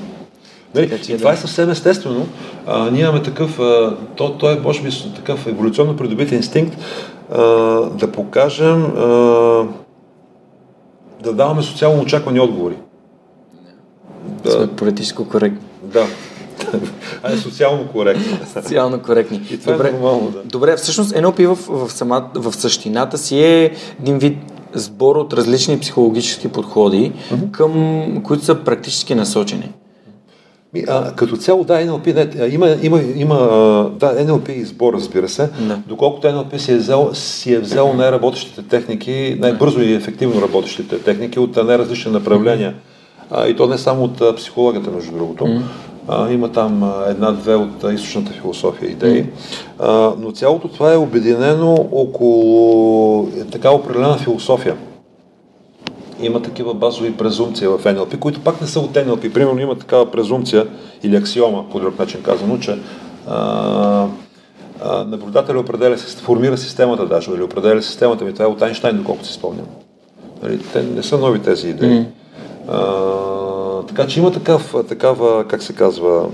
Нали? 0.76 0.90
Така, 0.90 1.14
и 1.14 1.18
това 1.18 1.30
да. 1.30 1.34
е 1.34 1.38
съвсем 1.38 1.70
естествено. 1.70 2.28
А, 2.68 2.92
ние 2.92 3.02
имаме 3.02 3.24
такъв, 3.24 3.60
а, 3.60 3.96
то, 4.16 4.34
то 4.34 4.52
е 4.52 4.60
може 4.64 4.82
би 4.82 4.90
такъв 5.16 5.48
еволюционно 5.48 5.98
придобит 5.98 6.32
инстинкт 6.32 6.78
да 7.94 8.12
покажем, 8.14 8.92
да 11.24 11.34
даваме 11.34 11.62
социално 11.62 12.02
очаквани 12.02 12.40
отговори. 12.40 12.78
Да. 14.44 14.52
Сме 14.52 14.68
политическо 14.68 15.30
коректни. 15.30 15.60
Да. 15.84 16.06
А 17.24 17.34
е 17.34 17.38
социално 17.38 17.88
коректни. 17.88 18.40
Социално 18.54 19.02
коректни. 19.02 19.42
И 19.52 19.60
това 19.60 19.74
е 19.74 19.76
Добре. 19.76 19.90
е 19.90 19.92
нормално, 19.92 20.30
да. 20.32 20.44
Добре, 20.44 20.76
всъщност 20.76 21.12
NLP 21.12 21.48
в, 21.48 21.88
в, 21.88 21.92
сама, 21.92 22.30
в 22.36 22.54
същината 22.54 23.18
си 23.18 23.40
е 23.40 23.72
един 24.00 24.18
вид 24.18 24.38
сбор 24.74 25.16
от 25.16 25.34
различни 25.34 25.80
психологически 25.80 26.48
подходи, 26.48 27.12
uh-huh. 27.32 27.52
към 27.52 28.22
които 28.24 28.46
са 28.46 28.56
практически 28.56 29.16
насочени. 29.16 29.72
А, 30.88 31.12
като 31.12 31.38
цяло, 31.38 31.64
да, 31.64 31.74
NLP, 31.74 32.16
не, 32.16 32.48
има, 32.54 32.76
има, 32.82 33.02
има, 33.16 33.36
да, 34.00 34.26
NLP 34.26 34.50
е 34.50 34.52
избор, 34.52 34.94
разбира 34.94 35.30
се, 35.30 35.50
да. 35.60 35.80
доколкото 35.88 36.28
NLP 36.28 36.58
си 36.58 36.72
е 36.72 36.78
взел, 36.78 37.10
си 37.14 37.54
е 37.54 37.60
взел 37.60 37.94
най-работещите 37.94 38.64
техники, 38.64 39.38
най-бързо 39.40 39.82
и 39.82 39.94
ефективно 39.94 40.42
работещите 40.42 41.00
техники 41.00 41.40
от 41.40 41.56
най-различни 41.56 42.12
направления. 42.12 42.74
А, 43.32 43.48
и 43.48 43.56
то 43.56 43.68
не 43.68 43.78
само 43.78 44.04
от 44.04 44.38
психологията, 44.38 44.92
между 44.92 45.12
другото. 45.12 45.44
Mm. 45.44 45.62
А, 46.08 46.32
има 46.32 46.52
там 46.52 46.94
една-две 47.08 47.56
от 47.56 47.84
източната 47.94 48.32
философия 48.32 48.92
идеи. 48.92 49.24
Mm. 49.24 49.30
А, 49.80 50.14
но 50.20 50.32
цялото 50.32 50.68
това 50.68 50.94
е 50.94 50.98
обединено 50.98 51.74
около 51.92 53.30
е, 53.38 53.44
така 53.44 53.72
определена 53.72 54.18
философия 54.18 54.76
има 56.26 56.42
такива 56.42 56.74
базови 56.74 57.18
презумпции 57.18 57.68
в 57.68 57.80
NLP, 57.80 58.20
които 58.20 58.40
пак 58.40 58.62
не 58.62 58.68
са 58.68 58.80
от 58.80 58.92
NLP. 58.94 59.34
Примерно 59.34 59.60
има 59.60 59.76
такава 59.76 60.12
презумпция 60.12 60.68
или 61.04 61.16
аксиома, 61.16 61.70
по 61.70 61.80
друг 61.80 62.00
начин 62.00 62.24
казано, 62.24 62.58
че 62.60 62.80
а, 63.28 64.08
а, 64.84 65.04
наблюдателя 65.04 65.60
определя, 65.60 65.98
формира 65.98 66.58
системата 66.58 67.06
даже, 67.06 67.32
или 67.32 67.42
определя 67.42 67.82
системата 67.82 68.26
ми. 68.26 68.34
Това 68.34 68.46
е 68.46 68.48
от 68.48 68.62
Айнштайн, 68.62 68.98
доколкото 68.98 69.28
си 69.28 69.34
спомням. 69.34 69.66
Нали, 70.44 70.60
те 70.74 70.84
не 70.84 71.04
са 71.04 71.18
нови 71.18 71.40
тези 71.40 71.70
идеи. 71.70 71.90
Mm. 71.90 72.06
А, 72.68 73.88
така 73.88 74.08
че 74.08 74.20
има 74.20 74.32
такав, 74.32 74.76
такава, 74.90 75.48
как 75.48 75.64
се 75.64 75.74
казва, 75.74 76.26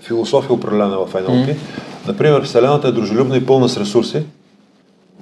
философия 0.00 0.52
определена 0.52 0.98
в 0.98 1.12
NLP. 1.12 1.46
Mm. 1.46 1.56
Например, 2.06 2.42
Вселената 2.42 2.88
е 2.88 2.92
дружелюбна 2.92 3.36
и 3.36 3.46
пълна 3.46 3.68
с 3.68 3.76
ресурси. 3.76 4.22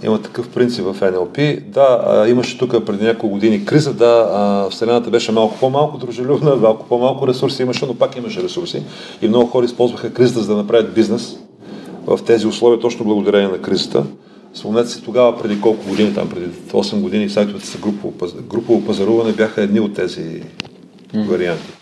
Има 0.04 0.22
такъв 0.22 0.48
принцип 0.48 0.84
в 0.84 1.00
NLP. 1.00 1.60
Да, 1.60 2.04
а, 2.06 2.28
имаше 2.28 2.58
тук 2.58 2.84
преди 2.86 3.04
няколко 3.04 3.34
години 3.34 3.64
криза, 3.64 3.94
да, 3.94 4.30
а, 4.32 4.70
Вселената 4.70 5.10
беше 5.10 5.32
малко 5.32 5.58
по-малко 5.60 5.98
дружелюбна, 5.98 6.56
малко 6.56 6.86
по-малко 6.88 7.28
ресурси 7.28 7.62
имаше, 7.62 7.86
но 7.86 7.94
пак 7.94 8.16
имаше 8.16 8.42
ресурси. 8.42 8.82
И 9.22 9.28
много 9.28 9.46
хора 9.46 9.64
използваха 9.64 10.12
кризата, 10.12 10.40
за 10.40 10.46
да 10.46 10.56
направят 10.56 10.94
бизнес 10.94 11.38
в 12.06 12.18
тези 12.26 12.46
условия, 12.46 12.80
точно 12.80 13.04
благодарение 13.04 13.48
на 13.48 13.58
кризата. 13.58 14.04
Спомнете 14.54 14.88
си 14.88 15.02
тогава, 15.04 15.42
преди 15.42 15.60
колко 15.60 15.88
години, 15.88 16.14
там 16.14 16.28
преди 16.28 16.46
8 16.46 17.00
години, 17.00 17.30
сайтовете 17.30 17.66
за 17.66 17.78
групово, 17.78 18.14
групово 18.42 18.84
пазаруване 18.84 19.32
бяха 19.32 19.62
едни 19.62 19.80
от 19.80 19.94
тези 19.94 20.42
варианти. 21.14 21.72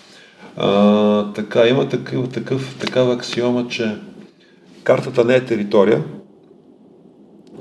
А, 0.57 1.33
така, 1.33 1.67
има 1.67 1.89
такъв, 1.89 2.29
такъв, 2.29 2.77
такава 2.81 3.15
аксиома, 3.15 3.69
че 3.69 3.97
картата 4.85 5.25
не 5.25 5.35
е 5.35 5.45
територия, 5.45 6.03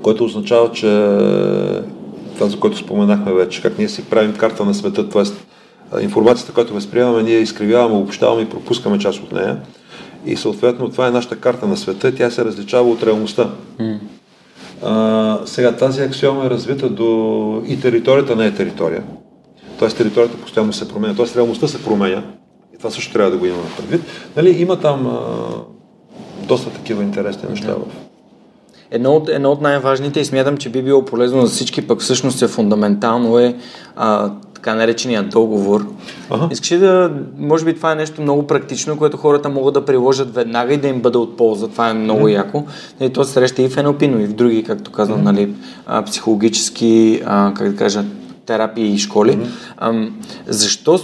което 0.02 0.24
означава, 0.24 0.72
че 0.72 0.86
това, 2.34 2.48
за 2.48 2.60
което 2.60 2.78
споменахме 2.78 3.32
вече, 3.32 3.62
как 3.62 3.78
ние 3.78 3.88
си 3.88 4.04
правим 4.04 4.32
карта 4.32 4.64
на 4.64 4.74
света, 4.74 5.08
т.е. 5.08 6.02
информацията, 6.02 6.52
която 6.52 6.74
възприемаме, 6.74 7.22
ние 7.22 7.38
изкривяваме, 7.38 7.94
обобщаваме 7.94 8.42
и 8.42 8.48
пропускаме 8.48 8.98
част 8.98 9.22
от 9.22 9.32
нея. 9.32 9.60
И 10.26 10.36
съответно 10.36 10.90
това 10.90 11.06
е 11.06 11.10
нашата 11.10 11.36
карта 11.36 11.66
на 11.66 11.76
света, 11.76 12.14
тя 12.14 12.30
се 12.30 12.44
различава 12.44 12.90
от 12.90 13.02
реалността. 13.02 13.50
Mm. 13.80 13.98
А, 14.82 15.38
сега 15.44 15.76
тази 15.76 16.02
аксиома 16.02 16.44
е 16.44 16.50
развита 16.50 16.88
до 16.88 17.62
и 17.66 17.80
територията 17.80 18.36
не 18.36 18.46
е 18.46 18.54
територия. 18.54 19.02
Тоест 19.78 19.96
територията 19.96 20.36
постоянно 20.36 20.72
се 20.72 20.88
променя, 20.88 21.14
т.е. 21.14 21.36
реалността 21.36 21.68
се 21.68 21.84
променя. 21.84 22.22
И 22.74 22.78
това 22.78 22.90
също 22.90 23.12
трябва 23.12 23.30
да 23.30 23.36
го 23.36 23.46
имаме 23.46 23.68
предвид. 23.76 24.00
Нали, 24.36 24.50
има 24.50 24.80
там 24.80 25.06
а, 25.06 25.20
доста 26.48 26.70
такива 26.70 27.02
интересни 27.02 27.48
неща 27.48 27.74
в 27.74 28.05
Едно 28.90 29.12
от, 29.12 29.28
едно 29.28 29.50
от 29.50 29.60
най-важните 29.60 30.20
и 30.20 30.24
смятам, 30.24 30.56
че 30.56 30.68
би 30.68 30.82
било 30.82 31.04
полезно 31.04 31.46
за 31.46 31.52
всички, 31.52 31.86
пък 31.86 32.00
всъщност 32.00 32.42
е 32.42 32.48
фундаментално 32.48 33.38
е 33.38 33.54
а, 33.96 34.30
така 34.54 34.74
наречения 34.74 35.22
договор. 35.22 35.86
Ага. 36.30 36.48
Искаш 36.50 36.72
ли 36.72 36.78
да, 36.78 37.12
може 37.38 37.64
би 37.64 37.76
това 37.76 37.92
е 37.92 37.94
нещо 37.94 38.22
много 38.22 38.46
практично, 38.46 38.98
което 38.98 39.16
хората 39.16 39.48
могат 39.48 39.74
да 39.74 39.84
приложат 39.84 40.34
веднага 40.34 40.74
и 40.74 40.76
да 40.76 40.88
им 40.88 41.00
бъде 41.00 41.18
от 41.18 41.36
полза. 41.36 41.68
Това 41.68 41.88
е 41.90 41.94
много 41.94 42.26
mm-hmm. 42.26 42.34
яко. 42.34 42.64
И 43.00 43.10
то 43.10 43.24
се 43.24 43.32
среща 43.32 43.62
и 43.62 43.68
в 43.68 43.76
NLP, 43.76 44.06
но 44.06 44.20
и 44.20 44.26
в 44.26 44.32
други, 44.32 44.64
както 44.64 44.92
казвам, 44.92 45.20
mm-hmm. 45.20 45.24
нали, 45.24 45.54
а, 45.86 46.02
психологически, 46.02 47.22
а, 47.26 47.54
как 47.54 47.70
да 47.70 47.76
кажа, 47.76 48.04
терапии 48.46 48.94
и 48.94 48.98
школи. 48.98 49.32
Mm-hmm. 49.32 49.48
А, 49.76 50.08
защо 50.46 51.00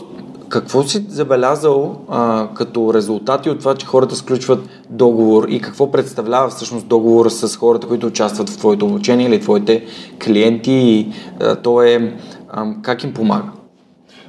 какво 0.52 0.82
си 0.82 1.04
забелязал 1.08 1.96
а, 2.08 2.48
като 2.54 2.94
резултати 2.94 3.50
от 3.50 3.58
това, 3.58 3.74
че 3.74 3.86
хората 3.86 4.16
сключват 4.16 4.68
договор 4.90 5.46
и 5.48 5.60
какво 5.60 5.92
представлява 5.92 6.48
всъщност 6.48 6.86
договор 6.86 7.28
с 7.28 7.56
хората, 7.56 7.86
които 7.86 8.06
участват 8.06 8.50
в 8.50 8.58
твоето 8.58 8.86
обучение 8.86 9.26
или 9.26 9.40
твоите 9.40 9.84
клиенти 10.24 10.72
и 10.72 11.12
а, 11.40 11.56
то 11.56 11.82
е 11.82 12.16
а, 12.48 12.74
как 12.82 13.04
им 13.04 13.14
помага? 13.14 13.48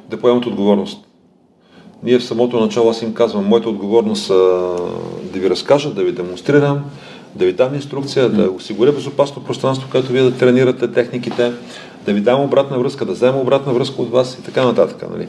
Да 0.10 0.20
поемат 0.20 0.46
отговорност. 0.46 1.06
Ние 2.04 2.20
в 2.20 2.24
самото 2.24 2.60
начало 2.60 2.90
аз 2.90 3.02
им 3.02 3.14
казвам, 3.14 3.46
моята 3.46 3.70
отговорност 3.70 4.30
е 4.30 4.34
да 5.34 5.40
ви 5.40 5.50
разкажа, 5.50 5.94
да 5.94 6.04
ви 6.04 6.12
демонстрирам, 6.12 6.84
да 7.36 7.46
ви 7.46 7.54
дам 7.54 7.76
инструкция, 7.76 8.30
да 8.30 8.50
осигуря 8.52 8.92
безопасно 8.92 9.44
пространство, 9.44 9.88
което 9.92 10.12
вие 10.12 10.24
да 10.24 10.38
тренирате 10.38 10.92
техниките, 10.92 11.54
да 12.06 12.14
ви 12.14 12.22
дам 12.22 12.42
обратна 12.42 12.80
връзка, 12.80 13.06
да 13.06 13.12
взема 13.12 13.40
обратна 13.40 13.74
връзка 13.74 14.02
от 14.02 14.12
вас 14.12 14.38
и 14.40 14.44
така 14.44 14.66
нататък. 14.66 15.06
Нали? 15.12 15.28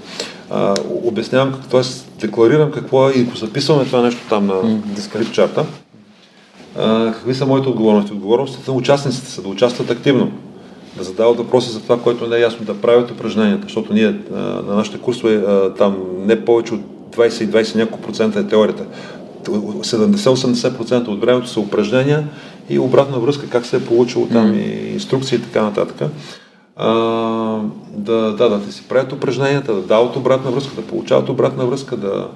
А, 0.56 0.74
обяснявам, 1.04 1.54
т.е. 1.70 1.82
декларирам 2.20 2.70
какво 2.70 3.08
е 3.08 3.12
и 3.12 3.22
ако 3.22 3.36
записваме 3.36 3.84
това 3.84 4.02
нещо 4.02 4.20
там 4.28 4.46
на 4.46 4.80
скрипчарта, 4.96 5.64
какви 7.12 7.34
са 7.34 7.46
моите 7.46 7.68
отговорности? 7.68 8.12
Отговорностите 8.12 8.70
на 8.70 8.76
участниците 8.76 9.30
са 9.30 9.42
да 9.42 9.48
участват 9.48 9.90
активно, 9.90 10.32
да 10.96 11.04
задават 11.04 11.38
въпроси 11.38 11.70
за 11.70 11.80
това, 11.80 12.00
което 12.00 12.26
не 12.26 12.36
е 12.36 12.40
ясно, 12.40 12.66
да 12.66 12.80
правят 12.80 13.10
упражненията, 13.10 13.62
защото 13.62 13.92
ние 13.92 14.20
а, 14.34 14.38
на 14.38 14.74
нашите 14.74 14.98
курсове 14.98 15.34
а, 15.34 15.74
там 15.74 15.96
не 16.18 16.44
повече 16.44 16.74
от 16.74 16.80
20 17.16 17.44
и 17.44 17.48
20 17.48 17.76
няколко 17.76 18.02
процента 18.02 18.38
е 18.38 18.46
теорията. 18.46 18.84
70-80% 19.44 21.08
от 21.08 21.20
времето 21.20 21.48
са 21.48 21.60
упражнения 21.60 22.28
и 22.70 22.78
обратна 22.78 23.18
връзка, 23.18 23.48
как 23.48 23.66
се 23.66 23.76
е 23.76 23.84
получило 23.84 24.26
там 24.26 24.52
mm. 24.52 24.56
и 24.56 24.92
инструкции 24.92 25.36
и 25.36 25.42
така 25.42 25.62
нататък 25.62 26.10
а, 26.76 26.88
да, 27.90 28.32
да, 28.32 28.48
да, 28.48 28.58
да 28.58 28.72
си 28.72 28.88
правят 28.88 29.12
упражненията, 29.12 29.74
да 29.74 29.82
дават 29.82 30.16
обратна 30.16 30.50
връзка, 30.50 30.74
да 30.74 30.86
получават 30.86 31.28
обратна 31.28 31.66
връзка, 31.66 31.96
да 31.96 32.28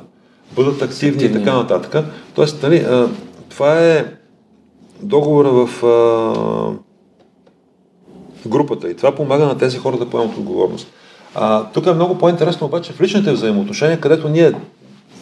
бъдат 0.53 0.82
активни, 0.82 1.14
активни. 1.14 1.41
и 1.41 1.45
така 1.45 1.57
нататък. 1.57 2.05
Тоест, 2.34 2.62
нали, 2.62 2.76
а, 2.76 3.09
това 3.49 3.78
е 3.78 4.07
договора 5.03 5.51
в 5.51 5.84
а, 5.86 6.09
групата 8.49 8.91
и 8.91 8.97
това 8.97 9.14
помага 9.14 9.47
на 9.47 9.59
тези 9.59 9.78
хора 9.78 9.97
да 9.97 10.11
поемат 10.11 10.36
отговорност. 10.39 10.93
А, 11.34 11.64
тук 11.64 11.86
е 11.86 11.93
много 11.93 12.18
по-интересно 12.18 12.66
обаче 12.66 12.93
в 12.93 13.01
личните 13.01 13.32
взаимоотношения, 13.32 14.01
където 14.01 14.28
ние 14.28 14.53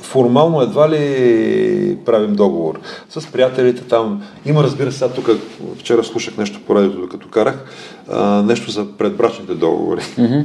формално 0.07 0.61
едва 0.61 0.91
ли 0.91 1.99
правим 2.05 2.35
договор. 2.35 2.81
С 3.11 3.27
приятелите 3.33 3.83
там. 3.83 4.23
Има, 4.47 4.63
разбира 4.63 4.93
се, 4.93 5.09
тук 5.09 5.31
вчера 5.79 6.05
слушах 6.05 6.37
нещо 6.37 6.61
по 6.67 6.75
радиото, 6.75 7.01
докато 7.01 7.29
карах, 7.29 7.65
а, 8.11 8.43
нещо 8.43 8.71
за 8.71 8.87
предбрачните 8.99 9.55
договори. 9.55 10.01
Mm-hmm. 10.01 10.45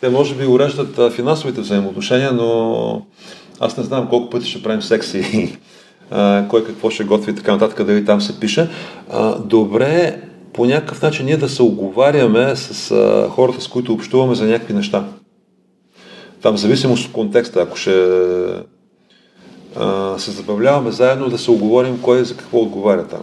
Те 0.00 0.08
може 0.08 0.34
би 0.34 0.46
уреждат 0.46 1.12
финансовите 1.12 1.60
взаимоотношения, 1.60 2.32
но 2.32 3.02
аз 3.60 3.76
не 3.76 3.84
знам 3.84 4.08
колко 4.08 4.30
пъти 4.30 4.48
ще 4.48 4.62
правим 4.62 4.82
секси, 4.82 5.58
а, 6.10 6.44
кой 6.48 6.64
какво 6.64 6.90
ще 6.90 7.04
готви 7.04 7.32
и 7.32 7.34
така 7.34 7.52
нататък, 7.52 7.86
дали 7.86 8.04
там 8.04 8.20
се 8.20 8.40
пише. 8.40 8.68
А, 9.10 9.38
добре 9.38 10.20
по 10.52 10.64
някакъв 10.64 11.02
начин 11.02 11.26
ние 11.26 11.36
да 11.36 11.48
се 11.48 11.62
оговаряме 11.62 12.56
с 12.56 12.90
а, 12.90 13.28
хората, 13.28 13.60
с 13.60 13.68
които 13.68 13.92
общуваме 13.92 14.34
за 14.34 14.44
някакви 14.44 14.74
неща. 14.74 15.04
Там, 16.42 16.56
в 16.56 16.60
зависимост 16.60 17.06
от 17.06 17.12
контекста, 17.12 17.60
ако 17.62 17.76
ще 17.76 18.18
а, 19.76 20.18
се 20.18 20.30
забавляваме 20.30 20.90
заедно 20.90 21.28
да 21.28 21.38
се 21.38 21.50
оговорим 21.50 21.98
кой 22.02 22.24
за 22.24 22.36
какво 22.36 22.58
отговаря 22.58 23.04
там. 23.04 23.20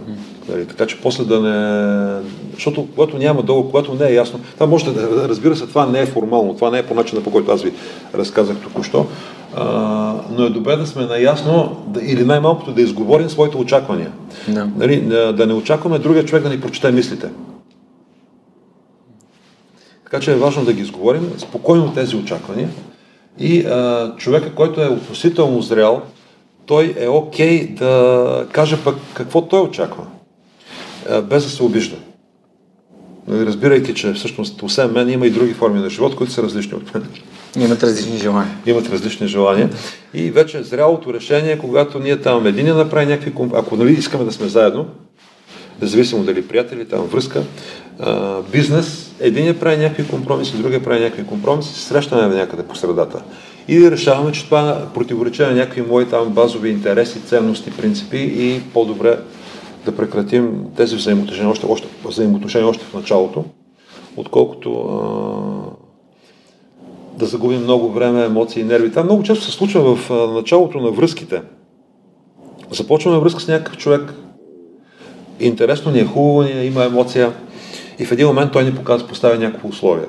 Нали, 0.50 0.66
така 0.66 0.86
че 0.86 1.02
после 1.02 1.24
да 1.24 1.42
не... 1.42 2.30
Защото 2.54 2.88
когато 2.96 3.18
няма 3.18 3.44
долу, 3.44 3.66
когато 3.66 3.94
не 3.94 4.08
е 4.08 4.14
ясно, 4.14 4.40
това 4.54 4.66
може 4.66 4.94
да, 4.94 5.30
разбира 5.30 5.56
се, 5.56 5.68
това 5.68 5.86
не 5.86 6.00
е 6.02 6.06
формално, 6.06 6.56
това 6.56 6.70
не 6.70 6.80
е 6.80 6.86
по 6.86 6.94
начина, 6.94 7.22
по 7.22 7.32
който 7.32 7.52
аз 7.52 7.62
ви 7.62 7.74
разказах 8.16 8.58
току-що, 8.58 9.06
а, 9.56 10.14
но 10.38 10.46
е 10.46 10.50
добре 10.50 10.76
да 10.76 10.88
сме 10.88 11.06
наясно 11.06 11.78
да, 11.88 12.02
или 12.04 12.26
най-малкото 12.26 12.72
да 12.72 12.82
изговорим 12.82 13.30
своите 13.30 13.58
очаквания. 13.58 14.12
Да. 14.48 14.70
Нали, 14.78 15.02
да 15.34 15.46
не 15.48 15.54
очакваме 15.54 16.00
другия 16.00 16.26
човек 16.26 16.44
да 16.44 16.50
ни 16.50 16.62
прочете 16.62 16.92
мислите. 16.92 17.30
Така 20.04 20.20
че 20.20 20.32
е 20.32 20.36
важно 20.36 20.66
да 20.66 20.74
ги 20.74 20.82
изговорим 20.82 21.32
спокойно 21.38 21.94
тези 21.94 22.16
очаквания 22.16 22.70
и 23.40 23.66
а, 23.66 24.14
човека, 24.18 24.56
който 24.56 24.82
е 24.82 24.88
относително 24.88 25.62
зрял, 25.62 26.02
той 26.70 26.96
е 27.00 27.08
окей 27.08 27.68
okay 27.68 27.78
да 27.78 28.46
каже 28.52 28.78
пък 28.84 28.96
какво 29.14 29.42
той 29.42 29.62
очаква, 29.62 30.04
без 31.24 31.44
да 31.44 31.50
се 31.50 31.64
обижда. 31.64 31.96
Разбирайки, 33.30 33.94
че 33.94 34.14
всъщност, 34.14 34.64
освен 34.64 34.92
мен, 34.92 35.10
има 35.10 35.28
и 35.28 35.30
други 35.30 35.54
форми 35.54 35.80
на 35.80 35.90
живот, 35.90 36.16
които 36.16 36.34
са 36.34 36.44
различни 36.44 36.74
от 36.78 36.94
мен. 36.94 37.08
Имат 37.60 37.84
различни 37.84 38.18
желания. 38.18 38.58
Имат 38.66 38.90
различни 38.90 39.28
желания. 39.28 39.70
И 40.14 40.32
вече 40.32 40.64
зрялото 40.64 41.14
решение, 41.14 41.60
когато 41.60 42.00
ние 42.00 42.22
там 42.22 42.48
един 42.48 42.78
направи 42.78 43.06
някакви... 43.06 43.34
Ако 43.54 43.76
нали, 43.76 43.92
искаме 43.92 44.24
да 44.24 44.32
сме 44.32 44.48
заедно, 44.48 44.86
независимо 45.82 46.24
дали 46.24 46.48
приятели, 46.48 46.86
там 46.86 47.02
връзка, 47.02 47.44
бизнес, 48.52 49.12
един 49.20 49.60
прави 49.60 49.78
някакви 49.78 50.08
компромиси, 50.08 50.58
другия 50.58 50.84
прави 50.84 51.00
някакви 51.00 51.26
компромиси, 51.26 51.80
срещаме 51.80 52.36
някъде 52.36 52.64
по 52.64 52.76
средата 52.76 53.22
и 53.70 53.92
решаваме, 53.92 54.32
че 54.32 54.46
това 54.46 54.88
противоречи 54.94 55.42
на 55.42 55.52
някакви 55.52 55.82
мои 55.82 56.06
там 56.06 56.30
базови 56.30 56.70
интереси, 56.70 57.22
ценности, 57.22 57.72
принципи 57.72 58.18
и 58.18 58.62
по-добре 58.74 59.18
да 59.86 59.96
прекратим 59.96 60.66
тези 60.76 60.96
взаимоотношения 60.96 61.52
още, 61.52 61.66
още, 61.70 61.88
взаимоотношения 62.06 62.70
още 62.70 62.86
в 62.86 62.94
началото, 62.94 63.46
отколкото 64.18 64.82
а, 64.82 65.00
да 67.20 67.26
загубим 67.26 67.64
много 67.64 67.92
време, 67.92 68.26
емоции 68.26 68.62
и 68.62 68.66
нерви. 68.66 68.90
Това 68.90 69.04
много 69.04 69.24
често 69.24 69.46
се 69.46 69.52
случва 69.52 69.96
в 69.96 70.12
а, 70.12 70.14
началото 70.14 70.80
на 70.80 70.92
връзките. 70.92 71.42
Започваме 72.72 73.20
връзка 73.20 73.40
с 73.42 73.48
някакъв 73.48 73.78
човек, 73.78 74.14
интересно 75.40 75.92
ни 75.92 76.00
е, 76.00 76.06
хубаво 76.06 76.42
ни 76.42 76.52
е, 76.52 76.66
има 76.66 76.86
емоция 76.86 77.34
и 78.00 78.06
в 78.06 78.12
един 78.12 78.28
момент 78.28 78.52
той 78.52 78.64
ни 78.64 78.76
показва, 78.76 79.08
поставя 79.08 79.38
някакво 79.38 79.68
условие. 79.68 80.06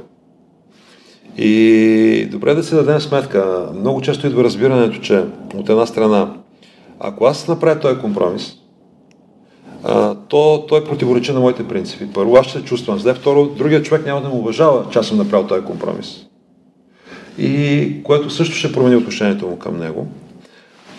И 1.36 2.28
добре 2.30 2.54
да 2.54 2.62
си 2.62 2.74
дадем 2.74 3.00
сметка. 3.00 3.68
Много 3.74 4.00
често 4.00 4.26
идва 4.26 4.44
разбирането, 4.44 5.00
че 5.00 5.24
от 5.54 5.68
една 5.68 5.86
страна, 5.86 6.34
ако 7.00 7.24
аз 7.24 7.48
направя 7.48 7.80
този 7.80 8.00
компромис, 8.00 8.56
а, 9.84 10.14
то 10.14 10.64
той 10.68 10.84
противоречи 10.84 11.32
на 11.32 11.40
моите 11.40 11.68
принципи. 11.68 12.12
Първо, 12.14 12.36
аз 12.36 12.46
ще 12.46 12.58
се 12.58 12.64
чувствам 12.64 12.98
зле. 12.98 13.14
Второ, 13.14 13.46
другия 13.46 13.82
човек 13.82 14.06
няма 14.06 14.22
да 14.22 14.28
ме 14.28 14.34
уважава, 14.34 14.84
че 14.90 14.98
аз 14.98 15.06
съм 15.06 15.18
направил 15.18 15.46
този 15.46 15.64
компромис. 15.64 16.26
И 17.38 18.02
което 18.04 18.30
също 18.30 18.54
ще 18.54 18.72
промени 18.72 18.96
отношението 18.96 19.46
му 19.46 19.58
към 19.58 19.78
него. 19.78 20.06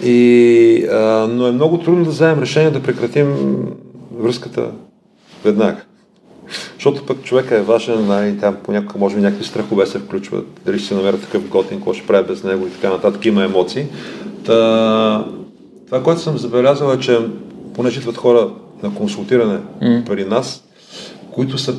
И, 0.03 0.85
а, 0.91 1.27
но 1.31 1.47
е 1.47 1.51
много 1.51 1.77
трудно 1.77 2.03
да 2.03 2.09
вземем 2.09 2.39
решение 2.39 2.71
да 2.71 2.83
прекратим 2.83 3.55
връзката 4.19 4.71
веднага. 5.43 5.81
Защото 6.73 7.05
пък 7.05 7.23
човека 7.23 7.57
е 7.57 7.61
важен 7.61 8.29
и 8.35 8.39
там 8.39 8.57
понякога 8.63 8.99
може 8.99 9.15
би 9.15 9.21
някакви 9.21 9.45
страхове 9.45 9.85
се 9.85 9.99
включват, 9.99 10.45
дали 10.65 10.79
ще 10.79 10.87
се 10.87 10.95
намеря 10.95 11.17
такъв 11.17 11.47
готин, 11.47 11.77
какво 11.77 11.93
ще 11.93 12.07
прави 12.07 12.27
без 12.27 12.43
него 12.43 12.67
и 12.67 12.71
така 12.71 12.89
нататък, 12.89 13.25
има 13.25 13.43
емоции. 13.43 13.85
Та, 14.45 15.25
това, 15.85 16.03
което 16.03 16.21
съм 16.21 16.37
забелязал 16.37 16.93
е, 16.93 16.99
че 16.99 17.19
понеже 17.73 17.99
идват 17.99 18.17
хора 18.17 18.49
на 18.83 18.95
консултиране 18.95 19.59
mm. 19.83 20.05
при 20.05 20.25
нас, 20.25 20.63
които 21.31 21.57
са 21.57 21.75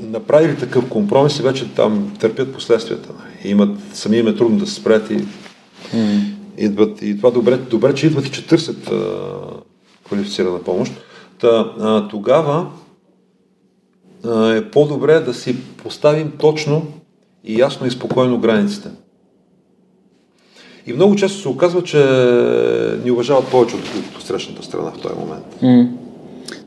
направили 0.00 0.56
такъв 0.56 0.88
компромис 0.88 1.38
и 1.38 1.42
вече 1.42 1.74
там 1.74 2.12
търпят 2.20 2.52
последствията. 2.52 3.08
Имат, 3.44 3.70
сами 3.92 4.16
им 4.16 4.28
е 4.28 4.34
трудно 4.34 4.58
да 4.58 4.66
се 4.66 4.74
спрят 4.74 5.10
и 5.10 5.18
mm. 5.18 6.20
идват. 6.58 7.02
И 7.02 7.16
това 7.16 7.30
добре, 7.30 7.56
добре, 7.56 7.94
че 7.94 8.06
идват 8.06 8.26
и 8.26 8.30
че 8.30 8.46
търсят 8.46 8.88
а, 8.88 8.94
квалифицирана 10.06 10.62
помощ. 10.62 10.92
Та, 11.40 11.72
а, 11.80 12.08
тогава 12.08 12.66
е 14.56 14.70
по-добре 14.70 15.20
да 15.20 15.34
си 15.34 15.56
поставим 15.62 16.32
точно 16.38 16.86
и 17.44 17.60
ясно 17.60 17.86
и 17.86 17.90
спокойно 17.90 18.38
границите. 18.38 18.88
И 20.86 20.92
много 20.92 21.16
често 21.16 21.40
се 21.40 21.48
оказва, 21.48 21.82
че 21.82 21.98
ни 23.04 23.10
уважават 23.10 23.48
повече 23.48 23.76
от, 23.76 24.22
срещната 24.22 24.62
страна 24.62 24.90
в 24.90 25.00
този 25.00 25.14
момент. 25.14 25.44
Mm. 25.62 25.88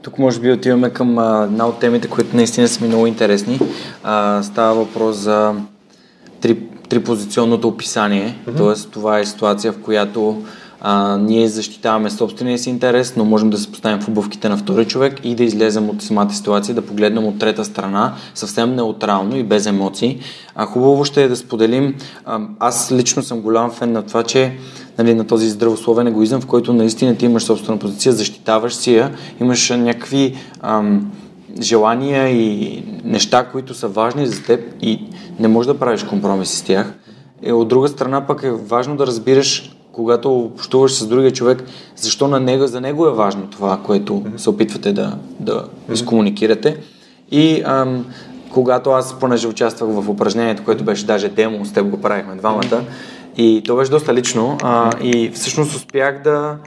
Тук 0.02 0.18
може 0.20 0.40
би 0.40 0.52
отиваме 0.52 0.90
към 0.90 1.18
а, 1.18 1.44
една 1.44 1.68
от 1.68 1.80
темите, 1.80 2.08
които 2.08 2.36
наистина 2.36 2.68
са 2.68 2.82
ми 2.82 2.88
много 2.88 3.08
интересни. 3.08 3.60
А, 4.04 4.44
става 4.44 4.76
въпрос 4.76 5.16
за 5.16 5.56
три, 6.42 6.58
трипозиционното 6.90 7.68
описание. 7.68 8.36
Mm-hmm. 8.48 8.58
Тоест, 8.58 8.92
това 8.92 9.20
е 9.20 9.26
ситуация, 9.26 9.72
в 9.72 9.82
която 9.82 10.42
а, 10.82 11.18
ние 11.18 11.48
защитаваме 11.48 12.10
собствения 12.10 12.60
си 12.60 12.70
интерес, 12.70 13.14
но 13.18 13.26
можем 13.26 13.50
да 13.50 13.58
се 13.58 13.72
поставим 13.72 14.02
в 14.02 14.08
обувките 14.08 14.50
на 14.50 14.58
втори 14.58 14.86
човек 14.86 15.20
и 15.24 15.36
да 15.36 15.44
излезем 15.44 15.90
от 15.90 16.02
самата 16.02 16.34
ситуация, 16.34 16.76
да 16.76 16.82
погледнем 16.82 17.26
от 17.26 17.40
трета 17.40 17.66
страна, 17.66 18.14
съвсем 18.36 18.76
неутрално 18.76 19.38
и 19.38 19.44
без 19.44 19.66
емоции. 19.66 20.20
А, 20.56 20.66
хубаво 20.66 21.06
ще 21.06 21.24
е 21.24 21.28
да 21.28 21.36
споделим. 21.36 21.96
А, 22.26 22.42
аз 22.60 22.92
лично 22.92 23.24
съм 23.24 23.42
голям 23.42 23.72
фен 23.72 23.92
на 23.92 24.04
това, 24.04 24.24
че 24.24 24.54
нали, 24.98 25.14
на 25.14 25.28
този 25.28 25.50
здравословен 25.50 26.08
егоизъм, 26.08 26.42
в 26.42 26.48
който 26.48 26.74
наистина 26.74 27.16
ти 27.16 27.26
имаш 27.26 27.44
собствена 27.44 27.80
позиция, 27.80 28.14
защитаваш 28.14 28.76
си 28.76 28.96
я, 28.96 29.12
имаш 29.42 29.70
някакви 29.70 30.36
ам, 30.62 31.12
желания 31.62 32.28
и 32.28 32.84
неща, 33.04 33.46
които 33.52 33.74
са 33.74 33.88
важни 33.88 34.28
за 34.28 34.44
теб 34.44 34.74
и 34.82 35.06
не 35.40 35.48
можеш 35.48 35.68
да 35.68 35.80
правиш 35.80 36.04
компромиси 36.04 36.58
с 36.58 36.62
тях. 36.62 36.94
И 37.44 37.52
от 37.52 37.68
друга 37.68 37.88
страна 37.88 38.28
пък 38.28 38.44
е 38.44 38.52
важно 38.52 38.98
да 38.98 39.08
разбираш 39.08 39.77
когато 39.98 40.40
общуваш 40.40 40.94
с 40.94 41.08
другия 41.08 41.32
човек, 41.32 41.64
защо 41.96 42.28
на 42.28 42.40
него, 42.40 42.68
за 42.68 42.82
него 42.82 43.08
е 43.08 43.12
важно 43.12 43.48
това, 43.48 43.80
което 43.86 44.14
mm-hmm. 44.14 44.38
се 44.38 44.50
опитвате 44.50 44.94
да, 44.94 45.18
да 45.40 45.54
mm-hmm. 45.54 45.94
изкомуникирате. 45.94 46.78
И 47.32 47.62
ам, 47.66 48.06
когато 48.52 48.90
аз, 48.90 49.20
понеже 49.20 49.48
участвах 49.48 49.90
в 49.90 50.10
упражнението, 50.10 50.64
което 50.64 50.84
беше 50.84 51.06
даже 51.06 51.30
демо, 51.30 51.66
с 51.66 51.74
теб 51.74 51.90
го 51.90 52.02
правихме 52.02 52.36
двамата, 52.36 52.84
и 53.38 53.62
то 53.66 53.76
беше 53.76 53.92
доста 53.92 54.14
лично, 54.14 54.58
а, 54.64 54.92
и 55.02 55.30
всъщност 55.30 55.76
успях 55.76 56.22
да, 56.24 56.58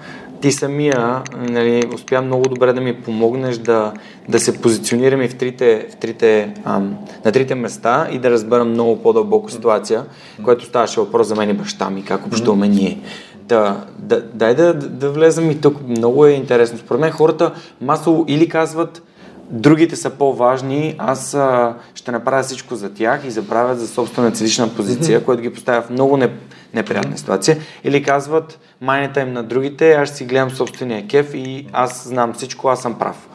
ти 0.40 0.52
самия 0.52 1.22
нали, 1.38 1.82
успя 1.94 2.22
много 2.22 2.48
добре 2.48 2.72
да 2.72 2.80
ми 2.80 3.02
помогнеш 3.02 3.56
да, 3.58 3.92
да 4.28 4.40
се 4.40 4.60
позиционираме 4.60 5.28
в 5.28 5.34
трите, 5.34 5.86
в 5.92 5.96
трите, 5.96 6.54
ам, 6.64 6.98
на 7.24 7.32
трите 7.32 7.54
места 7.54 8.08
и 8.12 8.18
да 8.18 8.30
разбера 8.30 8.64
много 8.64 9.02
по-дълбоко 9.02 9.50
ситуация, 9.50 10.04
което 10.44 10.64
ставаше 10.64 11.00
въпрос 11.00 11.26
за 11.26 11.34
мен 11.34 11.50
и 11.50 11.54
баща 11.54 11.90
ми, 11.90 12.04
как 12.04 12.26
общуваме 12.26 12.68
ние. 12.68 13.00
Да, 13.34 13.84
да, 13.98 14.22
дай 14.34 14.54
да, 14.54 14.74
да 14.74 15.10
влезем 15.10 15.50
и 15.50 15.60
тук. 15.60 15.88
Много 15.88 16.26
е 16.26 16.30
интересно. 16.30 16.78
Според 16.78 17.00
мен 17.00 17.10
хората 17.10 17.52
масово 17.80 18.24
или 18.28 18.48
казват 18.48 19.02
другите 19.50 19.96
са 19.96 20.10
по-важни, 20.10 20.94
аз 20.98 21.34
а, 21.34 21.74
ще 21.94 22.12
направя 22.12 22.42
всичко 22.42 22.74
за 22.74 22.94
тях 22.94 23.20
и 23.24 23.30
забравят 23.30 23.80
за 23.80 23.88
собствена 23.88 24.30
цилична 24.30 24.68
позиция, 24.68 25.20
mm-hmm. 25.20 25.24
което 25.24 25.42
ги 25.42 25.52
поставя 25.52 25.82
в 25.82 25.90
много 25.90 26.16
не, 26.16 26.30
неприятна 26.74 27.18
ситуация. 27.18 27.58
Или 27.84 28.02
казват 28.02 28.58
майната 28.80 29.20
им 29.20 29.32
на 29.32 29.42
другите, 29.42 29.92
аз 29.92 30.10
си 30.10 30.24
гледам 30.24 30.50
собствения 30.50 31.06
кеф 31.06 31.34
и 31.34 31.66
аз 31.72 32.08
знам 32.08 32.32
всичко, 32.32 32.68
аз 32.68 32.82
съм 32.82 32.98
прав. 32.98 33.28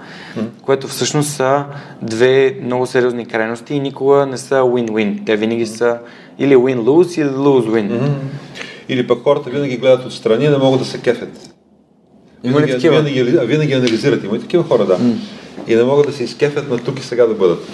Което 0.62 0.88
всъщност 0.88 1.30
са 1.30 1.66
две 2.02 2.58
много 2.64 2.86
сериозни 2.86 3.26
крайности 3.26 3.74
и 3.74 3.80
никога 3.80 4.26
не 4.26 4.38
са 4.38 4.56
win-win. 4.56 5.26
Те 5.26 5.36
винаги 5.36 5.66
са 5.66 5.98
или 6.40 6.56
win-lose 6.56 7.22
или 7.22 7.30
lose-win. 7.30 8.10
Или 8.90 9.08
пък 9.08 9.24
хората 9.24 9.50
винаги 9.50 9.78
гледат 9.78 10.06
отстрани 10.06 10.46
и 10.46 10.50
не 10.50 10.58
могат 10.58 10.80
да 10.80 10.86
се 10.86 11.02
кефят. 11.02 11.50
Има 12.44 12.62
ли 12.62 12.72
такива? 12.72 13.02
Винаги, 13.02 13.24
винаги 13.24 13.74
анализират. 13.74 14.24
Има 14.24 14.36
и 14.36 14.40
такива 14.40 14.64
хора, 14.64 14.86
да. 14.86 15.00
Mm 15.00 15.16
и 15.68 15.76
не 15.76 15.84
могат 15.84 16.06
да 16.06 16.14
се 16.14 16.24
изкефят 16.24 16.70
на 16.70 16.78
тук 16.78 17.00
и 17.00 17.04
сега 17.04 17.26
да 17.26 17.34
бъдат. 17.34 17.68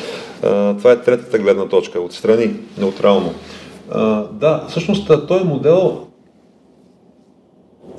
А, 0.43 0.77
това 0.77 0.91
е 0.91 1.01
третата 1.01 1.39
гледна 1.39 1.67
точка, 1.67 1.99
отстрани, 1.99 2.55
неутрално. 2.77 3.33
Да, 4.31 4.65
всъщност 4.69 5.27
този 5.27 5.43
модел, 5.43 6.07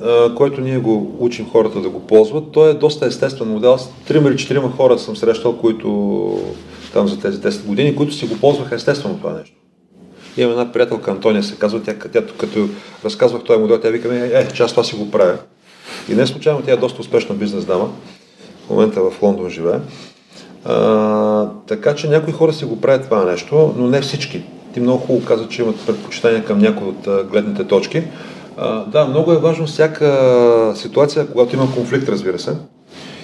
а, 0.01 0.35
който 0.35 0.61
ние 0.61 0.77
го 0.77 1.15
учим 1.19 1.49
хората 1.49 1.81
да 1.81 1.89
го 1.89 1.99
ползват, 1.99 2.51
той 2.51 2.69
е 2.69 2.73
доста 2.73 3.05
естествен 3.05 3.49
модел. 3.49 3.77
Трима 4.07 4.29
или 4.29 4.37
четирима 4.37 4.71
хора 4.71 4.99
съм 4.99 5.15
срещал, 5.15 5.57
които 5.57 6.39
там 6.93 7.07
за 7.07 7.19
тези 7.19 7.37
10 7.37 7.65
години, 7.65 7.95
които 7.95 8.13
си 8.13 8.27
го 8.27 8.39
ползваха 8.39 8.75
естествено 8.75 9.17
това 9.17 9.33
нещо. 9.33 9.55
Имам 10.37 10.51
една 10.51 10.71
приятелка, 10.71 11.11
Антония 11.11 11.43
се 11.43 11.55
казва, 11.55 11.83
тя, 11.83 11.93
тя 12.13 12.25
като 12.37 12.67
разказвах 13.05 13.43
този 13.43 13.59
модел, 13.59 13.79
тя 13.81 13.89
вика 13.89 14.15
е, 14.15 14.47
че 14.47 14.63
аз 14.63 14.71
това 14.71 14.83
си 14.83 14.95
го 14.95 15.11
правя. 15.11 15.37
И 16.09 16.15
не 16.15 16.27
случайно 16.27 16.61
тя 16.61 16.71
е 16.71 16.77
доста 16.77 17.01
успешна 17.01 17.35
бизнес 17.35 17.65
дама 17.65 17.89
в 18.65 18.69
момента 18.69 19.01
в 19.01 19.21
Лондон 19.21 19.49
живее. 19.49 19.79
А, 20.65 21.49
така 21.67 21.95
че 21.95 22.09
някои 22.09 22.33
хора 22.33 22.53
си 22.53 22.65
го 22.65 22.81
правят 22.81 23.03
това 23.03 23.25
нещо, 23.25 23.73
но 23.77 23.87
не 23.87 24.01
всички. 24.01 24.43
Ти 24.73 24.79
много 24.79 24.99
хубаво 24.99 25.25
каза, 25.25 25.47
че 25.47 25.61
имат 25.61 25.85
предпочитания 25.85 26.45
към 26.45 26.59
някои 26.59 26.87
от 26.87 27.29
гледните 27.31 27.67
точки. 27.67 28.03
Да, 28.87 29.05
много 29.09 29.31
е 29.31 29.37
важно 29.37 29.65
всяка 29.65 30.73
ситуация, 30.75 31.27
когато 31.27 31.55
има 31.55 31.73
конфликт, 31.75 32.09
разбира 32.09 32.39
се, 32.39 32.55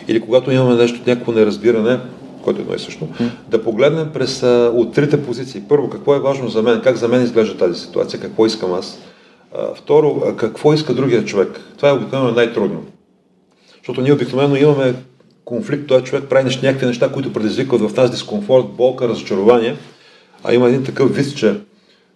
или 0.08 0.22
когато 0.22 0.52
имаме 0.52 0.76
нещо, 0.76 1.00
някакво 1.08 1.32
неразбиране, 1.32 2.00
което 2.43 2.60
е 2.60 2.62
едно 2.62 2.76
и 2.76 2.80
също, 2.80 3.08
да 3.47 3.64
погледнем 3.64 4.10
през 4.14 4.43
от 4.74 4.93
трите 4.93 5.24
позиции. 5.24 5.64
Първо, 5.70 5.89
какво 5.89 6.16
е 6.16 6.20
важно 6.20 6.50
за 6.50 6.62
мен, 6.62 6.82
как 6.84 6.95
за 6.95 7.08
мен 7.08 7.24
изглежда 7.24 7.58
тази 7.58 7.80
ситуация, 7.80 8.20
какво 8.20 8.45
искам 8.45 8.74
аз. 8.74 9.00
Второ, 9.76 10.36
какво 10.38 10.74
иска 10.74 10.93
другия 10.93 11.26
човек. 11.26 11.60
Това 11.78 11.89
е 11.89 11.93
обикновено 11.93 12.32
най-трудно. 12.32 12.84
Защото 13.78 14.02
ние 14.02 14.14
обикновено 14.14 14.56
имаме 14.56 14.93
конфликт, 15.45 15.88
той 15.88 16.02
човек 16.02 16.24
прави 16.30 16.43
нещо, 16.43 16.66
някакви 16.66 16.86
неща, 16.86 17.12
които 17.12 17.34
предизвикват 17.34 17.82
в 17.82 17.93
тази 17.93 18.12
дискомфорт, 18.12 18.66
болка, 18.78 19.08
разочарование. 19.08 19.76
А 20.44 20.54
има 20.54 20.68
един 20.68 20.84
такъв 20.84 21.16
вид, 21.16 21.38
че 21.38 21.60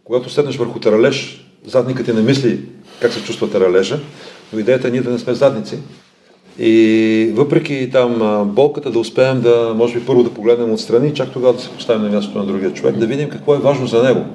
когато 0.04 0.30
седнеш 0.30 0.58
върху 0.58 0.80
таралеж, 0.80 1.48
задникът 1.66 2.06
ти 2.06 2.14
не 2.14 2.22
мисли 2.22 2.60
как 3.02 3.14
се 3.14 3.24
чувства 3.24 3.50
таралежа, 3.50 4.00
но 4.54 4.60
идеята 4.60 4.88
е 4.88 4.92
ние 4.92 5.02
да 5.02 5.10
не 5.10 5.20
сме 5.20 5.34
задници. 5.34 5.78
И 6.60 7.32
въпреки 7.36 7.90
там 7.92 8.44
болката 8.56 8.92
да 8.92 9.00
успеем 9.00 9.42
да, 9.42 9.74
може 9.76 10.00
би 10.00 10.06
първо 10.06 10.24
да 10.24 10.34
погледнем 10.34 10.74
отстрани, 10.74 11.14
чак 11.14 11.32
тогава 11.32 11.54
да 11.54 11.62
се 11.62 11.70
поставим 11.70 12.02
на 12.02 12.10
мястото 12.10 12.40
на 12.40 12.46
другия 12.46 12.74
човек, 12.74 12.96
да 12.96 13.08
видим 13.08 13.30
какво 13.30 13.56
е 13.56 13.60
важно 13.60 13.88
за 13.88 14.04
него. 14.04 14.26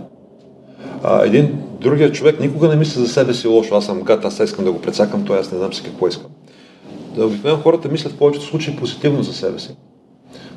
А, 1.03 1.25
един 1.25 1.59
другия 1.81 2.13
човек 2.13 2.41
никога 2.41 2.69
не 2.69 2.77
мисли 2.77 3.01
за 3.01 3.09
себе 3.09 3.35
си 3.35 3.49
лошо, 3.49 3.75
аз 3.75 3.87
съм 3.87 4.03
гад, 4.03 4.25
аз 4.25 4.39
искам 4.39 4.65
да 4.65 4.73
го 4.73 4.81
прецакам, 4.81 5.25
той 5.25 5.39
аз 5.39 5.53
не 5.53 5.59
знам 5.59 5.73
си 5.73 5.83
какво 5.83 6.09
искам 6.09 6.31
да 7.19 7.27
обикновено 7.27 7.63
хората 7.63 7.89
мислят 7.89 8.13
в 8.13 8.17
повечето 8.17 8.47
случаи 8.47 8.77
позитивно 8.77 9.23
за 9.23 9.33
себе 9.33 9.59
си. 9.59 9.77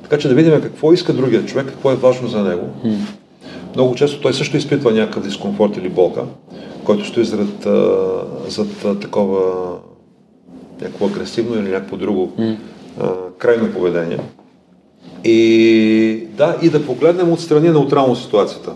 Така 0.03 0.17
че 0.17 0.27
да 0.27 0.35
видим 0.35 0.61
какво 0.61 0.93
иска 0.93 1.13
другия 1.13 1.45
човек, 1.45 1.67
какво 1.67 1.91
е 1.91 1.95
важно 1.95 2.27
за 2.27 2.43
него. 2.43 2.69
Много 3.75 3.95
често 3.95 4.21
той 4.21 4.33
също 4.33 4.57
изпитва 4.57 4.91
някакъв 4.91 5.23
дискомфорт 5.23 5.77
или 5.77 5.89
болка, 5.89 6.23
който 6.83 7.05
стои 7.05 7.25
зад, 7.25 7.67
зад 8.47 8.99
такова 9.01 9.71
някакво 10.81 11.05
агресивно 11.05 11.59
или 11.59 11.69
някакво 11.69 11.97
друго 11.97 12.33
mm. 12.39 12.57
а, 12.99 13.09
крайно 13.37 13.73
поведение. 13.73 14.19
И 15.23 16.27
да, 16.37 16.57
и 16.61 16.69
да 16.69 16.85
погледнем 16.85 17.31
отстрани 17.31 17.69
неутрално 17.69 18.15
ситуацията. 18.15 18.73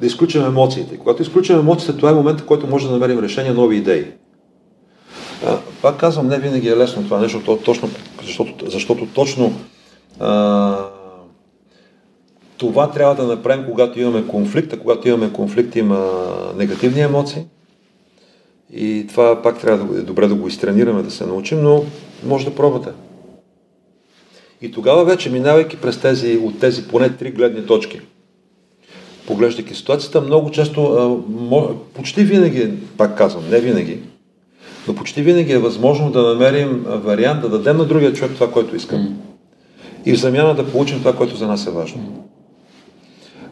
Да 0.00 0.06
изключим 0.06 0.44
емоциите. 0.44 0.96
Когато 0.96 1.22
изключим 1.22 1.58
емоциите, 1.58 1.96
това 1.96 2.10
е 2.10 2.14
момента, 2.14 2.42
в 2.42 2.46
който 2.46 2.66
може 2.66 2.86
да 2.86 2.92
намерим 2.92 3.18
решение, 3.18 3.52
нови 3.52 3.76
идеи. 3.76 4.04
А, 5.46 5.58
пак 5.82 5.96
казвам, 5.96 6.28
не 6.28 6.38
винаги 6.38 6.68
е 6.68 6.76
лесно 6.76 7.04
това 7.04 7.18
нещо, 7.18 7.40
то, 7.44 7.56
точно, 7.56 7.88
защото, 8.24 8.70
защото 8.70 9.06
точно 9.14 9.52
а, 10.20 10.76
това 12.62 12.90
трябва 12.90 13.14
да 13.14 13.26
направим, 13.26 13.64
когато 13.70 14.00
имаме 14.00 14.26
конфликт, 14.26 14.72
а 14.72 14.78
когато 14.78 15.08
имаме 15.08 15.32
конфликт 15.32 15.76
има 15.76 16.10
негативни 16.56 17.00
емоции. 17.00 17.42
И 18.74 19.06
това 19.08 19.42
пак 19.42 19.60
трябва 19.60 19.84
да 19.84 19.98
е 19.98 20.02
добре 20.02 20.28
да 20.28 20.34
го 20.34 20.48
изтренираме, 20.48 21.02
да 21.02 21.10
се 21.10 21.26
научим, 21.26 21.62
но 21.62 21.84
може 22.26 22.44
да 22.44 22.54
пробвате. 22.54 22.90
И 24.62 24.70
тогава 24.70 25.04
вече, 25.04 25.30
минавайки 25.30 25.76
през 25.76 26.00
тези, 26.00 26.36
от 26.36 26.60
тези 26.60 26.88
поне 26.88 27.16
три 27.16 27.30
гледни 27.30 27.66
точки, 27.66 28.00
поглеждайки 29.26 29.74
ситуацията, 29.74 30.20
много 30.20 30.50
често, 30.50 31.24
почти 31.94 32.24
винаги, 32.24 32.70
пак 32.96 33.18
казвам, 33.18 33.50
не 33.50 33.60
винаги, 33.60 33.98
но 34.88 34.94
почти 34.94 35.22
винаги 35.22 35.52
е 35.52 35.58
възможно 35.58 36.10
да 36.10 36.22
намерим 36.22 36.84
вариант 36.86 37.42
да 37.42 37.48
дадем 37.48 37.76
на 37.76 37.84
другия 37.84 38.12
човек 38.12 38.34
това, 38.34 38.50
което 38.50 38.76
искам. 38.76 39.00
Mm. 39.00 39.12
И 40.06 40.12
в 40.12 40.18
замяна 40.18 40.54
да 40.54 40.70
получим 40.70 40.98
това, 40.98 41.16
което 41.16 41.36
за 41.36 41.46
нас 41.46 41.66
е 41.66 41.70
важно. 41.70 42.28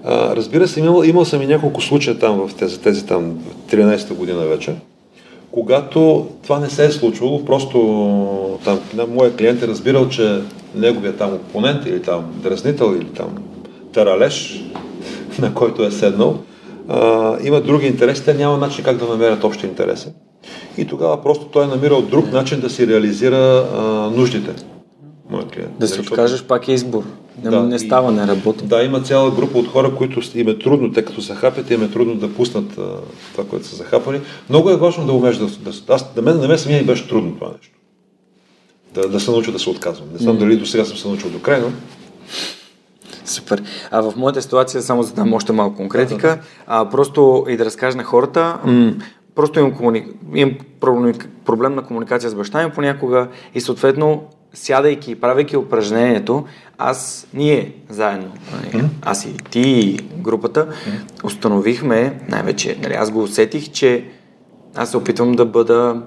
А, 0.04 0.36
разбира 0.36 0.68
се, 0.68 0.80
имал, 0.80 1.04
имал 1.04 1.24
съм 1.24 1.42
и 1.42 1.46
няколко 1.46 1.80
случая 1.80 2.18
там 2.18 2.48
в 2.48 2.54
тези, 2.54 2.80
тези 2.80 3.06
там 3.06 3.38
13-та 3.70 4.14
година 4.14 4.40
вече, 4.40 4.74
когато 5.50 6.26
това 6.42 6.58
не 6.58 6.70
се 6.70 6.84
е 6.84 6.90
случвало, 6.90 7.44
просто 7.44 8.58
там 8.64 8.78
моя 9.08 9.36
клиент 9.36 9.62
е 9.62 9.68
разбирал, 9.68 10.08
че 10.08 10.40
неговия 10.74 11.16
там 11.16 11.34
опонент 11.34 11.86
или 11.86 12.02
там 12.02 12.24
дразнител 12.42 12.96
или 12.96 13.08
там 13.08 13.28
таралеж, 13.92 14.64
на 15.38 15.54
който 15.54 15.84
е 15.84 15.90
седнал, 15.90 16.38
а, 16.88 17.36
има 17.42 17.60
други 17.60 17.86
интереси, 17.86 18.24
те 18.24 18.34
няма 18.34 18.56
начин 18.56 18.84
как 18.84 18.96
да 18.96 19.06
намерят 19.06 19.44
общи 19.44 19.66
интереси. 19.66 20.08
И 20.78 20.84
тогава 20.84 21.22
просто 21.22 21.44
той 21.44 21.64
е 21.64 21.66
намирал 21.66 22.02
друг 22.02 22.32
начин 22.32 22.60
да 22.60 22.70
си 22.70 22.86
реализира 22.86 23.68
а, 23.74 23.80
нуждите. 24.16 24.50
Моят 25.30 25.50
клиент. 25.50 25.72
Да 25.80 25.88
се 25.88 26.00
откажеш 26.00 26.44
пак 26.44 26.68
е 26.68 26.72
избор. 26.72 27.04
Не, 27.44 27.50
да, 27.50 27.62
не 27.62 27.78
става, 27.78 28.12
не 28.12 28.26
работи. 28.26 28.64
Да, 28.64 28.82
има 28.82 29.00
цяла 29.00 29.30
група 29.30 29.58
от 29.58 29.68
хора, 29.68 29.94
които 29.94 30.38
им 30.38 30.48
е 30.48 30.58
трудно, 30.58 30.92
тъй 30.92 31.04
като 31.04 31.22
са 31.22 31.34
хапят, 31.34 31.70
им 31.70 31.82
е 31.82 31.90
трудно 31.90 32.14
да 32.14 32.34
пуснат 32.34 32.78
а, 32.78 32.96
това, 33.32 33.44
което 33.50 33.66
са 33.66 33.76
захапали. 33.76 34.20
Много 34.48 34.70
е 34.70 34.76
важно 34.76 35.06
да 35.06 35.12
умееш 35.12 35.36
да... 35.36 35.46
да 35.46 35.72
аз, 35.88 36.14
да 36.14 36.22
мен, 36.22 36.40
на 36.40 36.48
мен 36.48 36.58
самия 36.58 36.84
беше 36.84 37.08
трудно 37.08 37.34
това 37.34 37.48
нещо. 37.48 37.74
Да, 38.94 39.08
да 39.08 39.20
се 39.20 39.30
науча 39.30 39.52
да 39.52 39.58
се 39.58 39.70
отказвам. 39.70 40.08
Не 40.12 40.18
знам 40.18 40.36
mm. 40.36 40.38
дали 40.38 40.56
до 40.56 40.66
сега 40.66 40.84
съм 40.84 40.96
се 40.96 41.08
научил 41.08 41.30
до 41.30 41.40
край, 41.40 41.60
но... 41.60 41.68
Супер. 43.24 43.62
А 43.90 44.00
в 44.02 44.16
моята 44.16 44.42
ситуация, 44.42 44.82
само 44.82 45.02
за 45.02 45.10
да 45.10 45.14
дам 45.14 45.32
още 45.32 45.52
малко 45.52 45.76
конкретика, 45.76 46.40
а, 46.66 46.88
просто 46.88 47.46
и 47.48 47.56
да 47.56 47.64
разкажа 47.64 47.96
на 47.96 48.04
хората, 48.04 48.58
м- 48.64 48.92
просто 49.34 49.58
имам, 49.58 49.72
комуни... 49.72 50.06
имам 50.34 50.54
проблем 51.44 51.74
на 51.74 51.82
комуникация 51.82 52.30
с 52.30 52.34
баща 52.34 52.64
ми 52.66 52.72
понякога 52.72 53.28
и 53.54 53.60
съответно 53.60 54.22
сядайки 54.52 55.10
и 55.10 55.14
правейки 55.14 55.56
упражнението, 55.56 56.44
аз, 56.78 57.26
ние 57.34 57.72
заедно, 57.88 58.32
нали, 58.52 58.84
аз 59.02 59.24
и 59.24 59.36
ти 59.50 59.60
и 59.60 59.98
групата, 60.18 60.66
установихме, 61.24 62.20
най-вече, 62.28 62.78
нали, 62.82 62.94
аз 62.94 63.10
го 63.10 63.22
усетих, 63.22 63.70
че 63.70 64.04
аз 64.76 64.90
се 64.90 64.96
опитвам 64.96 65.32
да 65.32 65.46
бъда 65.46 66.02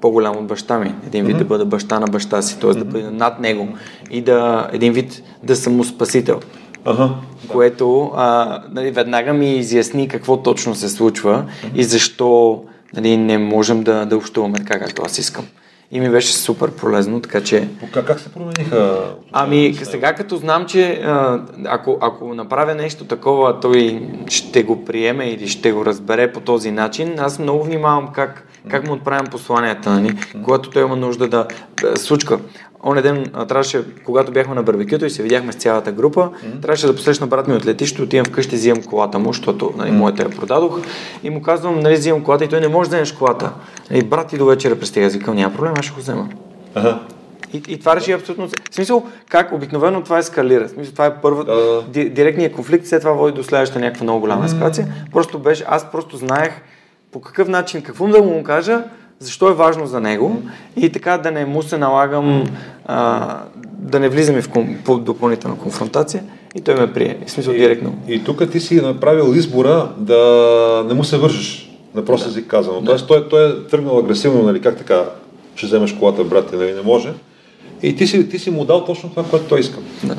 по-голям 0.00 0.36
от 0.36 0.46
баща 0.46 0.78
ми. 0.78 0.94
Един 1.06 1.24
вид 1.24 1.36
mm-hmm. 1.36 1.38
да 1.38 1.44
бъда 1.44 1.64
баща 1.64 2.00
на 2.00 2.06
баща 2.06 2.42
си, 2.42 2.60
т.е. 2.60 2.70
mm-hmm. 2.70 2.78
да 2.78 2.84
бъда 2.84 3.10
над 3.10 3.40
него 3.40 3.68
и 4.10 4.20
да, 4.20 4.68
един 4.72 4.92
вид 4.92 5.22
да 5.42 5.56
съм 5.56 5.76
му 5.76 5.84
спасител. 5.84 6.40
Ага. 6.84 7.10
Което 7.48 8.10
а, 8.14 8.62
нали, 8.70 8.90
веднага 8.90 9.32
ми 9.32 9.56
изясни 9.56 10.08
какво 10.08 10.36
точно 10.36 10.74
се 10.74 10.88
случва 10.88 11.44
mm-hmm. 11.44 11.74
и 11.74 11.84
защо 11.84 12.62
нали, 12.94 13.16
не 13.16 13.38
можем 13.38 13.82
да, 13.82 14.06
да 14.06 14.16
общуваме 14.16 14.58
така, 14.58 14.78
както 14.78 15.02
аз 15.02 15.18
искам 15.18 15.46
и 15.92 16.00
ми 16.00 16.10
беше 16.10 16.32
супер 16.32 16.70
полезно, 16.70 17.20
така 17.20 17.40
че... 17.40 17.68
Как, 17.92 18.06
как 18.06 18.20
се 18.20 18.32
промениха? 18.32 19.00
Ами, 19.32 19.74
сега 19.82 20.14
като 20.14 20.36
знам, 20.36 20.66
че 20.66 21.02
ако, 21.66 21.98
ако 22.00 22.34
направя 22.34 22.74
нещо 22.74 23.04
такова, 23.04 23.60
той 23.60 24.08
ще 24.28 24.62
го 24.62 24.84
приеме 24.84 25.30
или 25.30 25.48
ще 25.48 25.72
го 25.72 25.84
разбере 25.86 26.32
по 26.32 26.40
този 26.40 26.70
начин, 26.70 27.14
аз 27.18 27.38
много 27.38 27.64
внимавам 27.64 28.08
как, 28.12 28.46
как 28.70 28.86
му 28.86 28.92
отправям 28.92 29.26
посланията, 29.26 29.90
нали? 29.90 30.18
когато 30.44 30.70
той 30.70 30.82
има 30.82 30.96
нужда 30.96 31.28
да... 31.28 31.46
Случка. 31.96 32.38
Оня 32.86 33.02
ден 33.02 33.26
трябваше, 33.48 33.84
когато 34.04 34.32
бяхме 34.32 34.54
на 34.54 34.62
барбекюто 34.62 35.06
и 35.06 35.10
се 35.10 35.22
видяхме 35.22 35.52
с 35.52 35.56
цялата 35.56 35.92
група, 35.92 36.20
mm-hmm. 36.20 36.62
трябваше 36.62 36.86
да 36.86 36.96
посрещна 36.96 37.26
брат 37.26 37.48
ми 37.48 37.54
от 37.54 37.66
летището, 37.66 38.02
отивам 38.02 38.26
вкъщи, 38.26 38.56
взимам 38.56 38.82
колата 38.82 39.18
му, 39.18 39.32
защото 39.32 39.72
нали, 39.76 39.90
моята 39.90 40.22
я 40.22 40.30
продадох 40.30 40.80
и 41.22 41.30
му 41.30 41.42
казвам, 41.42 41.80
нали, 41.80 41.94
взимам 41.94 42.24
колата 42.24 42.44
и 42.44 42.48
той 42.48 42.60
не 42.60 42.68
може 42.68 42.90
да 42.90 42.96
вземеш 42.96 43.12
колата. 43.12 43.52
Нали, 43.90 44.02
брат 44.02 44.28
ти 44.28 44.38
до 44.38 44.46
вечера 44.46 44.78
пристига, 44.78 45.08
викам, 45.08 45.36
няма 45.36 45.54
проблем, 45.54 45.72
аз 45.78 45.84
ще 45.84 45.94
го 45.94 46.00
взема. 46.00 46.28
Ага. 46.74 46.98
И, 47.52 47.62
и 47.68 47.78
това 47.78 47.96
реши 47.96 48.12
абсолютно. 48.12 48.48
В 48.48 48.74
смисъл, 48.74 49.06
как 49.28 49.52
обикновено 49.52 50.02
това 50.02 50.18
ескалира. 50.18 50.68
В 50.68 50.70
смисъл, 50.70 50.92
това 50.92 51.06
е 51.06 51.14
първо. 51.14 51.42
Uh. 51.42 52.08
Директният 52.08 52.54
конфликт, 52.54 52.86
след 52.86 53.00
това 53.00 53.12
води 53.12 53.32
до 53.32 53.44
следващата 53.44 53.80
някаква 53.80 54.04
много 54.04 54.20
голяма 54.20 54.44
ескалация. 54.44 54.86
Mm. 54.86 55.12
Просто 55.12 55.38
беше, 55.38 55.64
аз 55.68 55.90
просто 55.90 56.16
знаех 56.16 56.52
по 57.12 57.20
какъв 57.20 57.48
начин, 57.48 57.82
какво 57.82 58.08
да 58.08 58.22
му 58.22 58.42
кажа, 58.42 58.82
защо 59.20 59.48
е 59.48 59.54
важно 59.54 59.86
за 59.86 60.00
него 60.00 60.42
и 60.76 60.90
така 60.90 61.18
да 61.18 61.30
не 61.30 61.46
му 61.46 61.62
се 61.62 61.78
налагам 61.78 62.44
а, 62.86 63.38
да 63.78 64.00
не 64.00 64.08
влизаме 64.08 64.42
в 64.42 64.48
ком, 64.48 64.76
допълнителна 65.00 65.58
конфронтация 65.58 66.22
и 66.54 66.60
той 66.60 66.74
ме 66.74 66.92
прие. 66.92 67.18
В 67.26 67.30
смисъл 67.30 67.52
директно. 67.52 67.94
И, 68.08 68.24
тук 68.24 68.50
ти 68.50 68.60
си 68.60 68.80
направил 68.80 69.34
избора 69.34 69.92
да 69.96 70.84
не 70.88 70.94
му 70.94 71.04
се 71.04 71.18
вържиш, 71.18 71.70
на 71.94 72.04
прост 72.04 72.26
език 72.26 72.44
да. 72.44 72.48
казано. 72.48 72.80
Да. 72.80 72.86
Тоест 72.86 73.06
той, 73.08 73.28
той 73.28 73.50
е 73.50 73.66
тръгнал 73.70 73.98
агресивно, 73.98 74.42
нали, 74.42 74.60
как 74.60 74.76
така, 74.76 75.04
ще 75.54 75.66
вземеш 75.66 75.92
колата, 75.92 76.24
брат, 76.24 76.52
нали, 76.52 76.72
не 76.72 76.82
може. 76.82 77.12
И 77.82 77.96
ти 77.96 78.06
си, 78.06 78.28
ти 78.28 78.38
си 78.38 78.50
му 78.50 78.64
дал 78.64 78.84
точно 78.84 79.10
това, 79.10 79.24
което 79.24 79.48
той 79.48 79.60
иска. 79.60 79.78
Да. 80.04 80.16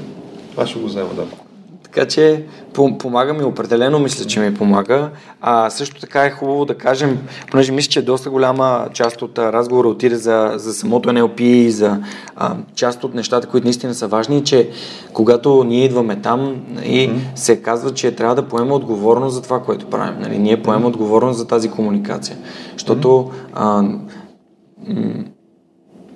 Аз 0.58 0.70
ще 0.70 0.80
го 0.80 0.86
взема, 0.86 1.10
да. 1.16 1.51
Така 1.94 2.08
че 2.08 2.46
помага 2.74 3.34
ми 3.34 3.44
определено, 3.44 4.00
мисля, 4.00 4.26
че 4.26 4.40
ми 4.40 4.54
помага. 4.54 5.10
А 5.42 5.70
също 5.70 6.02
така 6.02 6.26
е 6.26 6.32
хубаво 6.32 6.66
да 6.66 6.78
кажем, 6.78 7.20
понеже 7.52 7.72
мисля, 7.72 7.90
че 7.90 8.02
доста 8.02 8.30
голяма 8.30 8.88
част 8.94 9.22
от 9.22 9.40
разговора 9.40 9.88
отиде 9.88 10.16
за, 10.16 10.54
за 10.56 10.74
самото 10.74 11.10
NLP 11.10 11.42
и 11.42 11.72
за 11.72 12.00
а, 12.36 12.56
част 12.76 13.04
от 13.04 13.16
нещата, 13.16 13.48
които 13.48 13.66
наистина 13.66 13.94
са 13.94 14.08
важни, 14.08 14.44
че 14.44 14.70
когато 15.14 15.64
ние 15.64 15.86
идваме 15.86 16.22
там 16.22 16.56
и 16.84 17.10
mm-hmm. 17.10 17.36
се 17.36 17.62
казва, 17.62 17.94
че 17.94 18.16
трябва 18.16 18.36
да 18.36 18.48
поема 18.48 18.76
отговорност 18.76 19.36
за 19.36 19.42
това, 19.42 19.60
което 19.60 19.86
правим. 19.86 20.22
Нали? 20.22 20.38
Ние 20.38 20.64
поемаме 20.64 20.88
отговорност 20.88 21.40
за 21.40 21.48
тази 21.48 21.72
комуникация. 21.72 22.38
Защото 22.74 23.08
mm-hmm. 23.08 23.50
а, 23.54 23.82
м- 23.82 25.24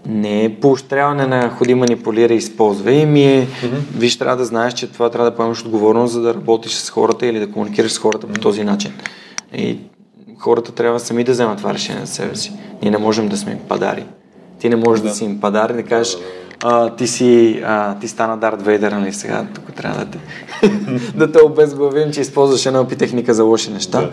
не 0.05 0.45
е 0.45 0.55
поощряване 0.55 1.27
на 1.27 1.49
ходи, 1.49 1.75
манипулира 1.75 2.33
и 2.33 2.37
използва. 2.37 2.91
И 2.91 3.05
ми 3.05 3.23
е, 3.23 3.47
mm-hmm. 3.47 3.97
виж, 3.97 4.17
трябва 4.17 4.37
да 4.37 4.45
знаеш, 4.45 4.73
че 4.73 4.91
това 4.91 5.09
трябва 5.09 5.31
да 5.31 5.37
поемеш 5.37 5.61
отговорност, 5.61 6.13
за 6.13 6.21
да 6.21 6.33
работиш 6.33 6.73
с 6.73 6.89
хората 6.89 7.25
или 7.25 7.39
да 7.39 7.51
комуникираш 7.51 7.91
с 7.91 7.97
хората 7.97 8.27
mm-hmm. 8.27 8.33
по 8.33 8.41
този 8.41 8.63
начин. 8.63 8.93
И 9.53 9.79
хората 10.39 10.71
трябва 10.71 10.99
сами 10.99 11.23
да 11.23 11.31
вземат 11.31 11.57
това 11.57 11.73
решение 11.73 12.05
за 12.05 12.13
себе 12.13 12.35
си. 12.35 12.53
Ние 12.81 12.91
не 12.91 12.97
можем 12.97 13.27
да 13.27 13.37
сме 13.37 13.51
им 13.51 13.59
падари. 13.69 14.05
Ти 14.59 14.69
не 14.69 14.75
можеш 14.75 15.01
да, 15.03 15.09
да 15.09 15.15
си 15.15 15.25
им 15.25 15.41
падари, 15.41 15.73
да 15.73 15.83
кажеш, 15.83 16.17
а, 16.63 16.95
ти 16.95 17.07
си, 17.07 17.61
а, 17.65 17.99
ти 17.99 18.07
стана 18.07 18.37
Дарт 18.37 18.61
Вейдер, 18.61 18.91
нали 18.91 19.13
сега, 19.13 19.45
тук 19.53 19.73
трябва 19.73 20.05
да 20.05 20.11
те, 20.11 20.19
да 21.15 21.31
те 21.31 21.39
обезглавим, 21.43 22.11
че 22.11 22.21
използваш 22.21 22.65
една 22.65 22.87
техника 22.87 23.33
за 23.33 23.43
лоши 23.43 23.71
неща. 23.71 24.01
Да. 24.01 24.11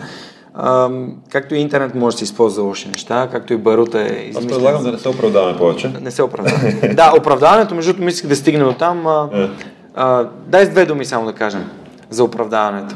А, 0.53 0.89
както 1.29 1.55
и 1.55 1.57
интернет 1.57 1.95
може 1.95 2.13
да 2.13 2.17
се 2.17 2.23
използва 2.23 2.55
за 2.55 2.61
лоши 2.61 2.87
неща, 2.87 3.29
както 3.31 3.53
и 3.53 3.57
барута 3.57 4.01
е 4.01 4.05
измислен. 4.05 4.43
Аз 4.43 4.47
предлагам 4.47 4.83
да 4.83 4.91
не 4.91 4.97
се 4.97 5.09
оправдаваме 5.09 5.57
повече. 5.57 5.91
Не 6.01 6.11
се 6.11 6.23
оправдаваме. 6.23 6.93
да, 6.93 7.13
оправдаването, 7.19 7.75
между 7.75 7.91
другото, 7.91 8.05
мислих 8.05 8.29
да 8.29 8.35
стигнем 8.35 8.67
от 8.67 8.77
там. 8.77 9.07
А, 9.07 9.29
е. 9.33 9.47
а, 9.95 10.27
дай 10.47 10.65
с 10.65 10.69
две 10.69 10.85
думи 10.85 11.05
само 11.05 11.25
да 11.25 11.33
кажем 11.33 11.69
за 12.09 12.23
оправдаването. 12.23 12.95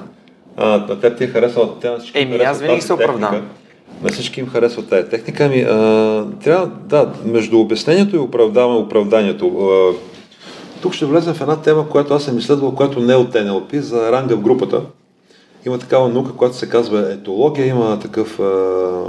А, 0.58 1.00
те 1.00 1.16
ти 1.16 1.24
е 1.24 1.28
харесва, 1.28 1.70
те 1.82 1.90
на 1.90 2.00
всички 2.00 2.20
Еми, 2.20 2.38
аз 2.38 2.62
винаги 2.62 2.82
се 2.82 2.94
оправдавам. 2.94 3.42
На 4.04 4.10
всички 4.10 4.40
им 4.40 4.48
харесва 4.48 4.84
тази 4.84 5.10
техника. 5.10 5.46
Ами, 5.46 5.62
а, 5.62 6.26
трябва, 6.44 6.70
да, 6.86 7.10
между 7.26 7.60
обяснението 7.60 8.16
и 8.16 8.20
оправдаване, 8.20 8.80
оправданието. 8.80 9.48
А, 9.48 9.94
тук 10.82 10.94
ще 10.94 11.06
влезем 11.06 11.34
в 11.34 11.42
една 11.42 11.56
тема, 11.56 11.90
която 11.90 12.14
аз 12.14 12.24
съм 12.24 12.38
изследвал, 12.38 12.76
която 12.76 13.00
не 13.00 13.14
е 13.14 13.16
от 13.16 13.34
НЛП, 13.34 13.74
за 13.74 14.12
ранга 14.12 14.36
в 14.36 14.42
групата. 14.42 14.82
Има 15.68 15.78
такава 15.78 16.10
наука, 16.10 16.34
която 16.34 16.56
се 16.56 16.70
казва 16.70 17.12
етология. 17.14 17.68
Има 17.68 18.00
такъв 18.00 18.40
а, 18.40 19.04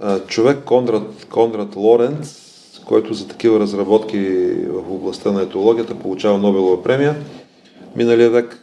а, 0.00 0.18
човек, 0.20 0.58
Конрад, 0.64 1.26
Конрад 1.30 1.76
Лоренц, 1.76 2.40
който 2.86 3.14
за 3.14 3.28
такива 3.28 3.60
разработки 3.60 4.18
в 4.68 4.92
областта 4.92 5.32
на 5.32 5.42
етологията 5.42 5.94
получава 5.94 6.38
Нобелова 6.38 6.82
премия 6.82 7.16
миналия 7.96 8.30
век. 8.30 8.58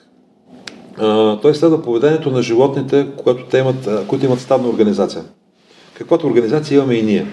А, 0.98 1.38
той 1.42 1.56
следва 1.56 1.82
поведението 1.82 2.32
на 2.32 2.42
животните, 2.42 3.08
които, 3.24 3.44
те 3.44 3.58
имат, 3.58 4.08
които 4.08 4.26
имат 4.26 4.40
стадна 4.40 4.70
организация. 4.70 5.24
Каквато 5.94 6.28
организация 6.28 6.76
имаме 6.76 6.94
и 6.94 7.04
ние. 7.04 7.28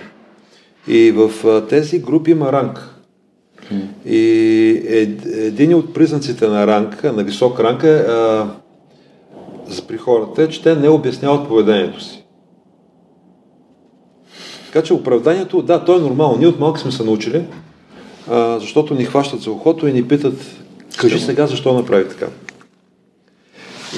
И 0.87 1.11
в 1.11 1.31
тези 1.69 1.99
групи 1.99 2.31
има 2.31 2.53
ранг. 2.53 2.95
И 4.07 4.23
един 5.35 5.75
от 5.75 5.95
признаците 5.95 6.49
на 6.49 6.67
ранг, 6.67 7.05
на 7.05 7.25
висок 7.25 7.61
ранг 7.61 7.83
е 7.83 7.97
а, 7.97 8.47
при 9.89 9.97
хората 9.97 10.43
е, 10.43 10.49
че 10.49 10.63
те 10.63 10.75
не 10.75 10.89
обясняват 10.89 11.49
поведението 11.49 12.05
си. 12.05 12.25
Така 14.67 14.83
че 14.83 14.95
оправданието, 14.95 15.63
да, 15.63 15.85
то 15.85 15.97
е 15.97 16.01
нормално. 16.01 16.39
Ние 16.39 16.47
от 16.47 16.61
малки 16.61 16.81
сме 16.81 16.93
се 16.93 17.05
научили, 17.05 17.45
а, 18.31 18.59
защото 18.59 18.95
ни 18.95 19.05
хващат 19.05 19.41
за 19.41 19.51
ухото 19.51 19.87
и 19.87 19.93
ни 19.93 20.09
питат, 20.09 20.35
кажи 20.97 21.19
сега 21.19 21.47
защо 21.47 21.73
направи 21.73 22.09
така. 22.09 22.27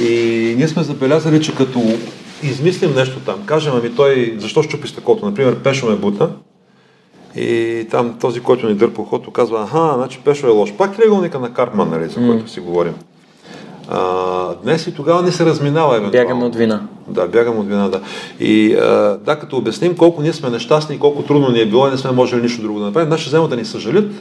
И 0.00 0.54
ние 0.56 0.68
сме 0.68 0.82
забелязали, 0.82 1.42
че 1.42 1.56
като 1.56 1.80
измислим 2.42 2.94
нещо 2.94 3.20
там, 3.20 3.42
кажем, 3.46 3.72
ами 3.76 3.94
той 3.96 4.36
защо 4.38 4.62
щупи 4.62 4.88
стъклото, 4.88 5.26
например, 5.26 5.62
Пешо 5.62 5.90
ме 5.90 5.96
бута, 5.96 6.30
И 7.36 7.86
там 7.90 8.18
този, 8.20 8.40
който 8.40 8.68
ни 8.68 8.74
дърпа 8.74 9.02
ухото, 9.02 9.30
казва, 9.30 9.62
аха, 9.62 9.92
значи 9.96 10.20
Пешо 10.24 10.46
е 10.46 10.50
лош. 10.50 10.72
Пак 10.72 10.96
триъгълника 10.96 11.38
на 11.38 11.52
Карпман, 11.52 11.90
нали, 11.90 12.08
за 12.08 12.26
който 12.26 12.50
си 12.50 12.60
говорим. 12.60 12.94
А, 13.88 14.54
днес 14.62 14.86
и 14.86 14.94
тогава 14.94 15.22
не 15.22 15.32
се 15.32 15.46
разминава 15.46 15.96
евентуално. 15.96 16.26
Бягаме 16.26 16.44
от 16.44 16.56
вина. 16.56 16.82
Да, 17.08 17.26
бягам 17.26 17.58
от 17.58 17.66
вина, 17.66 17.88
да. 17.88 18.00
И 18.40 18.74
а, 18.74 19.18
да, 19.24 19.38
като 19.38 19.56
обясним 19.56 19.96
колко 19.96 20.22
ние 20.22 20.32
сме 20.32 20.50
нещастни 20.50 20.94
и 20.94 20.98
колко 20.98 21.22
трудно 21.22 21.50
ни 21.50 21.60
е 21.60 21.66
било 21.66 21.88
и 21.88 21.90
не 21.90 21.98
сме 21.98 22.10
можели 22.10 22.42
нищо 22.42 22.62
друго 22.62 22.78
да 22.78 22.84
направим, 22.84 23.08
наши 23.08 23.28
взема 23.28 23.48
да 23.48 23.56
ни 23.56 23.64
съжалят 23.64 24.12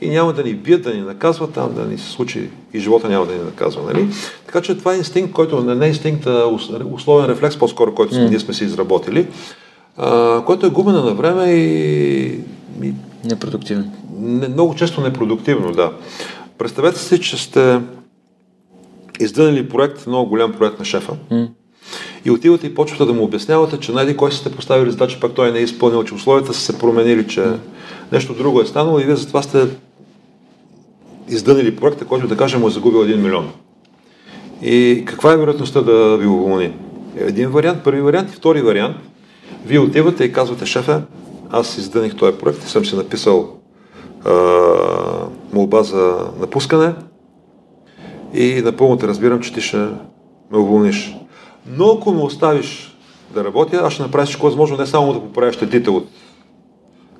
и 0.00 0.10
няма 0.10 0.32
да 0.32 0.42
ни 0.42 0.54
бият, 0.54 0.82
да 0.82 0.94
ни 0.94 1.00
наказват, 1.00 1.52
там 1.52 1.74
да 1.74 1.84
ни 1.84 1.98
се 1.98 2.10
случи 2.10 2.50
и 2.74 2.80
живота 2.80 3.08
няма 3.08 3.26
да 3.26 3.32
ни 3.32 3.38
наказва. 3.44 3.82
Нали? 3.82 4.08
Така 4.46 4.60
че 4.60 4.78
това 4.78 4.94
е 4.94 4.96
инстинкт, 4.96 5.32
който 5.32 5.60
не 5.60 5.86
е 5.86 5.88
инстинкт, 5.88 6.26
а 6.26 6.46
условен 6.92 7.30
рефлекс 7.30 7.56
по-скоро, 7.56 7.94
който 7.94 8.14
mm. 8.14 8.28
ние 8.28 8.38
сме 8.38 8.54
си 8.54 8.64
изработили, 8.64 9.26
а, 9.96 10.42
който 10.46 10.66
е 10.66 10.70
губена 10.70 11.04
на 11.04 11.14
време 11.14 11.44
и, 11.44 12.24
и 12.82 12.94
Непродуктивен. 13.26 13.90
Не, 14.20 14.48
много 14.48 14.74
често 14.74 15.00
непродуктивно, 15.00 15.72
да. 15.72 15.92
Представете 16.58 16.98
си, 16.98 17.20
че 17.20 17.42
сте 17.42 17.80
издънали 19.20 19.68
проект, 19.68 20.06
много 20.06 20.28
голям 20.28 20.52
проект 20.52 20.78
на 20.78 20.84
шефа. 20.84 21.12
Mm. 21.32 21.48
И 22.24 22.30
отивате 22.30 22.66
и 22.66 22.74
почвате 22.74 23.04
да 23.04 23.12
му 23.12 23.24
обяснявате, 23.24 23.80
че 23.80 23.92
найди 23.92 24.16
кой 24.16 24.32
сте 24.32 24.52
поставили 24.52 24.90
задача, 24.90 25.20
пак 25.20 25.32
той 25.32 25.52
не 25.52 25.58
е 25.58 25.62
изпълнил, 25.62 26.04
че 26.04 26.14
условията 26.14 26.54
са 26.54 26.60
се 26.60 26.78
променили, 26.78 27.26
че 27.28 27.40
mm. 27.40 27.56
нещо 28.12 28.34
друго 28.34 28.60
е 28.60 28.66
станало 28.66 29.00
и 29.00 29.04
вие 29.04 29.16
затова 29.16 29.42
сте 29.42 29.66
издънили 31.28 31.76
проекта, 31.76 32.04
който 32.04 32.28
да 32.28 32.36
кажем 32.36 32.60
му 32.60 32.68
е 32.68 32.70
загубил 32.70 33.00
1 33.00 33.16
милион. 33.16 33.50
И 34.62 35.02
каква 35.06 35.32
е 35.32 35.36
вероятността 35.36 35.82
да 35.82 36.16
ви 36.16 36.26
уволни? 36.26 36.72
Един 37.16 37.50
вариант, 37.50 37.84
първи 37.84 38.00
вариант 38.00 38.32
и 38.32 38.36
втори 38.36 38.62
вариант. 38.62 38.96
Вие 39.66 39.78
отивате 39.78 40.24
и 40.24 40.32
казвате, 40.32 40.66
шефе, 40.66 41.00
аз 41.50 41.78
издъних 41.78 42.16
този 42.16 42.38
проект 42.38 42.64
и 42.64 42.68
съм 42.68 42.84
си 42.84 42.96
написал 42.96 43.48
а, 44.24 44.32
молба 45.52 45.82
за 45.82 46.16
напускане 46.40 46.92
и 48.36 48.62
напълно 48.62 48.96
те 48.96 49.08
разбирам, 49.08 49.40
че 49.40 49.52
ти 49.52 49.60
ще 49.60 49.76
ме 50.50 50.58
уволниш. 50.58 51.16
Но 51.66 51.92
ако 51.92 52.12
ме 52.12 52.22
оставиш 52.22 52.96
да 53.34 53.44
работя, 53.44 53.76
аз 53.76 53.92
ще 53.92 54.02
направя 54.02 54.24
всичко 54.24 54.46
възможно 54.46 54.76
не 54.76 54.86
само 54.86 55.12
да 55.12 55.20
поправя 55.20 55.52
щетите 55.52 55.90
от 55.90 56.08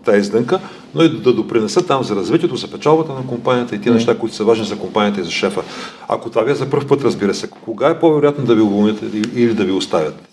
тази 0.05 0.21
издънка, 0.21 0.61
но 0.95 1.03
и 1.03 1.09
да 1.09 1.33
допринеса 1.33 1.87
там 1.87 2.05
за 2.05 2.17
развитието, 2.17 2.57
за 2.57 2.71
печалбата 2.71 3.13
на 3.13 3.27
компанията 3.27 3.75
и 3.75 3.81
тия 3.81 3.93
неща, 3.93 4.19
които 4.19 4.37
са 4.37 4.45
важни 4.45 4.65
за 4.65 4.79
компанията 4.79 5.21
и 5.21 5.25
за 5.25 5.31
шефа. 5.31 5.63
Ако 6.09 6.31
това 6.31 6.43
ви 6.43 6.53
е 6.53 6.55
за 6.55 6.71
първ 6.71 6.87
път, 6.89 7.03
разбира 7.03 7.35
се, 7.35 7.51
кога 7.51 7.89
е 7.89 8.01
по-вероятно 8.01 8.45
да 8.45 8.55
ви 8.55 8.61
уволнят 8.61 9.03
или 9.35 9.55
да 9.55 9.65
ви 9.65 9.73
оставят? 9.73 10.29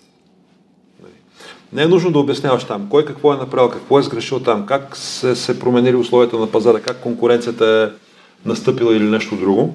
Не 1.72 1.82
е 1.82 1.88
нужно 1.88 2.10
да 2.10 2.18
обясняваш 2.18 2.64
там 2.64 2.86
кой 2.90 3.04
какво 3.04 3.34
е 3.34 3.36
направил, 3.36 3.70
какво 3.70 3.98
е 3.98 4.02
сгрешил 4.02 4.40
там, 4.40 4.66
как 4.66 4.96
се, 4.96 5.36
се 5.36 5.58
променили 5.58 5.96
условията 5.96 6.38
на 6.38 6.46
пазара, 6.46 6.80
как 6.80 7.00
конкуренцията 7.00 7.92
е 7.92 8.48
настъпила 8.48 8.96
или 8.96 9.04
нещо 9.04 9.36
друго. 9.36 9.74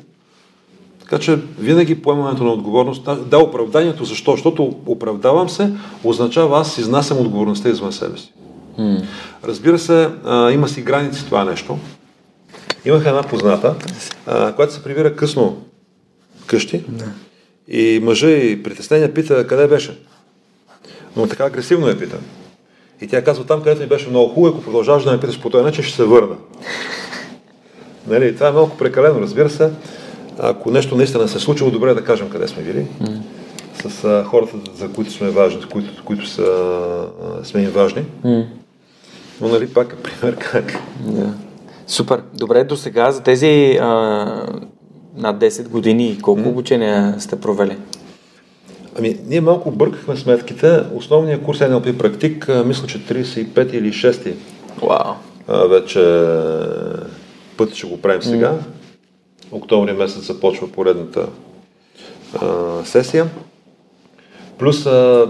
Така 1.10 1.22
че 1.22 1.40
винаги 1.60 2.02
поемането 2.02 2.44
на 2.44 2.52
отговорност, 2.52 3.10
да, 3.30 3.40
оправданието 3.40 4.06
защо? 4.06 4.32
Защото 4.32 4.76
оправдавам 4.86 5.50
се, 5.50 5.72
означава 6.04 6.60
аз 6.60 6.78
изнасям 6.78 7.18
отговорността 7.18 7.70
извън 7.70 7.94
себе 7.94 8.18
си. 8.18 8.34
Mm. 8.80 9.04
Разбира 9.44 9.80
се, 9.80 10.10
а, 10.26 10.52
има 10.52 10.68
си 10.68 10.82
граници 10.82 11.26
това 11.26 11.44
нещо. 11.44 11.78
Имах 12.86 13.06
една 13.06 13.24
позната, 13.24 13.76
а, 14.26 14.54
която 14.54 14.74
се 14.74 14.84
прибира 14.84 15.16
късно 15.16 15.58
къщи 16.46 16.82
yeah. 16.82 17.08
и 17.68 18.00
мъжа 18.04 18.30
и 18.30 18.64
притеснения 18.64 19.14
пита 19.14 19.48
къде 19.48 19.68
беше. 19.68 20.00
Но 21.16 21.28
така 21.28 21.46
агресивно 21.46 21.88
я 21.88 22.00
пита. 22.00 22.18
И 23.02 23.08
тя 23.08 23.24
казва 23.24 23.46
там, 23.46 23.62
където 23.62 23.82
ми 23.82 23.88
беше 23.88 24.10
много 24.10 24.34
хубаво, 24.34 24.56
ако 24.56 24.64
продължаваш 24.64 25.04
да 25.04 25.12
ме 25.12 25.20
питаш 25.20 25.42
по 25.42 25.50
този 25.50 25.64
начин, 25.64 25.84
ще 25.84 25.96
се 25.96 26.04
върна. 26.04 26.36
нали, 28.08 28.36
това 28.36 28.48
е 28.48 28.52
малко 28.52 28.78
прекалено, 28.78 29.22
разбира 29.22 29.50
се. 29.50 29.72
Ако 30.42 30.72
нещо 30.72 30.96
наистина 30.96 31.28
се 31.28 31.38
е 31.38 31.40
случило, 31.40 31.72
добре 31.72 31.90
е 31.90 31.94
да 31.94 32.04
кажем 32.04 32.30
къде 32.30 32.48
сме 32.48 32.64
били. 32.64 32.88
Mm. 33.02 33.18
С 33.88 34.04
а, 34.04 34.24
хората, 34.24 34.54
за 34.76 34.92
които 34.92 35.12
сме 35.12 35.30
важни, 35.30 35.62
които, 35.72 36.04
които 36.06 36.28
са, 36.28 36.44
а, 37.42 37.46
сме 37.46 37.62
им 37.62 37.70
важни. 37.70 38.04
Mm. 38.26 38.46
Но 39.42 39.48
нали 39.48 39.68
пак 39.68 39.94
е 39.94 40.04
пример 40.04 40.36
как. 40.36 40.74
Yeah. 41.08 41.30
Супер. 41.88 42.22
Добре, 42.34 42.64
до 42.64 42.76
сега 42.76 43.12
за 43.12 43.22
тези 43.22 43.78
а, 43.82 43.88
над 45.18 45.38
10 45.38 45.68
години 45.68 46.20
колко 46.22 46.42
mm. 46.42 46.50
обучения 46.50 47.16
сте 47.20 47.42
провели? 47.42 47.78
Ами, 48.98 49.20
ние 49.26 49.42
малко 49.42 49.72
бъркахме 49.72 50.16
сметките. 50.16 50.80
Основният 50.96 51.44
курс 51.44 51.60
NLP 51.60 51.98
практик, 51.98 52.50
мисля, 52.66 52.88
че 52.88 53.00
35 53.00 53.74
или 53.74 53.92
6 53.92 54.34
wow. 54.82 55.14
вече 55.68 56.00
път 57.58 57.76
ще 57.76 57.88
го 57.88 58.02
правим 58.02 58.22
сега. 58.22 58.52
Mm 58.52 58.79
октомври 59.52 59.94
месец 59.94 60.28
започва 60.28 60.72
поредната 60.72 61.28
а, 62.42 62.86
сесия. 62.86 63.30
Плюс, 64.58 64.86
а, 64.86 65.28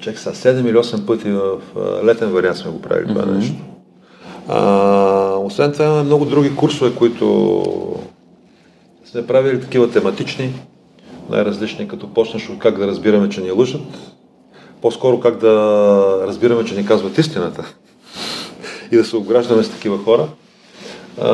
чек 0.00 0.18
са, 0.18 0.34
7 0.34 0.68
или 0.68 0.76
8 0.76 1.06
пъти 1.06 1.30
в 1.30 1.60
а, 1.76 2.06
летен 2.06 2.30
вариант 2.30 2.58
сме 2.58 2.70
го 2.70 2.82
правили 2.82 3.08
това 3.08 3.22
mm-hmm. 3.22 3.36
нещо. 3.36 3.54
А, 4.48 5.36
освен 5.36 5.72
това 5.72 5.84
имаме 5.84 6.02
много 6.02 6.24
други 6.24 6.56
курсове, 6.56 6.94
които 6.94 7.54
сме 9.04 9.26
правили 9.26 9.60
такива 9.60 9.90
тематични, 9.90 10.52
най-различни, 11.30 11.88
като 11.88 12.14
почнеш 12.14 12.48
от 12.48 12.58
как 12.58 12.78
да 12.78 12.86
разбираме, 12.86 13.28
че 13.28 13.40
ни 13.40 13.50
лъжат, 13.50 13.80
по-скоро 14.82 15.20
как 15.20 15.38
да 15.38 15.54
разбираме, 16.26 16.64
че 16.64 16.76
ни 16.76 16.86
казват 16.86 17.18
истината 17.18 17.64
и 18.92 18.96
да 18.96 19.04
се 19.04 19.16
обграждаме 19.16 19.62
с 19.62 19.70
такива 19.70 19.98
хора 19.98 20.28
а, 21.20 21.30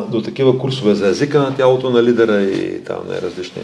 до 0.00 0.22
такива 0.22 0.58
курсове 0.58 0.94
за 0.94 1.08
езика 1.08 1.40
на 1.40 1.54
тялото 1.54 1.90
на 1.90 2.02
лидера 2.02 2.42
и 2.42 2.84
там 2.84 2.98
най-различни. 3.08 3.62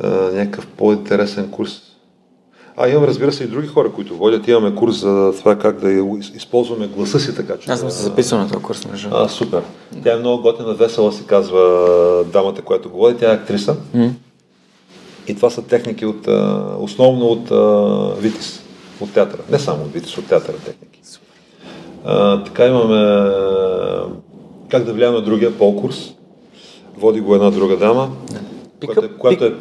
А, 0.00 0.08
някакъв 0.10 0.66
по-интересен 0.66 1.50
курс. 1.50 1.82
А, 2.76 2.88
имам, 2.88 3.04
разбира 3.04 3.32
се, 3.32 3.44
и 3.44 3.46
други 3.46 3.68
хора, 3.68 3.92
които 3.92 4.16
водят. 4.16 4.48
Имаме 4.48 4.74
курс 4.74 4.96
за 4.96 5.32
това 5.38 5.58
как 5.58 5.80
да 5.80 5.92
използваме 6.34 6.86
гласа 6.86 7.20
си 7.20 7.34
така, 7.34 7.56
че... 7.58 7.70
Аз 7.70 7.80
съм 7.80 7.90
се 7.90 8.02
записал 8.02 8.38
на 8.38 8.48
този 8.48 8.62
курс, 8.62 8.86
между 8.86 9.08
А, 9.12 9.28
супер. 9.28 9.62
Тя 10.02 10.12
е 10.12 10.16
много 10.16 10.42
готина, 10.42 10.74
весела 10.74 11.12
се 11.12 11.24
казва 11.24 12.24
дамата, 12.32 12.62
която 12.62 12.90
го 12.90 12.98
води. 12.98 13.16
Тя 13.16 13.32
е 13.32 13.34
актриса. 13.34 13.76
Mm. 13.96 14.10
И 15.28 15.34
това 15.34 15.50
са 15.50 15.62
техники 15.62 16.06
от, 16.06 16.28
основно 16.78 17.26
от 17.26 17.48
Витис, 18.20 18.62
от 19.00 19.12
театъра. 19.12 19.40
Не 19.50 19.58
само 19.58 19.82
от 19.82 19.92
Витис, 19.92 20.18
от 20.18 20.26
театъра 20.26 20.56
техники. 20.56 20.85
А, 22.08 22.44
така 22.44 22.66
имаме 22.66 23.30
как 24.68 24.84
да 24.84 24.92
влияе 24.92 25.10
на 25.10 25.22
другия 25.22 25.58
по-курс. 25.58 26.14
Води 26.98 27.20
го 27.20 27.34
една 27.34 27.50
друга 27.50 27.76
дама, 27.76 28.10
пикъп, 28.80 28.94
която, 28.94 29.04
е, 29.04 29.18
която 29.18 29.44
е 29.44 29.52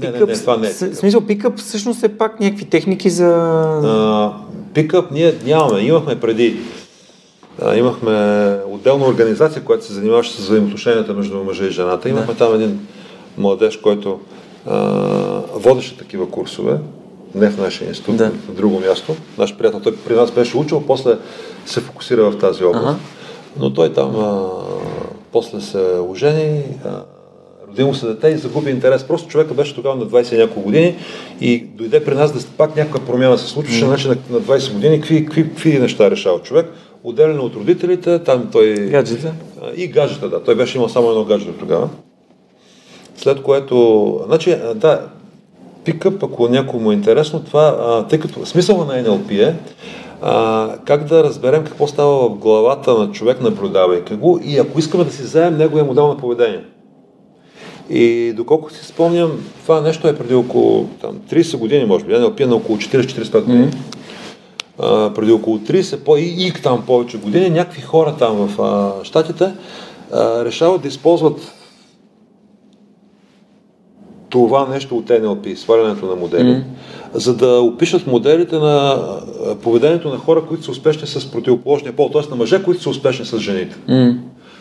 не, 0.00 0.10
не, 0.10 0.18
не, 0.18 0.34
това 0.34 0.56
не 0.56 0.66
е. 0.66 0.72
Смисъл, 0.72 1.20
пикъп 1.20 1.58
всъщност 1.58 2.02
е 2.02 2.08
пак 2.08 2.40
някакви 2.40 2.64
техники 2.64 3.10
за... 3.10 3.28
А, 3.84 4.32
пикъп 4.74 5.10
ние 5.10 5.34
нямаме. 5.46 5.80
Имахме 5.80 6.20
преди. 6.20 6.56
А, 7.62 7.76
имахме 7.76 8.56
отделна 8.68 9.06
организация, 9.06 9.62
която 9.62 9.84
се 9.84 9.92
занимаваше 9.92 10.32
с 10.32 10.38
взаимоотношенията 10.38 11.14
между 11.14 11.44
мъжа 11.44 11.66
и 11.66 11.70
жената. 11.70 12.08
Имахме 12.08 12.34
да. 12.34 12.38
там 12.38 12.54
един 12.54 12.86
младеж, 13.38 13.76
който 13.76 14.20
а, 14.66 14.78
водеше 15.54 15.98
такива 15.98 16.30
курсове. 16.30 16.78
Не 17.34 17.50
в 17.50 17.58
нашия 17.58 17.88
институт, 17.88 18.16
да. 18.16 18.30
в 18.30 18.54
друго 18.54 18.80
място. 18.80 19.16
Наш 19.38 19.56
приятел, 19.56 19.80
той 19.80 19.96
при 19.96 20.14
нас 20.14 20.30
беше 20.30 20.56
учил, 20.56 20.82
после 20.86 21.18
се 21.66 21.80
фокусира 21.80 22.30
в 22.30 22.38
тази 22.38 22.64
област. 22.64 22.86
Ага. 22.86 22.96
Но 23.56 23.72
той 23.72 23.92
там 23.92 24.16
а, 24.16 24.48
после 25.32 25.60
се 25.60 25.98
ожени, 26.08 26.62
а, 26.84 27.02
роди 27.68 27.84
му 27.84 27.94
се 27.94 28.06
дете 28.06 28.28
и 28.28 28.36
загуби 28.36 28.70
интерес. 28.70 29.04
Просто 29.04 29.28
човека 29.28 29.54
беше 29.54 29.74
тогава 29.74 29.96
на 29.96 30.06
20 30.06 30.38
няколко 30.38 30.60
години 30.60 30.96
и 31.40 31.58
дойде 31.58 32.04
при 32.04 32.14
нас 32.14 32.32
да 32.32 32.56
пак 32.56 32.76
някаква 32.76 33.00
промяна 33.00 33.38
се 33.38 33.46
случваше, 33.46 33.84
mm. 33.84 33.86
значи 33.86 34.08
на, 34.08 34.16
на 34.30 34.40
20 34.40 34.72
години 34.72 35.00
какви, 35.00 35.24
какви, 35.24 35.48
какви 35.48 35.78
неща 35.78 36.10
решава 36.10 36.38
човек. 36.38 36.66
Отделен 37.04 37.40
от 37.40 37.54
родителите, 37.54 38.18
там 38.18 38.48
той... 38.52 38.74
Гаджета? 38.74 39.32
И 39.76 39.88
гаджета, 39.88 40.28
да. 40.28 40.42
Той 40.42 40.54
беше 40.54 40.78
имал 40.78 40.88
само 40.88 41.10
едно 41.10 41.24
гаджето 41.24 41.52
тогава. 41.52 41.88
След 43.16 43.42
което, 43.42 44.20
значи, 44.26 44.56
да, 44.74 45.00
пикъп, 45.84 46.24
ако 46.24 46.48
някому 46.48 46.90
е 46.90 46.94
интересно, 46.94 47.44
това, 47.44 47.76
а, 47.80 48.06
тъй 48.06 48.20
като 48.20 48.46
смисъла 48.46 48.84
на 48.84 49.04
NLP 49.04 49.48
е 49.48 49.54
а, 50.22 50.76
как 50.84 51.04
да 51.04 51.24
разберем 51.24 51.64
какво 51.64 51.86
става 51.86 52.28
в 52.28 52.38
главата 52.38 52.94
на 52.94 53.12
човек, 53.12 53.40
наблюдавайки 53.40 54.14
го 54.14 54.40
и 54.44 54.58
ако 54.58 54.78
искаме 54.78 55.04
да 55.04 55.12
си 55.12 55.22
вземем 55.22 55.58
неговия 55.58 55.84
модел 55.84 56.08
на 56.08 56.16
поведение. 56.16 56.64
И 57.90 58.32
доколко 58.36 58.72
си 58.72 58.84
спомням, 58.84 59.32
това 59.62 59.80
нещо 59.80 60.08
е 60.08 60.16
преди 60.16 60.34
около 60.34 60.88
там, 61.00 61.20
30 61.32 61.56
години, 61.56 61.84
може 61.84 62.04
би, 62.04 62.12
NLP 62.12 62.40
е 62.40 62.46
на 62.46 62.54
около 62.54 62.78
40-45 62.78 63.40
години. 63.40 63.66
Mm-hmm. 63.66 63.76
А, 64.78 65.14
преди 65.14 65.32
около 65.32 65.58
30, 65.58 65.96
по, 65.96 66.16
и, 66.16 66.34
и 66.38 66.52
там 66.52 66.82
повече 66.86 67.18
години, 67.18 67.50
някакви 67.50 67.82
хора 67.82 68.14
там 68.18 68.48
в 68.48 68.62
а, 68.62 69.04
Штатите 69.04 69.52
а, 70.12 70.44
решават 70.44 70.82
да 70.82 70.88
използват 70.88 71.53
това 74.34 74.68
нещо 74.68 74.96
от 74.96 75.04
NLP, 75.04 75.54
свалянето 75.54 76.06
на 76.06 76.16
модели, 76.16 76.48
mm-hmm 76.48 76.94
за 77.14 77.34
да 77.34 77.60
опишат 77.60 78.06
моделите 78.06 78.56
на 78.56 78.98
поведението 79.62 80.08
на 80.08 80.18
хора, 80.18 80.42
които 80.48 80.64
са 80.64 80.70
успешни 80.70 81.08
с 81.08 81.30
противоположния 81.30 81.96
пол, 81.96 82.10
т.е. 82.12 82.30
на 82.30 82.36
мъже, 82.36 82.62
които 82.62 82.82
са 82.82 82.90
успешни 82.90 83.24
с 83.24 83.38
жените. 83.38 83.76
Mm. 83.88 84.16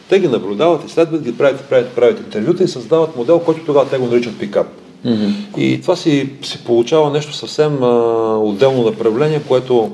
Те 0.10 0.20
ги 0.20 0.28
наблюдават, 0.28 0.86
изследват 0.86 1.22
ги, 1.22 1.38
правят, 1.38 1.70
правят, 1.70 1.90
правят 1.90 2.20
интервюта 2.20 2.64
и 2.64 2.68
създават 2.68 3.16
модел, 3.16 3.40
който 3.40 3.66
тогава 3.66 3.90
те 3.90 3.98
го 3.98 4.06
наричат 4.06 4.40
пикап. 4.40 4.68
Mm-hmm. 5.06 5.58
И 5.58 5.82
това 5.82 5.96
си, 5.96 6.30
си 6.42 6.64
получава 6.64 7.10
нещо 7.10 7.34
съвсем 7.34 7.84
а, 7.84 7.88
отделно 8.38 8.84
направление, 8.84 9.42
което 9.48 9.92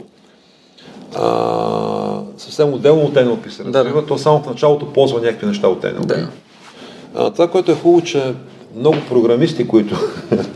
а, 1.15 2.21
съвсем 2.37 2.73
отделно 2.73 3.01
от 3.01 3.13
NLP 3.13 3.49
се 3.49 3.63
развива. 3.63 4.01
Да. 4.01 4.07
То 4.07 4.17
само 4.17 4.43
в 4.43 4.45
началото 4.45 4.93
ползва 4.93 5.21
някакви 5.21 5.47
неща 5.47 5.67
от 5.67 5.83
NLP. 5.83 6.05
Да. 6.05 6.27
А, 7.15 7.29
това, 7.29 7.47
което 7.47 7.71
е 7.71 7.75
хубаво, 7.75 8.01
че 8.01 8.33
много 8.75 8.97
програмисти, 9.09 9.67
които, 9.67 9.95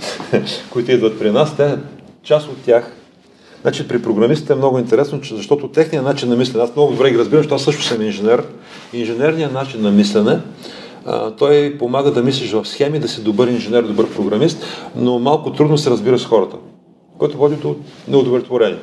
които 0.70 0.92
идват 0.92 1.20
при 1.20 1.32
нас, 1.32 1.58
те, 1.58 1.78
част 2.24 2.48
от 2.48 2.58
тях, 2.66 2.92
значи 3.62 3.88
при 3.88 4.02
програмистите 4.02 4.54
е 4.54 4.56
много 4.56 4.80
интересно, 4.80 5.20
защото 5.32 5.68
техният 5.68 6.06
начин 6.06 6.30
на 6.30 6.36
мислене, 6.36 6.64
аз 6.64 6.76
много 6.76 6.92
добре 6.92 7.12
ги 7.12 7.18
разбирам, 7.18 7.40
защото 7.40 7.56
аз 7.56 7.64
също 7.64 7.84
съм 7.84 8.02
инженер, 8.02 8.44
инженерният 8.94 9.54
начин 9.54 9.82
на 9.82 9.92
мислене, 9.92 10.40
той 11.38 11.76
помага 11.80 12.12
да 12.12 12.24
мислиш 12.24 12.52
в 12.52 12.66
схеми, 12.66 13.00
да 13.00 13.08
си 13.08 13.24
добър 13.24 13.48
инженер, 13.48 13.84
добър 13.84 14.14
програмист, 14.14 14.66
но 14.96 15.20
малко 15.20 15.52
трудно 15.52 15.78
се 15.78 15.90
разбира 15.90 16.20
с 16.20 16.26
хората, 16.26 16.58
което 17.18 17.38
води 17.38 17.56
до 17.56 17.76
неудовлетворение. 18.08 18.80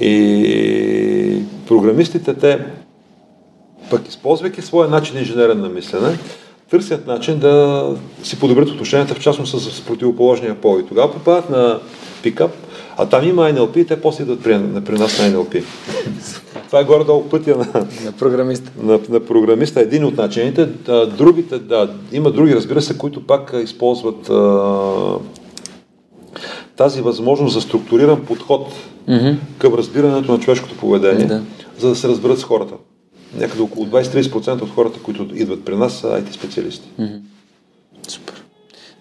И 0.00 1.42
програмистите, 1.68 2.34
те, 2.34 2.66
пък 3.90 4.08
използвайки 4.08 4.62
своя 4.62 4.88
начин 4.88 5.18
инженерен 5.18 5.60
на 5.60 5.68
мислене, 5.68 6.18
търсят 6.74 7.06
начин 7.06 7.38
да 7.38 7.86
си 8.22 8.38
подобрят 8.38 8.68
отношенията, 8.68 9.14
в 9.14 9.20
частност 9.20 9.60
с, 9.60 9.80
противоположния 9.80 10.54
пол. 10.54 10.80
И 10.80 10.86
тогава 10.86 11.12
попадат 11.12 11.50
на 11.50 11.80
пикап, 12.22 12.50
а 12.96 13.06
там 13.06 13.28
има 13.28 13.42
NLP 13.42 13.76
и 13.76 13.86
те 13.86 14.00
после 14.00 14.22
идват 14.22 14.42
при, 14.42 14.60
при 14.84 14.98
нас 14.98 15.18
на 15.18 15.24
NLP. 15.24 15.64
Това 16.66 16.80
е 16.80 16.84
горе-долу 16.84 17.28
пътя 17.28 17.56
на, 17.56 17.86
на 18.04 18.12
програмиста. 18.12 18.70
На, 18.82 19.00
на 19.08 19.20
програмиста. 19.20 19.80
Един 19.80 20.04
от 20.04 20.16
начините. 20.16 20.66
Да, 20.66 21.06
другите, 21.06 21.58
да, 21.58 21.94
има 22.12 22.30
други, 22.30 22.54
разбира 22.54 22.82
се, 22.82 22.98
които 22.98 23.26
пак 23.26 23.54
използват 23.64 24.30
а, 24.30 25.18
тази 26.76 27.00
възможност 27.00 27.54
за 27.54 27.60
структуриран 27.60 28.24
подход 28.24 28.68
mm-hmm. 29.08 29.36
към 29.58 29.74
разбирането 29.74 30.32
на 30.32 30.38
човешкото 30.38 30.76
поведение, 30.76 31.26
да. 31.26 31.42
за 31.78 31.88
да 31.88 31.96
се 31.96 32.08
разберат 32.08 32.38
с 32.38 32.44
хората. 32.44 32.74
Някъде 33.38 33.62
около 33.62 33.86
20-30% 33.86 34.62
от 34.62 34.74
хората, 34.74 34.98
които 35.02 35.28
идват 35.34 35.64
при 35.64 35.76
нас, 35.76 35.92
са 35.92 36.06
IT 36.06 36.32
специалисти. 36.32 36.88
Mm-hmm. 37.00 37.20
Супер. 38.08 38.44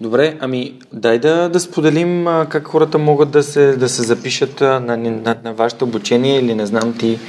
Добре, 0.01 0.37
ами 0.39 0.73
дай 0.93 1.19
да, 1.19 1.49
да 1.49 1.59
споделим 1.59 2.27
а, 2.27 2.45
как 2.49 2.67
хората 2.67 2.97
могат 2.97 3.31
да 3.31 3.43
се, 3.43 3.75
да 3.75 3.89
се 3.89 4.03
запишат 4.03 4.61
а, 4.61 4.79
на, 4.79 4.97
на, 4.97 5.35
на 5.43 5.53
вашето 5.53 5.85
обучение 5.85 6.39
или 6.39 6.55
не 6.55 6.65
знам 6.65 6.93
ти 6.99 7.19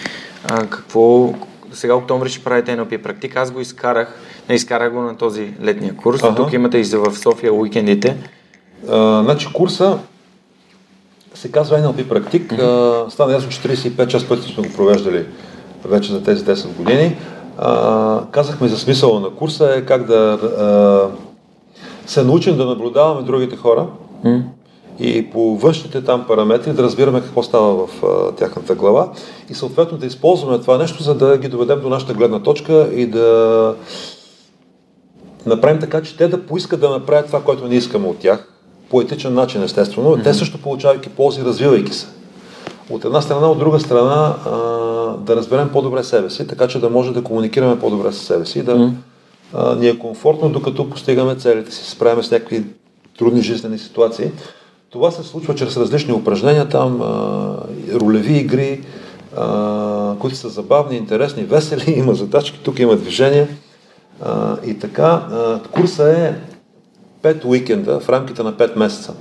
а, 0.44 0.66
какво... 0.66 1.34
Сега 1.72 1.94
октомври 1.94 2.28
ще 2.28 2.44
правите 2.44 2.76
NLP 2.76 3.02
практика. 3.02 3.40
Аз 3.40 3.50
го 3.50 3.61
изкарах, 3.61 4.18
не 4.48 4.55
изкарах 4.55 4.92
го 4.92 5.00
на 5.00 5.16
този 5.16 5.55
летния 5.62 5.96
курс. 5.96 6.22
Ага. 6.22 6.34
Тук 6.34 6.52
имате 6.52 6.78
и 6.78 6.84
за 6.84 6.98
в 6.98 7.18
София 7.18 7.55
уикендите. 7.55 8.16
А, 8.88 9.22
значи 9.22 9.48
курса 9.52 9.98
се 11.34 11.50
казва 11.50 11.78
NLP 11.78 12.09
практик. 12.09 12.52
Mm-hmm. 12.52 13.09
Стана 13.09 13.32
ясно, 13.32 13.50
че 13.50 13.59
35 13.59 14.07
час 14.07 14.28
пъти 14.28 14.52
сме 14.52 14.68
го 14.68 14.74
провеждали 14.74 15.26
вече 15.85 16.12
за 16.12 16.22
тези 16.22 16.45
10 16.45 16.76
години. 16.76 17.16
А, 17.59 18.20
казахме 18.30 18.68
за 18.68 18.78
смисъла 18.78 19.20
на 19.20 19.30
курса 19.30 19.74
е 19.76 19.85
как 19.85 20.07
да 20.07 20.14
а, 20.14 21.09
се 22.07 22.24
научим 22.24 22.57
да 22.57 22.64
наблюдаваме 22.64 23.22
другите 23.22 23.57
хора 23.57 23.87
mm. 24.24 24.43
и 24.99 25.30
по 25.30 25.57
външните 25.57 26.05
там 26.05 26.24
параметри 26.26 26.72
да 26.72 26.82
разбираме 26.82 27.20
какво 27.20 27.43
става 27.43 27.87
в 27.87 28.05
а, 28.05 28.32
тяхната 28.32 28.74
глава 28.74 29.09
и 29.51 29.55
съответно 29.55 29.99
да 29.99 30.07
използваме 30.07 30.59
това 30.59 30.78
нещо, 30.78 31.03
за 31.03 31.14
да 31.14 31.39
ги 31.39 31.49
доведем 31.49 31.80
до 31.80 31.89
нашата 31.89 32.14
гледна 32.14 32.43
точка 32.43 32.89
и 32.95 33.07
да 33.07 33.74
направим 35.47 35.80
така, 35.80 36.03
че 36.03 36.16
те 36.16 36.28
да 36.28 36.47
поискат 36.47 36.80
да 36.80 36.91
направят 36.91 37.26
това, 37.26 37.43
което 37.43 37.68
ние 37.68 37.78
искаме 37.78 38.09
от 38.09 38.18
тях 38.18 38.49
по 38.91 39.01
етичен 39.01 39.35
начин, 39.35 39.62
естествено. 39.62 40.11
Mm-hmm. 40.11 40.24
Те 40.24 40.35
също 40.35 40.59
получавайки 40.59 41.09
ползи, 41.09 41.43
развивайки 41.43 41.93
се. 41.93 42.07
От 42.91 43.05
една 43.05 43.20
страна, 43.20 43.51
от 43.51 43.59
друга 43.59 43.80
страна, 43.80 44.37
а, 44.47 44.51
да 45.16 45.37
разберем 45.37 45.68
по-добре 45.72 46.05
себе 46.05 46.30
си, 46.30 46.47
така 46.47 46.68
че 46.68 46.80
да 46.80 46.91
може 46.91 47.12
да 47.12 47.22
комуникираме 47.24 47.80
по-добре 47.80 48.12
с 48.12 48.18
себе 48.18 48.47
си 48.47 48.62
да 48.62 48.93
а, 49.55 49.74
ни 49.74 49.89
е 49.89 49.99
комфортно, 49.99 50.49
докато 50.49 50.91
постигаме 50.91 51.35
целите 51.35 51.72
си, 51.72 51.91
справяме 51.91 52.22
с 52.22 52.30
някакви 52.30 52.64
трудни 53.18 53.43
жизнени 53.43 53.78
ситуации. 53.78 54.30
Това 54.91 55.11
се 55.11 55.22
случва 55.22 55.55
чрез 55.55 55.76
различни 55.76 56.12
упражнения, 56.12 56.68
там 56.68 57.03
а, 57.03 57.57
ролеви 57.95 58.37
игри, 58.37 58.85
а, 59.37 60.14
които 60.18 60.37
са 60.37 60.49
забавни, 60.49 60.97
интересни, 60.97 61.45
весели, 61.45 61.91
има 61.99 62.14
задачки, 62.14 62.61
тук 62.64 62.78
има 62.78 62.97
движение. 62.97 63.49
А, 64.22 64.57
и 64.66 64.78
така, 64.78 65.05
а, 65.05 65.61
курса 65.72 66.11
е 66.11 66.35
5 67.22 67.45
уикенда 67.45 68.01
в 68.01 68.09
рамките 68.09 68.43
на 68.43 68.53
5 68.53 68.76
месеца. 68.76 69.14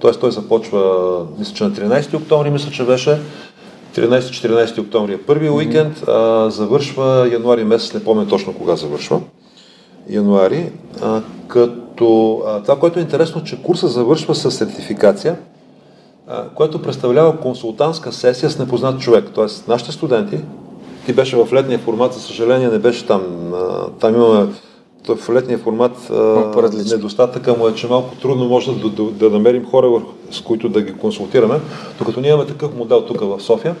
Тоест 0.00 0.20
той 0.20 0.30
започва, 0.30 1.06
мисля, 1.38 1.54
че 1.54 1.64
на 1.64 1.70
13 1.70 2.14
октомври, 2.14 2.50
мисля, 2.50 2.70
че 2.70 2.84
беше 2.84 3.20
13-14 3.96 4.80
октомври 4.80 5.12
е 5.12 5.22
първият 5.22 5.54
уикенд, 5.54 6.08
а, 6.08 6.50
завършва 6.50 7.28
януари 7.32 7.64
месец, 7.64 7.94
не 7.94 8.04
помня 8.04 8.28
точно 8.28 8.54
кога 8.54 8.76
завършва. 8.76 9.20
Януари, 10.10 10.72
а, 11.02 11.22
като 11.48 12.42
а, 12.46 12.62
това, 12.62 12.78
което 12.78 12.98
е 12.98 13.02
интересно, 13.02 13.44
че 13.44 13.62
курса 13.62 13.88
завършва 13.88 14.34
с 14.34 14.50
сертификация, 14.50 15.36
а, 16.28 16.48
което 16.48 16.82
представлява 16.82 17.40
консултантска 17.40 18.12
сесия 18.12 18.50
с 18.50 18.58
непознат 18.58 19.00
човек. 19.00 19.24
Тоест, 19.34 19.68
нашите 19.68 19.92
студенти, 19.92 20.38
ти 21.06 21.12
беше 21.12 21.36
в 21.36 21.52
летния 21.52 21.78
формат, 21.78 22.12
за 22.12 22.20
съжаление 22.20 22.68
не 22.68 22.78
беше 22.78 23.06
там. 23.06 23.22
А, 23.54 23.88
там 24.00 24.14
имаме 24.14 24.46
в 25.08 25.30
летния 25.30 25.58
формат 25.58 26.10
недостатъка 26.90 27.54
му 27.54 27.68
е, 27.68 27.74
че 27.74 27.86
малко 27.86 28.16
трудно 28.16 28.44
може 28.44 28.72
да, 28.72 28.88
да, 28.88 29.02
да 29.02 29.30
намерим 29.30 29.64
хора, 29.64 30.02
с 30.30 30.40
които 30.40 30.68
да 30.68 30.82
ги 30.82 30.92
консултираме, 30.92 31.60
докато 31.98 32.20
ние 32.20 32.30
имаме 32.30 32.46
такъв 32.46 32.76
модел 32.76 33.02
тук 33.02 33.20
в 33.20 33.40
София. 33.40 33.76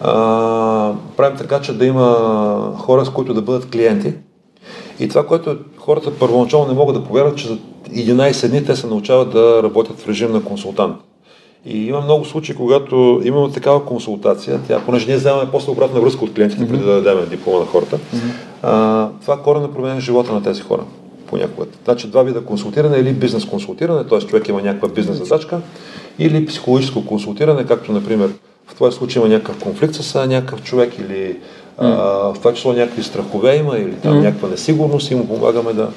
А, 0.00 0.92
правим 1.16 1.38
така, 1.38 1.60
че 1.60 1.72
да 1.72 1.86
има 1.86 2.74
хора, 2.78 3.04
с 3.04 3.10
които 3.10 3.34
да 3.34 3.42
бъдат 3.42 3.70
клиенти. 3.70 4.12
И 5.00 5.08
това, 5.08 5.26
което 5.26 5.56
хората 5.78 6.18
първоначално 6.18 6.66
не 6.66 6.74
могат 6.74 6.96
да 6.96 7.04
повярват, 7.04 7.36
че 7.36 7.48
за 7.48 7.58
11 7.90 8.48
дни 8.48 8.64
те 8.64 8.76
се 8.76 8.86
научават 8.86 9.32
да 9.32 9.62
работят 9.62 10.00
в 10.00 10.08
режим 10.08 10.32
на 10.32 10.44
консултант. 10.44 10.96
И 11.66 11.86
има 11.86 12.00
много 12.00 12.24
случаи, 12.24 12.56
когато 12.56 13.20
имаме 13.24 13.52
такава 13.52 13.84
консултация, 13.84 14.60
тя, 14.68 14.80
понеже 14.86 15.06
ние 15.06 15.16
вземаме 15.16 15.50
после 15.52 15.70
обратна 15.70 16.00
връзка 16.00 16.24
от 16.24 16.34
клиентите, 16.34 16.62
mm-hmm. 16.62 16.68
преди 16.68 16.84
да 16.84 17.02
дадем 17.02 17.28
диплома 17.30 17.58
на 17.58 17.66
хората, 17.66 17.98
mm-hmm. 17.98 18.49
А, 18.62 19.08
това 19.22 19.42
корено 19.42 19.72
променя 19.72 20.00
живота 20.00 20.32
на 20.32 20.42
тези 20.42 20.62
хора 20.62 20.82
понякога. 21.26 21.66
Значи 21.84 22.08
два 22.08 22.22
вида 22.22 22.44
консултиране 22.44 22.96
или 22.96 23.12
бизнес 23.12 23.44
консултиране, 23.44 24.04
т.е. 24.04 24.18
човек 24.18 24.48
има 24.48 24.62
някаква 24.62 24.88
бизнес 24.88 25.18
задачка, 25.18 25.60
или 26.18 26.46
психологическо 26.46 27.06
консултиране, 27.06 27.66
както 27.66 27.92
например 27.92 28.30
в 28.66 28.74
този 28.74 28.96
случай 28.96 29.22
има 29.22 29.28
някакъв 29.28 29.58
конфликт 29.62 29.94
с 29.94 30.26
някакъв 30.26 30.62
човек 30.62 30.98
или 30.98 31.36
а, 31.78 31.88
в 32.32 32.34
това 32.34 32.54
число 32.54 32.72
някакви 32.72 33.02
страхове 33.02 33.56
има 33.56 33.78
или 33.78 33.94
там 33.94 34.14
mm. 34.14 34.20
някаква 34.20 34.48
несигурност 34.48 35.10
и 35.10 35.14
му 35.14 35.28
помагаме 35.28 35.72
да 35.72 35.88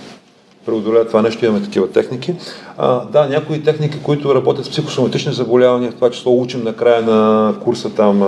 преодолеят 0.65 1.07
това 1.07 1.21
нещо, 1.21 1.45
имаме 1.45 1.63
такива 1.63 1.91
техники. 1.91 2.35
А, 2.77 3.05
да, 3.05 3.27
някои 3.27 3.63
техники, 3.63 3.97
които 4.03 4.35
работят 4.35 4.65
с 4.65 4.69
психосоматични 4.69 5.33
заболявания, 5.33 5.91
в 5.91 5.95
това 5.95 6.11
число 6.11 6.41
учим 6.41 6.63
на 6.63 6.75
края 6.75 7.01
на 7.01 7.53
курса 7.63 7.89
там, 7.89 8.27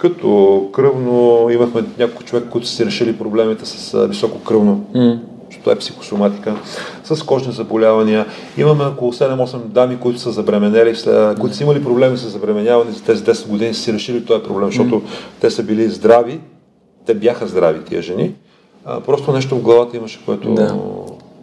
като 0.00 0.68
кръвно, 0.72 1.46
имахме 1.50 1.84
няколко 1.98 2.24
човек, 2.24 2.44
които 2.50 2.66
са 2.66 2.74
си 2.74 2.86
решили 2.86 3.18
проблемите 3.18 3.66
с 3.66 4.06
високо 4.06 4.38
кръвно, 4.38 4.84
mm. 4.94 5.18
това 5.60 5.72
е 5.72 5.76
психосоматика, 5.76 6.56
с 7.04 7.22
кожни 7.22 7.52
заболявания. 7.52 8.26
Имаме 8.58 8.84
около 8.84 9.12
7-8 9.12 9.58
дами, 9.58 9.98
които 10.00 10.18
са 10.18 10.30
забременели, 10.30 10.94
които 11.40 11.56
са 11.56 11.62
имали 11.62 11.84
проблеми 11.84 12.16
с 12.16 12.28
забременяване 12.28 12.90
за 12.90 13.02
тези 13.02 13.24
10 13.24 13.48
години, 13.48 13.74
са 13.74 13.82
си 13.82 13.92
решили 13.92 14.24
този 14.24 14.42
проблем, 14.42 14.66
защото 14.66 14.94
mm. 14.94 15.02
те 15.40 15.50
са 15.50 15.62
били 15.62 15.88
здрави, 15.88 16.40
те 17.06 17.14
бяха 17.14 17.46
здрави 17.46 17.84
тия 17.84 18.02
жени, 18.02 18.34
а, 18.84 19.00
просто 19.00 19.32
нещо 19.32 19.56
в 19.56 19.62
главата 19.62 19.96
имаше, 19.96 20.24
което 20.26 20.54
да 20.54 20.76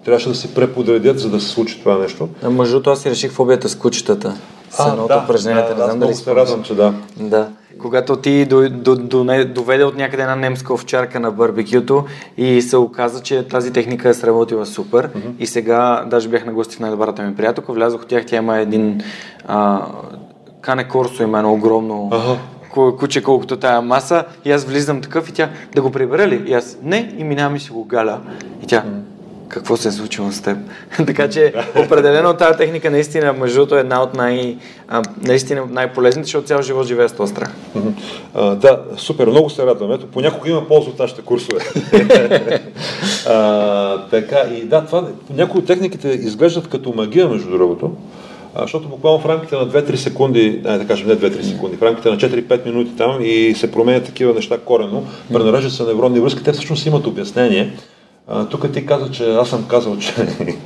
трябваше 0.05 0.29
да 0.29 0.35
се 0.35 0.53
преподредят, 0.53 1.19
за 1.19 1.29
да 1.29 1.39
се 1.39 1.47
случи 1.47 1.79
това 1.79 1.97
нещо. 1.97 2.29
А 2.43 2.49
между 2.49 2.81
аз 2.85 3.01
си 3.01 3.09
реших 3.09 3.31
фобията 3.31 3.69
с 3.69 3.75
кучетата. 3.75 4.35
С 4.69 4.87
едното 4.87 5.07
да, 5.07 5.21
упражнението, 5.23 5.75
да, 5.75 5.75
не 5.75 5.83
знам 5.83 5.99
дали 5.99 6.13
се 6.13 6.35
радвам, 6.35 6.63
че 6.63 6.75
да. 6.75 6.93
Да. 7.19 7.47
Когато 7.79 8.15
ти 8.15 8.45
до, 8.45 8.69
до, 8.69 8.95
до, 8.95 9.45
доведе 9.45 9.83
от 9.83 9.97
някъде 9.97 10.23
една 10.23 10.35
немска 10.35 10.73
овчарка 10.73 11.19
на 11.19 11.31
барбекюто 11.31 12.05
и 12.37 12.61
се 12.61 12.77
оказа, 12.77 13.23
че 13.23 13.47
тази 13.47 13.73
техника 13.73 14.09
е 14.09 14.13
сработила 14.13 14.65
супер 14.65 15.09
mm-hmm. 15.09 15.37
и 15.39 15.45
сега 15.45 16.03
даже 16.07 16.29
бях 16.29 16.45
на 16.45 16.53
гости 16.53 16.75
в 16.75 16.79
най-добрата 16.79 17.23
ми 17.23 17.35
приятелка, 17.35 17.73
влязох 17.73 18.01
от 18.01 18.07
тях, 18.07 18.25
тя 18.25 18.35
има 18.35 18.57
един 18.57 19.01
а, 19.47 19.85
Кане 20.61 20.87
Корсо 20.87 21.23
има 21.23 21.37
едно 21.37 21.53
огромно 21.53 22.09
uh-huh. 22.11 22.97
куче, 22.97 23.23
колкото 23.23 23.57
тая 23.57 23.81
маса 23.81 24.23
и 24.45 24.51
аз 24.51 24.65
влизам 24.65 25.01
такъв 25.01 25.29
и 25.29 25.33
тя 25.33 25.49
да 25.75 25.81
го 25.81 25.91
прибера 25.91 26.27
ли? 26.27 26.43
И 26.47 26.53
аз 26.53 26.77
не 26.83 27.15
и 27.17 27.23
минавам 27.23 27.55
и 27.55 27.59
си 27.59 27.71
го 27.71 27.83
галя 27.83 28.19
и 28.63 28.67
тя 28.67 28.83
какво 29.49 29.77
се 29.77 29.87
е 29.87 29.91
случило 29.91 30.31
с 30.31 30.41
теб. 30.41 30.57
така 31.07 31.29
че 31.29 31.53
определено 31.85 32.33
тази 32.33 32.57
техника 32.57 32.91
наистина, 32.91 33.33
между 33.33 33.75
е 33.75 33.79
една 33.79 34.03
от 34.03 34.13
най, 34.13 34.57
а, 34.87 35.01
наистина 35.21 35.63
най-полезните, 35.69 36.25
защото 36.25 36.47
цял 36.47 36.61
живот 36.61 36.87
живее 36.87 37.07
с 37.07 37.13
този 37.13 37.31
страх. 37.31 37.51
А, 38.33 38.55
да, 38.55 38.81
супер, 38.97 39.27
много 39.27 39.49
се 39.49 39.65
радвам. 39.65 39.91
Ето, 39.91 40.07
понякога 40.07 40.49
има 40.49 40.67
полза 40.67 40.89
от 40.89 40.99
нашите 40.99 41.21
курсове. 41.21 41.61
а, 43.27 43.97
така, 44.11 44.37
и 44.55 44.65
да, 44.65 44.85
това, 44.85 45.07
някои 45.29 45.59
от 45.59 45.67
техниките 45.67 46.07
изглеждат 46.07 46.67
като 46.67 46.93
магия, 46.95 47.29
между 47.29 47.51
другото, 47.51 47.91
а, 48.55 48.61
защото 48.61 48.87
буквално 48.87 49.19
в 49.19 49.25
рамките 49.25 49.55
на 49.55 49.67
2-3 49.67 49.95
секунди, 49.95 50.61
не, 50.65 50.77
да 50.77 50.87
кажем 50.87 51.07
не 51.07 51.15
2-3 51.15 51.41
секунди, 51.41 51.77
в 51.77 51.83
рамките 51.83 52.09
на 52.09 52.17
4-5 52.17 52.65
минути 52.65 52.91
там 52.97 53.17
и 53.21 53.53
се 53.55 53.71
променят 53.71 54.05
такива 54.05 54.33
неща 54.33 54.57
корено, 54.57 55.03
пренареждат 55.33 55.73
се 55.73 55.83
невронни 55.83 56.19
връзки, 56.19 56.43
те 56.43 56.51
всъщност 56.51 56.85
имат 56.85 57.07
обяснение. 57.07 57.73
Тук 58.49 58.71
ти 58.71 58.85
каза, 58.85 59.11
че 59.11 59.33
аз 59.33 59.49
съм 59.49 59.65
казал, 59.67 59.97
че 59.97 60.13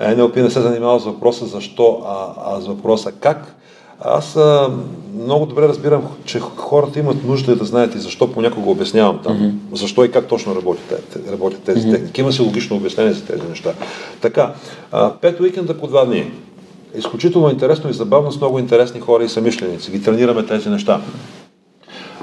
NLP 0.00 0.42
не 0.42 0.50
се 0.50 0.60
занимава 0.60 1.00
с 1.00 1.04
въпроса 1.04 1.46
защо, 1.46 2.02
а, 2.06 2.26
а 2.44 2.60
с 2.60 2.66
въпроса 2.66 3.12
как. 3.12 3.54
Аз 4.00 4.36
а, 4.36 4.70
много 5.14 5.46
добре 5.46 5.68
разбирам, 5.68 6.02
че 6.24 6.40
хората 6.40 6.98
имат 6.98 7.24
нужда 7.24 7.56
да 7.56 7.64
знаят 7.64 7.94
и 7.94 7.98
защо 7.98 8.32
понякога 8.32 8.70
обяснявам 8.70 9.20
там. 9.24 9.38
Mm-hmm. 9.38 9.76
Защо 9.76 10.04
и 10.04 10.10
как 10.10 10.26
точно 10.26 10.54
работят, 10.54 11.18
работят 11.32 11.62
тези 11.62 11.80
mm-hmm. 11.80 11.92
техники. 11.92 12.20
Има 12.20 12.32
си 12.32 12.42
логично 12.42 12.76
обяснение 12.76 13.12
за 13.12 13.24
тези 13.24 13.42
неща. 13.48 13.72
Така, 14.20 14.54
а, 14.92 15.12
пет 15.12 15.40
уикенда 15.40 15.78
по 15.78 15.86
два 15.86 16.04
дни. 16.04 16.32
Изключително 16.98 17.50
интересно 17.50 17.90
и 17.90 17.92
забавно 17.92 18.32
с 18.32 18.40
много 18.40 18.58
интересни 18.58 19.00
хора 19.00 19.24
и 19.24 19.28
самишленици. 19.28 19.90
Ги 19.90 20.02
тренираме 20.02 20.46
тези 20.46 20.68
неща. 20.68 21.00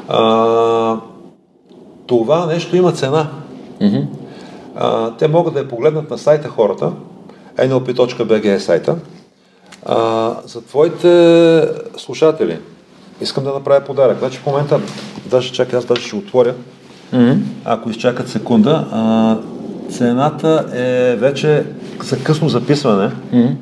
А, 0.07 0.99
това 2.07 2.45
нещо 2.45 2.75
има 2.75 2.91
цена. 2.91 3.29
Mm-hmm. 3.81 4.05
А, 4.75 5.11
те 5.11 5.27
могат 5.27 5.53
да 5.53 5.59
я 5.59 5.67
погледнат 5.67 6.09
на 6.09 6.17
сайта 6.17 6.47
хората, 6.47 6.91
nlp.bg 7.57 8.45
е 8.55 8.59
сайта. 8.59 8.95
А, 9.85 10.31
за 10.45 10.61
твоите 10.61 11.69
слушатели 11.97 12.59
искам 13.21 13.43
да 13.43 13.53
направя 13.53 13.85
подарък. 13.85 14.19
Значи 14.19 14.37
в 14.37 14.45
момента, 14.45 14.79
даже 15.25 15.51
чакай, 15.51 15.79
аз 15.79 15.85
даже 15.85 16.01
ще 16.01 16.15
отворя. 16.15 16.53
Mm-hmm. 17.13 17.37
Ако 17.65 17.89
изчакат 17.89 18.29
секунда, 18.29 18.87
а, 18.91 19.37
цената 19.91 20.65
е 20.73 21.15
вече 21.15 21.65
за 22.03 22.23
късно 22.23 22.49
записване. 22.49 23.11
Mm-hmm. 23.33 23.55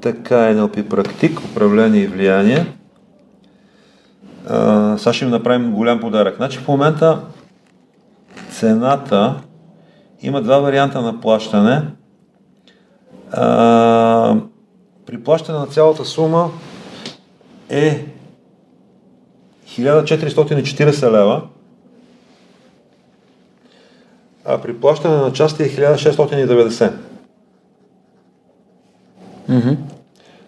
Така, 0.00 0.34
NLP 0.34 0.82
практик, 0.88 1.40
управление 1.40 2.02
и 2.02 2.06
влияние. 2.06 2.66
А, 4.48 4.98
сега 4.98 5.12
ще 5.12 5.24
им 5.24 5.30
направим 5.30 5.72
голям 5.72 6.00
подарък. 6.00 6.36
Значи 6.36 6.58
в 6.58 6.68
момента 6.68 7.18
цената 8.62 9.34
има 10.22 10.42
два 10.42 10.58
варианта 10.58 11.02
на 11.02 11.20
плащане. 11.20 11.82
А, 13.32 14.36
при 15.06 15.24
плащане 15.24 15.58
на 15.58 15.66
цялата 15.66 16.04
сума 16.04 16.50
е 17.68 18.06
1440 19.68 21.10
лева, 21.10 21.42
а 24.44 24.58
при 24.58 24.80
плащане 24.80 25.16
на 25.16 25.32
части 25.32 25.62
е 25.62 25.66
1690. 25.66 26.92
Mm-hmm. 29.50 29.76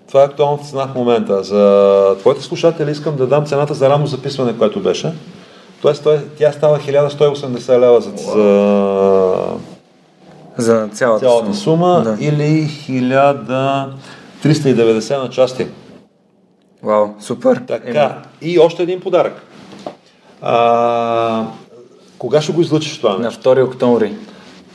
Това 0.09 0.23
е 0.23 0.27
актуалната 0.27 0.65
цена 0.65 0.87
в 0.87 0.95
момента. 0.95 1.43
За 1.43 2.17
твоите 2.19 2.43
слушатели 2.43 2.91
искам 2.91 3.17
да 3.17 3.27
дам 3.27 3.47
цената 3.47 3.75
за 3.75 3.91
рано 3.91 4.07
записване, 4.07 4.59
което 4.59 4.83
беше. 4.83 5.13
Тоест, 5.85 6.09
тя 6.39 6.53
става 6.53 6.79
1180 6.79 7.79
лева 7.79 8.01
за, 8.01 8.11
за, 10.57 10.59
за 10.73 10.89
цялата, 10.89 11.27
цялата 11.27 11.55
сума, 11.55 12.03
да. 12.05 12.17
или 12.21 12.69
1390 12.89 15.23
на 15.23 15.31
части. 15.31 15.67
Вау, 16.83 17.09
супер. 17.21 17.63
Така, 17.67 18.01
Ема. 18.01 18.15
и 18.43 18.59
още 18.59 18.83
един 18.83 19.01
подарък. 19.01 19.43
А, 20.43 21.47
кога 22.19 22.43
ще 22.43 22.53
го 22.53 22.61
излъчиш 22.61 22.99
това? 22.99 23.19
На 23.19 23.33
2 23.33 23.67
октомври. 23.67 24.15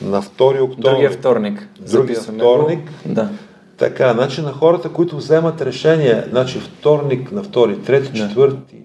На 0.01 0.22
2 0.22 0.62
октомври. 0.62 0.82
Другия 0.82 1.12
вторник. 1.12 1.68
Другия 1.91 2.22
вторник. 2.22 2.91
Го. 3.05 3.14
Да. 3.14 3.30
Така, 3.78 4.14
значи 4.14 4.41
на 4.41 4.51
хората, 4.51 4.89
които 4.89 5.18
вземат 5.18 5.62
решение, 5.62 6.24
значи 6.30 6.60
вторник, 6.60 7.32
на 7.32 7.43
втори, 7.43 7.82
трети, 7.82 8.18
четвърти, 8.18 8.76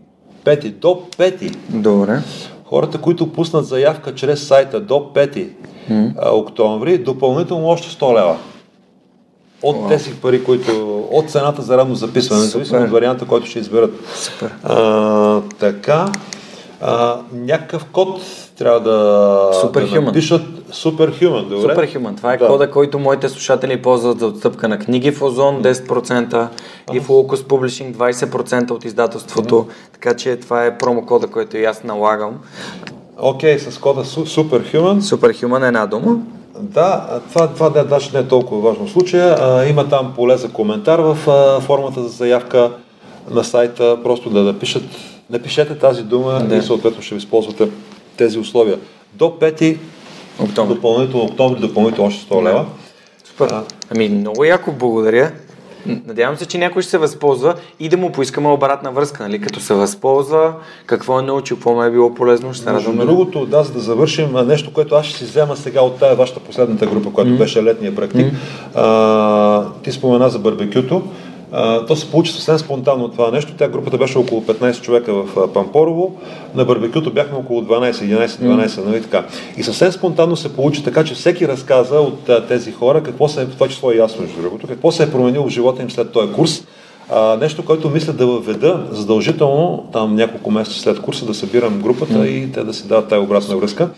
пети, 0.44 0.70
до 0.70 1.02
пети. 1.18 1.50
Добре. 1.68 2.22
Хората, 2.64 2.98
които 2.98 3.32
пуснат 3.32 3.66
заявка 3.66 4.14
чрез 4.14 4.46
сайта 4.46 4.80
до 4.80 4.94
5 4.94 5.48
mm. 5.90 6.32
октомври, 6.32 6.98
допълнително 6.98 7.68
още 7.68 7.88
100 7.88 8.16
лева. 8.16 8.36
От 9.62 9.76
wow. 9.76 9.88
тези 9.88 10.10
пари, 10.14 10.44
които. 10.44 11.04
от 11.10 11.30
цената 11.30 11.62
за 11.62 11.76
равно 11.76 11.94
записване, 11.94 12.42
независимо 12.42 12.80
от 12.80 12.90
варианта, 12.90 13.26
който 13.26 13.46
ще 13.46 13.58
изберат. 13.58 13.90
Супер. 14.14 14.54
А, 14.62 15.40
така. 15.58 16.12
А, 16.80 17.18
някакъв 17.32 17.84
код 17.84 18.20
трябва 18.58 18.80
да, 18.80 19.90
да 19.90 20.00
напишат 20.00 20.42
Superhuman, 20.72 21.48
добре? 21.48 21.74
Superhuman. 21.74 22.16
Това 22.16 22.34
е 22.34 22.36
да. 22.36 22.46
кода, 22.46 22.70
който 22.70 22.98
моите 22.98 23.28
слушатели 23.28 23.82
ползват 23.82 24.18
за 24.18 24.26
отстъпка 24.26 24.68
на 24.68 24.78
книги 24.78 25.10
в 25.12 25.22
Озон 25.22 25.62
10% 25.62 26.48
и 26.92 27.00
в 27.00 27.08
Locus 27.08 27.36
Publishing 27.36 27.94
20% 27.94 28.70
от 28.70 28.84
издателството. 28.84 29.54
Mm-hmm. 29.54 29.92
Така 29.92 30.16
че 30.16 30.36
това 30.36 30.64
е 30.64 30.78
промокода, 30.78 31.26
който 31.26 31.56
и 31.56 31.64
аз 31.64 31.84
налагам. 31.84 32.34
Окей, 33.18 33.56
okay, 33.56 33.70
с 33.70 33.78
кода 33.78 34.04
Superhuman. 34.04 35.00
Superhuman 35.00 35.64
е 35.64 35.66
една 35.66 35.86
дума. 35.86 36.16
Да, 36.60 37.20
това, 37.32 37.48
това 37.48 37.70
да, 37.70 37.84
даже 37.84 38.10
не 38.14 38.18
е 38.18 38.28
толкова 38.28 38.68
важно 38.68 38.86
в 38.86 38.90
случая. 38.90 39.36
А, 39.40 39.64
има 39.66 39.88
там 39.88 40.12
поле 40.16 40.36
за 40.36 40.48
коментар 40.48 40.98
в 40.98 41.18
а, 41.30 41.60
формата 41.60 42.02
за 42.02 42.08
заявка 42.08 42.70
на 43.30 43.44
сайта. 43.44 43.98
Просто 44.02 44.30
да 44.30 44.42
напишат, 44.42 44.82
напишете 45.30 45.78
тази 45.78 46.02
дума 46.02 46.44
да. 46.48 46.56
и 46.56 46.62
съответно 46.62 47.02
ще 47.02 47.14
ви 47.14 47.18
използвате 47.18 47.68
тези 48.16 48.38
условия. 48.38 48.78
До 49.12 49.24
5 49.24 49.76
октомври. 50.40 50.74
Допълнително 50.74 51.24
октомври, 51.24 51.60
допълнително 51.60 52.08
още 52.08 52.34
100 52.34 52.44
лева. 52.44 52.66
Супер. 53.24 53.48
А, 53.50 53.62
ами 53.90 54.08
много 54.08 54.44
яко 54.44 54.72
благодаря. 54.72 55.32
Надявам 55.86 56.36
се, 56.36 56.46
че 56.46 56.58
някой 56.58 56.82
ще 56.82 56.90
се 56.90 56.98
възползва 56.98 57.54
и 57.80 57.88
да 57.88 57.96
му 57.96 58.12
поискаме 58.12 58.48
обратна 58.48 58.92
връзка, 58.92 59.22
нали? 59.22 59.40
като 59.40 59.60
се 59.60 59.74
възползва, 59.74 60.54
какво 60.86 61.18
е 61.18 61.22
научил, 61.22 61.56
какво 61.56 61.74
му 61.74 61.82
е 61.82 61.90
било 61.90 62.14
полезно, 62.14 62.54
ще 62.54 62.64
се 62.64 62.72
радваме. 62.72 63.04
другото, 63.04 63.46
да, 63.46 63.64
за 63.64 63.72
да 63.72 63.80
завършим 63.80 64.32
нещо, 64.46 64.72
което 64.72 64.94
аз 64.94 65.06
ще 65.06 65.18
си 65.18 65.24
взема 65.24 65.56
сега 65.56 65.80
от 65.80 65.98
тая 65.98 66.16
вашата 66.16 66.40
последната 66.40 66.86
група, 66.86 67.10
която 67.12 67.30
mm-hmm. 67.30 67.38
беше 67.38 67.64
летния 67.64 67.94
практик. 67.94 68.26
Mm-hmm. 68.26 68.70
А, 68.74 69.82
ти 69.82 69.92
спомена 69.92 70.28
за 70.28 70.38
барбекюто. 70.38 71.02
А, 71.56 71.86
то 71.86 71.96
се 71.96 72.10
получи 72.10 72.32
съвсем 72.32 72.58
спонтанно 72.58 73.08
това 73.08 73.30
нещо. 73.30 73.52
Тя 73.58 73.68
групата 73.68 73.98
беше 73.98 74.18
около 74.18 74.42
15 74.42 74.80
човека 74.80 75.14
в 75.14 75.52
Пампорово. 75.52 76.16
На 76.54 76.64
барбекюто 76.64 77.12
бяхме 77.12 77.38
около 77.38 77.62
12, 77.62 77.92
11, 77.92 78.26
12, 78.26 78.66
mm. 78.66 78.84
нали 78.84 79.02
така. 79.02 79.24
И 79.56 79.62
съвсем 79.62 79.92
спонтанно 79.92 80.36
се 80.36 80.54
получи 80.54 80.84
така, 80.84 81.04
че 81.04 81.14
всеки 81.14 81.48
разказа 81.48 82.00
от 82.00 82.28
а, 82.28 82.46
тези 82.46 82.72
хора 82.72 83.02
какво 83.02 83.28
се 83.28 83.42
е, 83.42 83.46
това 83.46 83.68
число 83.68 83.90
е 83.90 83.96
ясно 83.96 84.22
между 84.22 84.42
другото, 84.42 84.66
какво 84.66 84.92
се 84.92 85.02
е 85.02 85.10
променило 85.10 85.46
в 85.46 85.50
живота 85.50 85.82
им 85.82 85.90
след 85.90 86.12
този 86.12 86.32
курс. 86.32 86.66
А, 87.10 87.36
нещо, 87.36 87.64
което 87.64 87.90
мисля 87.90 88.12
да 88.12 88.26
въведа 88.26 88.86
задължително, 88.90 89.88
там 89.92 90.14
няколко 90.14 90.50
месеца 90.50 90.80
след 90.80 91.00
курса, 91.00 91.26
да 91.26 91.34
събирам 91.34 91.80
групата 91.80 92.14
mm. 92.14 92.26
и 92.26 92.52
те 92.52 92.64
да 92.64 92.74
си 92.74 92.88
дадат 92.88 93.08
тази 93.08 93.20
обратна 93.20 93.56
връзка. 93.56 93.88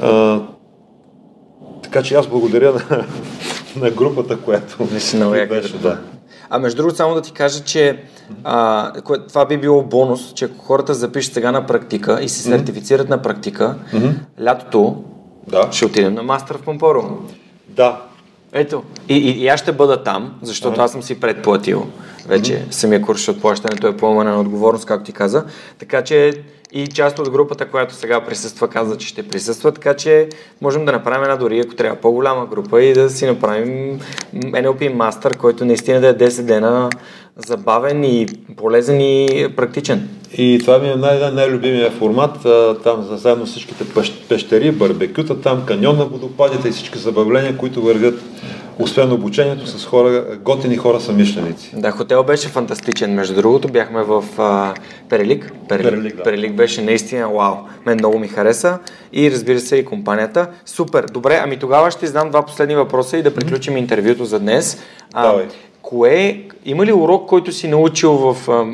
А, 0.00 0.40
така 1.82 2.02
че 2.02 2.14
аз 2.14 2.26
благодаря 2.26 2.72
на, 2.72 3.04
на 3.76 3.90
групата, 3.90 4.36
която 4.36 4.76
не 4.92 5.00
беше. 5.46 5.78
Да. 5.78 5.98
А 6.50 6.58
между 6.58 6.76
другото, 6.76 6.96
само 6.96 7.14
да 7.14 7.22
ти 7.22 7.32
кажа, 7.32 7.64
че 7.64 8.02
а, 8.44 8.92
това 9.28 9.46
би 9.46 9.58
било 9.58 9.82
бонус, 9.82 10.32
че 10.32 10.44
ако 10.44 10.58
хората 10.58 10.94
запишат 10.94 11.34
сега 11.34 11.52
на 11.52 11.66
практика 11.66 12.18
и 12.22 12.28
се 12.28 12.42
сертифицират 12.42 13.06
mm-hmm. 13.06 13.10
на 13.10 13.22
практика, 13.22 13.74
mm-hmm. 13.92 14.14
лятото 14.44 15.04
да. 15.48 15.68
ще 15.72 15.86
отидем 15.86 16.14
на 16.14 16.22
мастер 16.22 16.56
в 16.56 16.62
Помпоро. 16.62 17.18
Да. 17.68 18.02
Ето. 18.52 18.82
И, 19.08 19.16
и, 19.16 19.30
и 19.30 19.48
аз 19.48 19.60
ще 19.60 19.72
бъда 19.72 20.02
там, 20.02 20.34
защото 20.42 20.80
а. 20.80 20.84
аз 20.84 20.92
съм 20.92 21.02
си 21.02 21.20
предплатил 21.20 21.86
вече 22.26 22.52
mm-hmm. 22.52 22.70
самия 22.70 23.02
курс 23.02 23.28
от 23.28 23.40
плащането 23.40 23.86
е 23.86 23.96
поемане 23.96 24.30
на 24.30 24.40
отговорност, 24.40 24.86
както 24.86 25.04
ти 25.04 25.12
каза. 25.12 25.44
Така 25.78 26.04
че 26.04 26.42
и 26.76 26.86
част 26.86 27.18
от 27.18 27.30
групата, 27.30 27.68
която 27.68 27.94
сега 27.94 28.20
присъства, 28.20 28.68
каза, 28.68 28.96
че 28.96 29.08
ще 29.08 29.22
присъства, 29.22 29.72
така 29.72 29.94
че 29.94 30.28
можем 30.60 30.84
да 30.84 30.92
направим 30.92 31.22
една 31.22 31.36
дори, 31.36 31.60
ако 31.60 31.74
трябва 31.74 31.96
по-голяма 31.96 32.46
група 32.46 32.82
и 32.82 32.92
да 32.92 33.10
си 33.10 33.26
направим 33.26 34.00
NLP 34.34 34.94
Master, 34.96 35.36
който 35.36 35.64
наистина 35.64 36.00
да 36.00 36.08
е 36.08 36.14
10 36.14 36.42
дена 36.42 36.90
забавен 37.36 38.04
и 38.04 38.26
полезен 38.56 39.00
и 39.00 39.48
практичен. 39.56 40.08
И 40.38 40.58
това 40.58 40.78
ми 40.78 40.88
е 40.88 40.96
най- 40.96 41.32
най-любимия 41.32 41.90
формат, 41.90 42.38
там 42.82 43.08
заедно 43.16 43.46
всичките 43.46 43.84
пещери, 44.28 44.70
барбекюта, 44.70 45.40
там 45.40 45.62
каньон 45.66 45.96
на 45.96 46.04
водопадите 46.04 46.68
и 46.68 46.72
всички 46.72 46.98
забавления, 46.98 47.56
които 47.56 47.82
вървят 47.82 48.20
освен 48.78 49.12
обучението 49.12 49.66
с 49.66 49.86
хора, 49.86 50.24
готини 50.40 50.76
хора 50.76 51.00
са 51.00 51.12
мишленици. 51.12 51.70
Да, 51.76 51.90
хотел 51.90 52.24
беше 52.24 52.48
фантастичен, 52.48 53.14
между 53.14 53.34
другото. 53.34 53.68
Бяхме 53.68 54.02
в 54.02 54.24
а, 54.38 54.74
Перелик. 55.08 55.52
Перелик, 55.68 55.90
Перелик, 55.90 56.16
да. 56.16 56.22
Перелик 56.22 56.52
беше 56.54 56.82
наистина 56.82 57.28
вау. 57.28 57.54
Мен 57.86 57.94
много 57.98 58.18
ми 58.18 58.28
хареса. 58.28 58.78
И 59.12 59.30
разбира 59.30 59.60
се 59.60 59.76
и 59.76 59.84
компанията. 59.84 60.48
Супер. 60.66 61.04
Добре, 61.12 61.40
ами 61.44 61.56
тогава 61.56 61.90
ще 61.90 62.06
знам 62.06 62.30
два 62.30 62.42
последни 62.42 62.74
въпроса 62.74 63.16
и 63.16 63.22
да 63.22 63.34
приключим 63.34 63.76
интервюто 63.76 64.24
за 64.24 64.40
днес. 64.40 64.82
А, 65.12 65.26
Давай. 65.26 65.46
кое, 65.82 66.42
има 66.64 66.86
ли 66.86 66.92
урок, 66.92 67.28
който 67.28 67.52
си 67.52 67.68
научил 67.68 68.12
в, 68.12 68.48
а, 68.48 68.64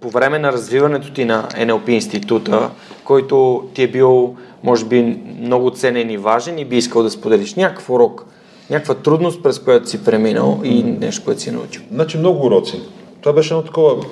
по 0.00 0.10
време 0.10 0.38
на 0.38 0.52
развиването 0.52 1.12
ти 1.12 1.24
на 1.24 1.48
NLP 1.48 1.88
института, 1.88 2.70
който 3.04 3.64
ти 3.74 3.82
е 3.82 3.88
бил, 3.88 4.36
може 4.62 4.84
би, 4.84 5.18
много 5.40 5.70
ценен 5.70 6.10
и 6.10 6.16
важен 6.16 6.58
и 6.58 6.64
би 6.64 6.76
искал 6.76 7.02
да 7.02 7.10
споделиш 7.10 7.54
някакъв 7.54 7.90
урок, 7.90 8.26
някаква 8.70 8.94
трудност, 8.94 9.42
през 9.42 9.58
която 9.58 9.88
си 9.88 10.04
преминал 10.04 10.60
и 10.64 10.82
нещо, 10.82 11.24
което 11.24 11.40
си 11.40 11.50
научил? 11.50 11.82
Значи 11.92 12.18
много 12.18 12.46
уроци. 12.46 12.80
Това 13.20 13.32
беше 13.32 13.54
едно 13.54 13.64
такова 13.64 14.04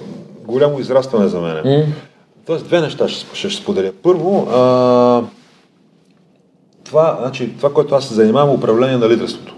голямо 0.46 0.80
израстване 0.80 1.28
за 1.28 1.40
мен. 1.40 1.56
Mm. 1.56 1.86
Тоест 2.46 2.64
две 2.64 2.80
неща 2.80 3.08
ще, 3.08 3.36
ще 3.36 3.62
споделя. 3.62 3.92
Първо, 4.02 4.48
а, 4.50 5.22
това, 6.84 7.18
значи, 7.20 7.56
това, 7.56 7.72
което 7.72 7.94
аз 7.94 8.08
се 8.08 8.14
занимавам, 8.14 8.50
е 8.50 8.54
управление 8.54 8.96
на 8.96 9.08
лидерството. 9.08 9.54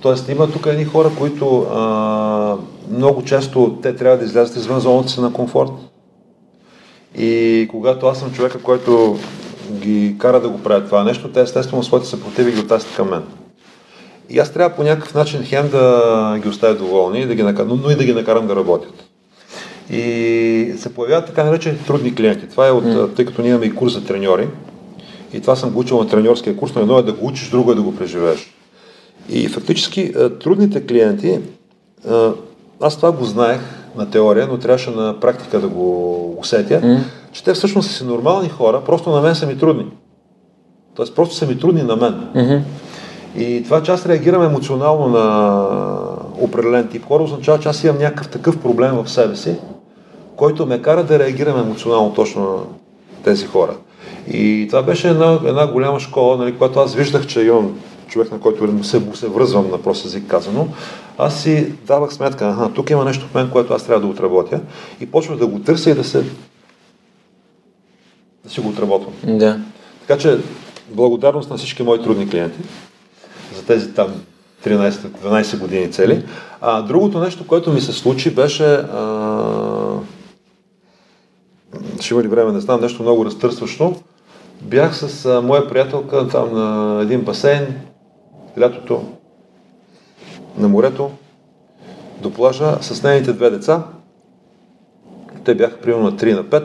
Тоест 0.00 0.28
има 0.28 0.50
тук 0.50 0.66
едни 0.66 0.84
хора, 0.84 1.10
които 1.18 1.58
а, 1.58 2.56
много 2.90 3.24
често 3.24 3.78
те 3.82 3.96
трябва 3.96 4.18
да 4.18 4.24
излязат 4.24 4.56
извън 4.56 4.80
зоната 4.80 5.08
си 5.08 5.20
на 5.20 5.32
комфорт. 5.32 5.70
И 7.18 7.68
когато 7.70 8.06
аз 8.06 8.18
съм 8.18 8.32
човека, 8.32 8.62
който 8.62 9.18
ги 9.72 10.16
кара 10.18 10.40
да 10.40 10.48
го 10.48 10.62
правят 10.62 10.86
това 10.86 11.04
нещо, 11.04 11.28
те 11.28 11.40
естествено 11.40 11.82
своите 11.82 12.08
съпротиви 12.08 12.52
ги 12.52 12.60
отнасят 12.60 12.96
към 12.96 13.10
мен. 13.10 13.22
И 14.30 14.38
аз 14.38 14.52
трябва 14.52 14.76
по 14.76 14.82
някакъв 14.82 15.14
начин 15.14 15.42
хем 15.44 15.68
да 15.68 16.38
ги 16.42 16.48
оставя 16.48 16.74
доволни, 16.74 17.26
да 17.26 17.34
ги 17.34 17.42
накарам, 17.42 17.80
но, 17.84 17.90
и 17.90 17.96
да 17.96 18.04
ги 18.04 18.14
накарам 18.14 18.46
да 18.46 18.56
работят. 18.56 19.04
И 19.90 20.74
се 20.78 20.94
появяват 20.94 21.26
така 21.26 21.44
наречени 21.44 21.78
трудни 21.86 22.14
клиенти. 22.14 22.48
Това 22.48 22.68
е 22.68 22.70
от, 22.70 22.84
mm. 22.84 23.16
тъй 23.16 23.24
като 23.24 23.42
ние 23.42 23.50
имаме 23.50 23.66
и 23.66 23.74
курс 23.74 23.92
за 23.92 24.04
треньори. 24.04 24.48
И 25.32 25.40
това 25.40 25.56
съм 25.56 25.70
го 25.70 25.80
учил 25.80 25.98
на 25.98 26.08
треньорския 26.08 26.56
курс, 26.56 26.74
но 26.74 26.82
едно 26.82 26.98
е 26.98 27.02
да 27.02 27.12
го 27.12 27.26
учиш, 27.26 27.50
друго 27.50 27.72
е 27.72 27.74
да 27.74 27.82
го 27.82 27.96
преживееш. 27.96 28.54
И 29.28 29.48
фактически 29.48 30.12
трудните 30.40 30.86
клиенти, 30.86 31.40
аз 32.80 32.96
това 32.96 33.12
го 33.12 33.24
знаех 33.24 33.60
на 33.96 34.10
теория, 34.10 34.48
но 34.50 34.58
трябваше 34.58 34.90
на 34.90 35.20
практика 35.20 35.60
да 35.60 35.68
го 35.68 36.38
усетя, 36.40 36.80
mm. 36.80 36.98
че 37.32 37.44
те 37.44 37.54
всъщност 37.54 37.90
са 37.90 37.94
си 37.94 38.04
нормални 38.04 38.48
хора, 38.48 38.82
просто 38.86 39.10
на 39.10 39.20
мен 39.20 39.34
са 39.34 39.46
ми 39.46 39.58
трудни. 39.58 39.86
Тоест 40.94 41.14
просто 41.14 41.34
са 41.34 41.46
ми 41.46 41.58
трудни 41.58 41.82
на 41.82 41.96
мен. 41.96 42.14
Mm-hmm. 42.36 42.60
И 43.36 43.62
това, 43.64 43.82
че 43.82 43.92
аз 43.92 44.06
реагирам 44.06 44.42
емоционално 44.42 45.08
на 45.08 45.68
определен 46.40 46.88
тип 46.88 47.04
хора, 47.04 47.22
означава, 47.22 47.58
че 47.58 47.68
аз 47.68 47.84
имам 47.84 47.98
някакъв 47.98 48.28
такъв 48.28 48.58
проблем 48.58 48.94
в 48.94 49.10
себе 49.10 49.36
си, 49.36 49.56
който 50.36 50.66
ме 50.66 50.82
кара 50.82 51.04
да 51.04 51.18
реагирам 51.18 51.60
емоционално 51.60 52.14
точно 52.14 52.42
на 52.42 52.56
тези 53.24 53.46
хора. 53.46 53.76
И 54.32 54.66
това 54.68 54.82
беше 54.82 55.08
една, 55.08 55.38
една 55.46 55.66
голяма 55.66 56.00
школа, 56.00 56.36
нали, 56.36 56.52
когато 56.52 56.80
аз 56.80 56.94
виждах, 56.94 57.26
че 57.26 57.40
имам 57.42 57.78
човек, 58.08 58.32
на 58.32 58.40
който 58.40 58.84
се, 58.84 59.02
се 59.14 59.28
връзвам 59.28 59.70
на 59.70 59.82
прост 59.82 60.04
език 60.04 60.26
казано, 60.26 60.68
аз 61.18 61.42
си 61.42 61.72
давах 61.86 62.12
сметка, 62.12 62.48
аха, 62.48 62.72
тук 62.72 62.90
има 62.90 63.04
нещо 63.04 63.26
в 63.26 63.34
мен, 63.34 63.50
което 63.50 63.74
аз 63.74 63.86
трябва 63.86 64.00
да 64.00 64.06
отработя 64.06 64.60
и 65.00 65.06
почвах 65.06 65.38
да 65.38 65.46
го 65.46 65.58
търся 65.58 65.90
и 65.90 65.94
да 65.94 66.04
се 66.04 66.24
да 68.44 68.50
си 68.50 68.60
го 68.60 68.68
отработвам. 68.68 69.38
Да. 69.38 69.60
Така 70.00 70.20
че 70.20 70.38
благодарност 70.90 71.50
на 71.50 71.56
всички 71.56 71.82
мои 71.82 72.02
трудни 72.02 72.28
клиенти 72.28 72.58
тези 73.66 73.94
там 73.94 74.14
13-12 74.64 75.58
години 75.58 75.92
цели. 75.92 76.24
А, 76.60 76.82
другото 76.82 77.20
нещо, 77.20 77.46
което 77.46 77.72
ми 77.72 77.80
се 77.80 77.92
случи, 77.92 78.34
беше 78.34 78.64
а, 78.64 79.98
ще 82.00 82.14
има 82.14 82.22
ли 82.22 82.28
време, 82.28 82.52
не 82.52 82.60
знам, 82.60 82.80
нещо 82.80 83.02
много 83.02 83.24
разтърсващо. 83.24 83.94
Бях 84.62 84.96
с 84.96 85.26
а, 85.26 85.42
моя 85.42 85.68
приятелка 85.68 86.28
там 86.28 86.52
на 86.52 87.00
един 87.02 87.20
басейн, 87.20 87.66
лятото, 88.60 89.04
на 90.58 90.68
морето, 90.68 91.10
до 92.20 92.30
плажа, 92.30 92.78
с 92.80 93.02
нейните 93.02 93.32
две 93.32 93.50
деца. 93.50 93.82
Те 95.44 95.54
бяха 95.54 95.76
примерно 95.76 96.04
на 96.04 96.12
3 96.12 96.34
на 96.34 96.44
5. 96.44 96.64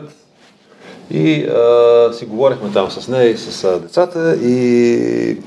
И 1.10 1.44
а, 1.44 2.12
си 2.12 2.26
говорихме 2.26 2.72
там 2.72 2.90
с 2.90 3.08
нея 3.08 3.30
и 3.30 3.36
с 3.36 3.64
а, 3.64 3.80
децата 3.80 4.36
и 4.36 5.42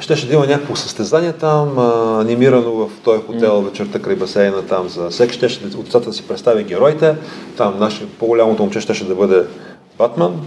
щеше 0.00 0.26
да 0.26 0.34
има 0.34 0.46
някакво 0.46 0.76
състезание 0.76 1.32
там, 1.32 1.78
а, 1.78 2.20
анимирано 2.20 2.72
в 2.72 2.90
този 3.04 3.22
хотел 3.22 3.62
вечерта 3.62 3.98
край 3.98 4.16
басейна 4.16 4.66
там 4.66 4.88
за 4.88 5.10
всеки. 5.10 5.34
Щеше 5.34 5.60
децата 5.60 6.08
да 6.08 6.12
си 6.12 6.28
представи 6.28 6.64
героите. 6.64 7.16
Там 7.56 7.78
наше 7.78 8.08
по-голямото 8.18 8.62
момче 8.62 8.80
щеше 8.80 9.04
да 9.04 9.14
бъде 9.14 9.44
Батман 9.98 10.40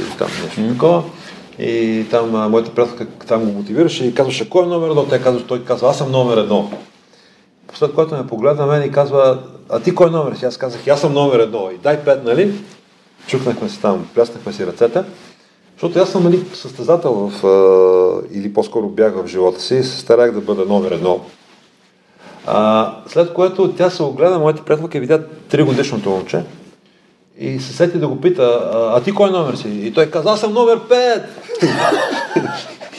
или 0.00 0.18
там 0.18 0.28
нещо 0.42 0.60
mm. 0.60 0.72
такова. 0.72 1.02
И 1.58 2.04
там 2.10 2.34
а, 2.34 2.48
моята 2.48 2.70
приятелка 2.70 3.26
там 3.26 3.44
го 3.44 3.52
мотивираше 3.52 4.04
и 4.04 4.14
казваше 4.14 4.50
кой 4.50 4.64
е 4.64 4.68
номер 4.68 4.88
едно. 4.88 5.06
Те 5.06 5.22
казва, 5.22 5.46
той 5.46 5.64
казва, 5.64 5.90
аз 5.90 5.98
съм 5.98 6.10
номер 6.10 6.36
едно. 6.36 6.70
След 7.74 7.94
което 7.94 8.14
ме 8.14 8.26
погледна 8.26 8.66
мен 8.66 8.82
и 8.82 8.92
казва, 8.92 9.38
а 9.70 9.80
ти 9.80 9.94
кой 9.94 10.10
номер 10.10 10.36
си? 10.36 10.44
Аз 10.44 10.56
казах, 10.56 10.88
аз 10.88 11.00
съм 11.00 11.12
номер 11.12 11.38
едно. 11.38 11.70
И 11.74 11.78
дай 11.78 12.04
пет, 12.04 12.24
нали? 12.24 12.54
Чукнахме 13.26 13.68
си 13.68 13.80
там, 13.80 14.06
пляснахме 14.14 14.52
си 14.52 14.66
ръцете. 14.66 15.02
Защото 15.84 16.02
аз 16.02 16.10
съм 16.10 16.24
нали, 16.24 16.44
състезател 16.54 17.12
в, 17.12 17.46
а, 17.46 18.36
или 18.38 18.52
по-скоро 18.52 18.88
бях 18.88 19.14
в 19.14 19.26
живота 19.26 19.60
си 19.60 19.82
се 19.82 20.00
старах 20.00 20.32
да 20.32 20.40
бъда 20.40 20.64
номер 20.64 20.90
едно. 20.90 21.20
А, 22.46 22.92
след 23.06 23.32
което 23.32 23.72
тя 23.72 23.90
се 23.90 24.02
огледа, 24.02 24.38
моята 24.38 24.62
приятелка 24.62 25.00
видя 25.00 25.22
3 25.50 25.64
годишното 25.64 26.10
момче 26.10 26.42
и 27.38 27.60
се 27.60 27.72
сети 27.72 27.98
да 27.98 28.08
го 28.08 28.20
пита, 28.20 28.70
а, 28.72 28.96
а 28.96 29.02
ти 29.02 29.12
кой 29.12 29.30
номер 29.30 29.54
си? 29.54 29.68
И 29.68 29.92
той 29.92 30.06
каза, 30.06 30.30
аз 30.30 30.40
съм 30.40 30.52
номер 30.52 30.80
5! 30.80 31.22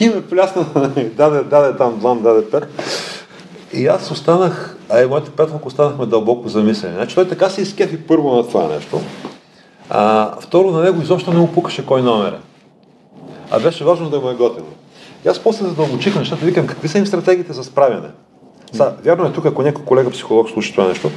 и 0.00 0.08
ме 0.08 0.22
плясна, 0.22 0.64
даде, 1.16 1.42
даде 1.42 1.76
там 1.76 1.98
длан, 1.98 2.22
даде 2.22 2.42
5. 2.42 2.66
И 3.72 3.86
аз 3.86 4.10
останах, 4.10 4.76
а 4.88 5.02
и 5.02 5.06
моята 5.06 5.30
приятелка 5.30 5.66
останахме 5.68 6.06
дълбоко 6.06 6.48
замислени. 6.48 6.94
Значи 6.94 7.14
той 7.14 7.28
така 7.28 7.48
се 7.48 7.62
изкефи 7.62 7.96
първо 7.96 8.36
на 8.36 8.48
това 8.48 8.68
нещо. 8.68 9.00
А, 9.90 10.32
второ, 10.40 10.70
на 10.70 10.82
него 10.82 11.02
изобщо 11.02 11.32
не 11.32 11.38
му 11.38 11.52
пукаше 11.52 11.86
кой 11.86 12.02
номер 12.02 12.32
е. 12.32 12.45
А 13.50 13.60
беше 13.60 13.84
важно 13.84 14.10
да 14.10 14.20
му 14.20 14.30
е 14.30 14.34
готино. 14.34 14.66
И 15.24 15.28
аз 15.28 15.38
после 15.38 15.66
задълбочих 15.66 16.16
нещата, 16.16 16.46
викам, 16.46 16.66
какви 16.66 16.88
са 16.88 16.98
им 16.98 17.06
стратегиите 17.06 17.52
за 17.52 17.64
справяне? 17.64 18.08
Са, 18.72 18.92
вярно 19.04 19.26
е 19.26 19.32
тук, 19.32 19.46
ако 19.46 19.62
някой 19.62 19.84
колега 19.84 20.10
психолог 20.10 20.50
слуша 20.50 20.72
това 20.72 20.88
нещо, 20.88 21.10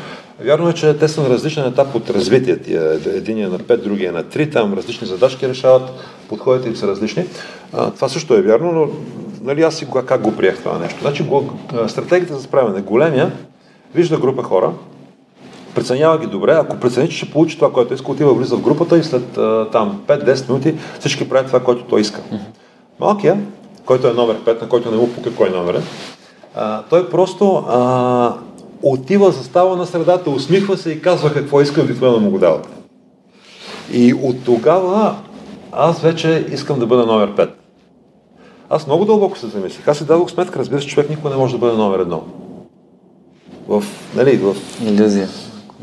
вярно 0.46 0.70
е, 0.70 0.74
че 0.74 0.98
те 0.98 1.08
са 1.08 1.22
на 1.22 1.30
различен 1.30 1.66
етап 1.68 1.96
от 1.96 2.10
развитие. 2.10 2.58
Един 3.06 3.38
е 3.38 3.48
на 3.48 3.60
5, 3.60 3.84
другия 3.84 4.10
е 4.10 4.12
на 4.12 4.24
3, 4.24 4.52
там 4.52 4.74
различни 4.74 5.08
задачки 5.08 5.48
решават, 5.48 5.92
подходите 6.30 6.70
им 6.70 6.76
са 6.76 6.88
различни. 6.88 7.26
А, 7.74 7.92
това 7.92 8.10
също 8.10 8.34
е 8.34 8.42
вярно, 8.42 8.72
но 8.72 8.88
нали, 9.42 9.62
аз 9.62 9.76
си 9.76 9.88
как 10.06 10.22
го 10.22 10.36
приех 10.36 10.58
това 10.58 10.78
нещо. 10.78 11.00
Значи, 11.02 11.26
стратегията 11.88 12.36
за 12.36 12.42
справяне. 12.42 12.82
Големия 12.82 13.32
вижда 13.96 14.18
група 14.18 14.44
хора, 14.44 14.74
преценява 15.76 16.18
ги 16.18 16.28
добре, 16.28 16.52
ако 16.52 16.78
прецени, 16.78 17.10
че 17.10 17.18
ще 17.18 17.32
получи 17.32 17.56
това, 17.56 17.72
което 17.72 17.94
иска, 17.94 18.12
отива, 18.12 18.34
влиза 18.34 18.56
в 18.56 18.62
групата 18.62 18.98
и 18.98 19.04
след 19.04 19.24
там 19.72 20.02
5-10 20.08 20.50
минути 20.50 20.76
всички 21.00 21.30
правят 21.30 21.48
това, 21.48 21.60
което 21.60 21.84
той 21.84 22.02
иска. 22.02 22.22
Малкия, 23.00 23.40
който 23.86 24.08
е 24.08 24.14
номер 24.14 24.36
5, 24.46 24.62
на 24.62 24.70
който 24.70 24.92
не 24.92 24.98
му 24.98 25.14
пука 25.14 25.36
кой 25.36 25.50
номер 25.50 25.74
е, 25.74 25.82
а, 26.56 26.84
той 26.90 27.10
просто 27.10 27.56
а, 27.56 28.34
отива, 28.84 29.32
застава 29.32 29.76
на 29.76 29.86
средата, 29.86 30.30
усмихва 30.30 30.78
се 30.78 30.92
и 30.92 31.02
казва 31.02 31.34
какво 31.34 31.62
иска, 31.62 31.82
обикновено 31.82 32.20
му 32.20 32.32
го 32.32 32.40
дават. 32.40 32.68
И 33.92 34.14
от 34.14 34.44
тогава 34.46 35.16
аз 35.72 36.02
вече 36.02 36.48
искам 36.52 36.80
да 36.80 36.86
бъда 36.86 37.06
номер 37.06 37.36
5. 37.36 37.50
Аз 38.70 38.88
много 38.88 39.06
дълбоко 39.06 39.38
се 39.38 39.48
замислих. 39.48 39.88
Аз 39.88 39.98
си 39.98 40.06
дадох 40.06 40.32
сметка, 40.32 40.60
разбира 40.60 40.82
се, 40.82 40.88
човек 40.88 41.10
никога 41.10 41.30
не 41.30 41.36
може 41.36 41.54
да 41.54 41.60
бъде 41.60 41.78
номер 41.78 42.00
едно. 42.00 42.24
В, 43.68 43.84
нали, 44.16 44.38
в... 44.38 44.56
Иллюзия. 44.86 45.30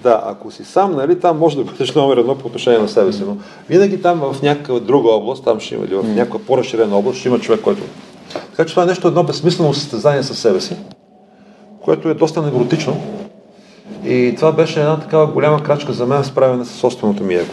Да, 0.02 0.23
ако 0.24 0.51
си 0.51 0.64
сам, 0.64 0.97
нали, 0.97 1.20
там 1.20 1.39
може 1.39 1.56
да 1.56 1.64
бъдеш 1.64 1.94
номер 1.94 2.16
едно 2.16 2.39
по 2.39 2.47
отношение 2.47 2.78
на 2.78 2.89
себе 2.89 3.12
си, 3.12 3.23
но 3.27 3.36
винаги 3.68 4.02
там 4.02 4.20
в 4.20 4.43
някаква 4.43 4.81
друга 4.81 5.10
област, 5.10 5.44
там 5.44 5.60
ще 5.60 5.74
има, 5.74 5.85
или 5.85 5.94
в 5.94 6.02
някаква 6.02 6.39
по-разширена 6.39 6.97
област, 6.97 7.18
ще 7.18 7.28
има 7.28 7.39
човек, 7.39 7.60
който... 7.60 7.82
Така 8.51 8.64
че 8.64 8.70
това 8.70 8.82
е 8.82 8.86
нещо 8.86 9.09
едно 9.09 9.24
безсмислено 9.24 9.74
състезание 9.74 10.23
със 10.23 10.39
себе 10.39 10.60
си, 10.60 10.77
което 11.85 12.09
е 12.09 12.14
доста 12.14 12.43
невротично. 12.43 12.97
И 14.05 14.35
това 14.36 14.52
беше 14.52 14.81
една 14.81 15.01
такава 15.01 15.27
голяма 15.27 15.62
крачка 15.62 15.93
за 15.93 16.06
мен 16.06 16.23
в 16.23 16.27
справяне 16.27 16.64
с 16.64 16.70
собственото 16.70 17.23
ми 17.23 17.35
его. 17.35 17.52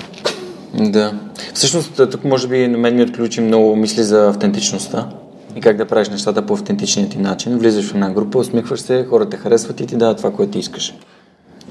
Да. 0.73 1.13
Всъщност, 1.53 2.09
тук 2.11 2.23
може 2.23 2.47
би 2.47 2.67
на 2.67 2.77
мен 2.77 2.95
ми 2.95 3.03
отключи 3.03 3.41
много 3.41 3.75
мисли 3.75 4.03
за 4.03 4.27
автентичността 4.27 5.09
и 5.55 5.61
как 5.61 5.77
да 5.77 5.85
правиш 5.85 6.09
нещата 6.09 6.45
по 6.45 6.53
автентичния 6.53 7.09
ти 7.09 7.17
начин. 7.17 7.57
Влизаш 7.57 7.91
в 7.91 7.93
една 7.93 8.09
група, 8.09 8.37
усмихваш 8.37 8.79
се, 8.79 9.05
хората 9.09 9.37
харесват 9.37 9.79
и 9.79 9.87
ти 9.87 9.95
дават 9.95 10.17
това, 10.17 10.31
което 10.31 10.51
ти 10.51 10.59
искаш. 10.59 10.93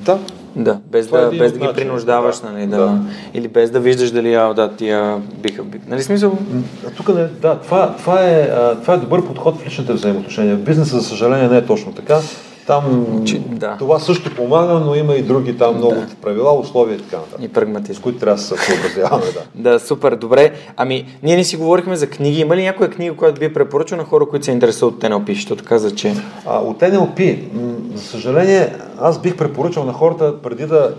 Да, 0.04 0.18
Да, 0.56 0.78
без 0.92 1.06
Това 1.06 1.18
е 1.18 1.22
да, 1.22 1.26
един 1.26 1.38
без 1.38 1.52
да 1.52 1.58
ги 1.58 1.68
принуждаваш, 1.74 2.40
да. 2.40 2.50
нали, 2.50 2.66
да. 2.66 2.76
Да. 2.76 2.98
Или 3.34 3.48
без 3.48 3.70
да 3.70 3.80
виждаш 3.80 4.10
дали, 4.10 4.34
а, 4.34 4.54
да, 4.54 4.68
тия 4.68 5.18
биха, 5.42 5.62
биха. 5.62 5.84
Нали 5.88 6.02
смисъл? 6.02 6.38
А 6.86 6.90
тук 6.90 7.08
не, 7.08 7.24
да, 7.24 7.58
това, 7.58 7.96
това, 7.96 8.20
е, 8.20 8.50
това 8.82 8.94
е 8.94 8.96
добър 8.96 9.26
подход 9.26 9.60
в 9.60 9.66
личните 9.66 9.92
взаимоотношения. 9.92 10.56
В 10.56 10.60
бизнеса, 10.60 10.96
за 10.96 11.02
съжаление, 11.02 11.48
не 11.48 11.56
е 11.56 11.64
точно 11.64 11.92
така. 11.92 12.18
Там 12.66 13.06
Че- 13.24 13.38
да. 13.40 13.76
това 13.78 13.98
също 13.98 14.30
помага, 14.30 14.72
но 14.74 14.94
има 14.94 15.14
и 15.14 15.22
други 15.22 15.58
там 15.58 15.76
много 15.76 15.94
Да. 15.94 16.06
правила, 16.22 16.52
условия 16.52 16.96
и 16.96 17.00
така 17.00 17.16
нататък. 17.16 17.40
И 17.42 17.46
С 17.46 17.50
прагматизъм. 17.50 18.02
които 18.02 18.18
трябва 18.18 18.36
да 18.36 18.42
се 18.42 18.54
съобразяваме, 18.56 19.24
да. 19.24 19.40
Да, 19.70 19.80
супер, 19.80 20.12
добре. 20.12 20.52
Ами, 20.76 21.06
ние 21.22 21.36
не 21.36 21.44
си 21.44 21.56
говорихме 21.56 21.96
за 21.96 22.06
книги. 22.06 22.40
Има 22.40 22.56
ли 22.56 22.62
някоя 22.62 22.90
книга, 22.90 23.16
която 23.16 23.40
би 23.40 23.54
препоръчал 23.54 23.98
на 23.98 24.04
хора, 24.04 24.26
които 24.26 24.44
се 24.44 24.50
интересуват 24.50 24.94
от 24.94 25.02
NLP? 25.02 25.34
Защото 25.34 25.64
каза, 25.64 25.90
че... 25.90 26.14
А, 26.46 26.58
от 26.58 26.80
NLP, 26.80 27.20
м, 27.54 27.60
за 27.94 28.02
съжаление, 28.02 28.72
аз 29.00 29.18
бих 29.18 29.36
препоръчал 29.36 29.84
на 29.84 29.92
хората 29.92 30.34
преди 30.38 30.66
да 30.66 30.94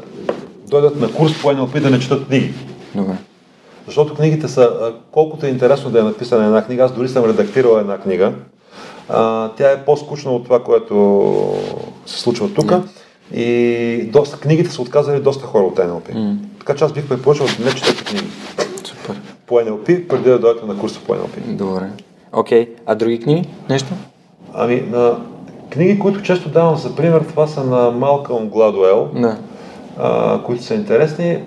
дойдат 0.67 0.95
на 0.95 1.11
курс 1.11 1.41
по 1.41 1.47
NLP 1.47 1.79
да 1.79 1.89
не 1.89 1.99
четат 1.99 2.27
книги. 2.27 2.53
Добре. 2.95 3.13
Защото 3.85 4.13
книгите 4.13 4.47
са, 4.47 4.71
колкото 5.11 5.45
е 5.45 5.49
интересно 5.49 5.89
да 5.89 5.99
е 5.99 6.03
написана 6.03 6.45
една 6.45 6.63
книга, 6.63 6.83
аз 6.83 6.91
дори 6.91 7.09
съм 7.09 7.25
редактирал 7.25 7.77
една 7.77 7.97
книга, 7.97 8.31
а, 9.09 9.49
тя 9.49 9.71
е 9.71 9.85
по-скучна 9.85 10.31
от 10.31 10.43
това, 10.43 10.63
което 10.63 11.53
се 12.05 12.19
случва 12.19 12.49
тук. 12.49 12.73
И 13.33 14.09
доста, 14.13 14.39
книгите 14.39 14.69
са 14.69 14.81
отказали 14.81 15.19
доста 15.19 15.45
хора 15.45 15.63
от 15.63 15.75
NLP. 15.75 16.35
Така 16.59 16.75
че 16.75 16.83
аз 16.83 16.91
бих 16.93 17.07
препоръчал 17.09 17.47
да 17.59 17.65
не 17.65 17.71
четете 17.71 18.03
книги 18.03 18.27
Супер. 18.83 19.21
по 19.47 19.55
NLP, 19.55 20.07
преди 20.07 20.29
да 20.29 20.39
дойдете 20.39 20.65
на 20.65 20.77
курса 20.79 20.99
по 21.07 21.13
NLP. 21.13 21.39
Добре. 21.47 21.89
Окей. 22.33 22.69
А 22.85 22.95
други 22.95 23.19
книги? 23.19 23.49
Нещо? 23.69 23.93
Ами, 24.53 24.81
на 24.81 25.17
книги, 25.69 25.99
които 25.99 26.21
често 26.21 26.49
давам 26.49 26.75
за 26.75 26.95
пример, 26.95 27.21
това 27.21 27.47
са 27.47 27.63
на 27.63 27.91
Малкълм 27.91 28.49
Гладуел, 28.49 29.09
Да. 29.15 29.37
а, 29.97 30.41
които 30.43 30.63
са 30.63 30.73
интересни. 30.73 31.43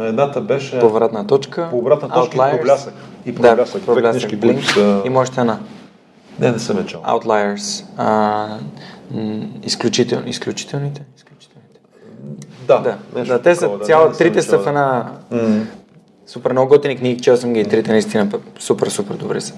Едната 0.00 0.40
беше 0.40 0.80
Повратна 0.80 1.26
точка. 1.26 1.68
по 1.70 1.78
обратна 1.78 2.08
точка 2.08 2.36
и 2.36 2.40
Outliers. 2.40 2.56
проблясък. 2.58 2.94
И 3.26 3.32
Да, 3.32 3.48
проблясък. 3.48 3.82
Две 3.82 3.94
проблясък. 3.94 4.20
книжки, 4.20 4.40
които 4.40 4.66
са... 4.66 5.02
Има 5.06 5.20
още 5.20 5.40
една. 5.40 5.58
Не, 6.40 6.50
не 6.50 6.58
съм 6.58 6.78
я 6.78 6.86
чел. 6.86 7.00
Outliers. 7.00 7.84
А, 7.96 8.46
изключител, 9.62 10.22
изключителните? 10.26 11.02
Изключителните. 11.16 11.80
Да, 12.60 12.78
Да, 12.78 12.96
нещо 13.16 13.32
да, 13.32 13.42
те 13.42 13.54
са 13.54 13.60
такова, 13.60 13.80
цяло, 13.80 14.12
трите 14.12 14.42
са 14.42 14.58
в 14.58 14.66
една 14.66 15.06
М. 15.30 15.60
супер 16.26 16.52
много 16.52 16.68
готини 16.68 16.96
книги, 16.96 17.20
чел 17.20 17.36
съм 17.36 17.52
ги 17.52 17.60
и 17.60 17.64
трите 17.64 17.90
наистина 17.90 18.28
супер, 18.58 18.88
супер 18.88 19.14
добре 19.14 19.40
са. 19.40 19.54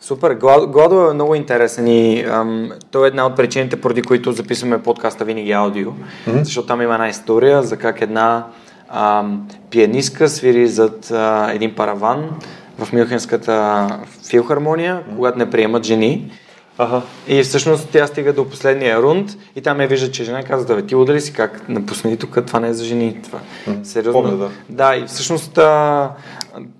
Супер, 0.00 0.30
Глад- 0.32 0.66
Гладо 0.66 1.00
е 1.00 1.14
много 1.14 1.34
интересен 1.34 1.86
и 1.88 2.20
ам, 2.22 2.70
той 2.90 3.04
е 3.04 3.08
една 3.08 3.26
от 3.26 3.36
причините, 3.36 3.80
поради 3.80 4.02
които 4.02 4.32
записваме 4.32 4.82
подкаста 4.82 5.24
винаги 5.24 5.52
аудио, 5.52 5.90
защото 6.28 6.66
там 6.66 6.82
има 6.82 6.94
една 6.94 7.08
история 7.08 7.62
за 7.62 7.76
как 7.76 8.00
една 8.00 8.46
ам, 8.90 9.48
пианистка 9.70 10.28
свири 10.28 10.68
зад 10.68 11.10
а, 11.10 11.50
един 11.52 11.74
параван 11.74 12.30
в 12.78 12.92
Мюнхенската 12.92 13.88
филхармония, 14.28 15.02
когато 15.16 15.38
не 15.38 15.50
приемат 15.50 15.84
жени. 15.84 16.30
Аха. 16.78 17.02
И 17.28 17.42
всъщност 17.42 17.88
тя 17.92 18.06
стига 18.06 18.32
до 18.32 18.48
последния 18.48 19.02
рунд 19.02 19.30
и 19.56 19.60
там 19.60 19.80
я 19.80 19.86
вижда, 19.86 20.10
че 20.10 20.24
жена 20.24 20.40
и 20.40 20.44
казва, 20.44 20.76
да 20.76 20.86
ти 20.86 20.96
удари 20.96 21.20
си 21.20 21.32
как, 21.32 21.68
напусни 21.68 22.16
тук, 22.16 22.38
това 22.46 22.60
не 22.60 22.68
е 22.68 22.72
за 22.72 22.84
жени. 22.84 23.20
Това. 23.22 23.38
Сериозно. 23.82 24.22
помня, 24.22 24.36
да. 24.36 24.50
Да, 24.68 24.96
и 24.96 25.04
всъщност 25.06 25.58
а, 25.58 26.10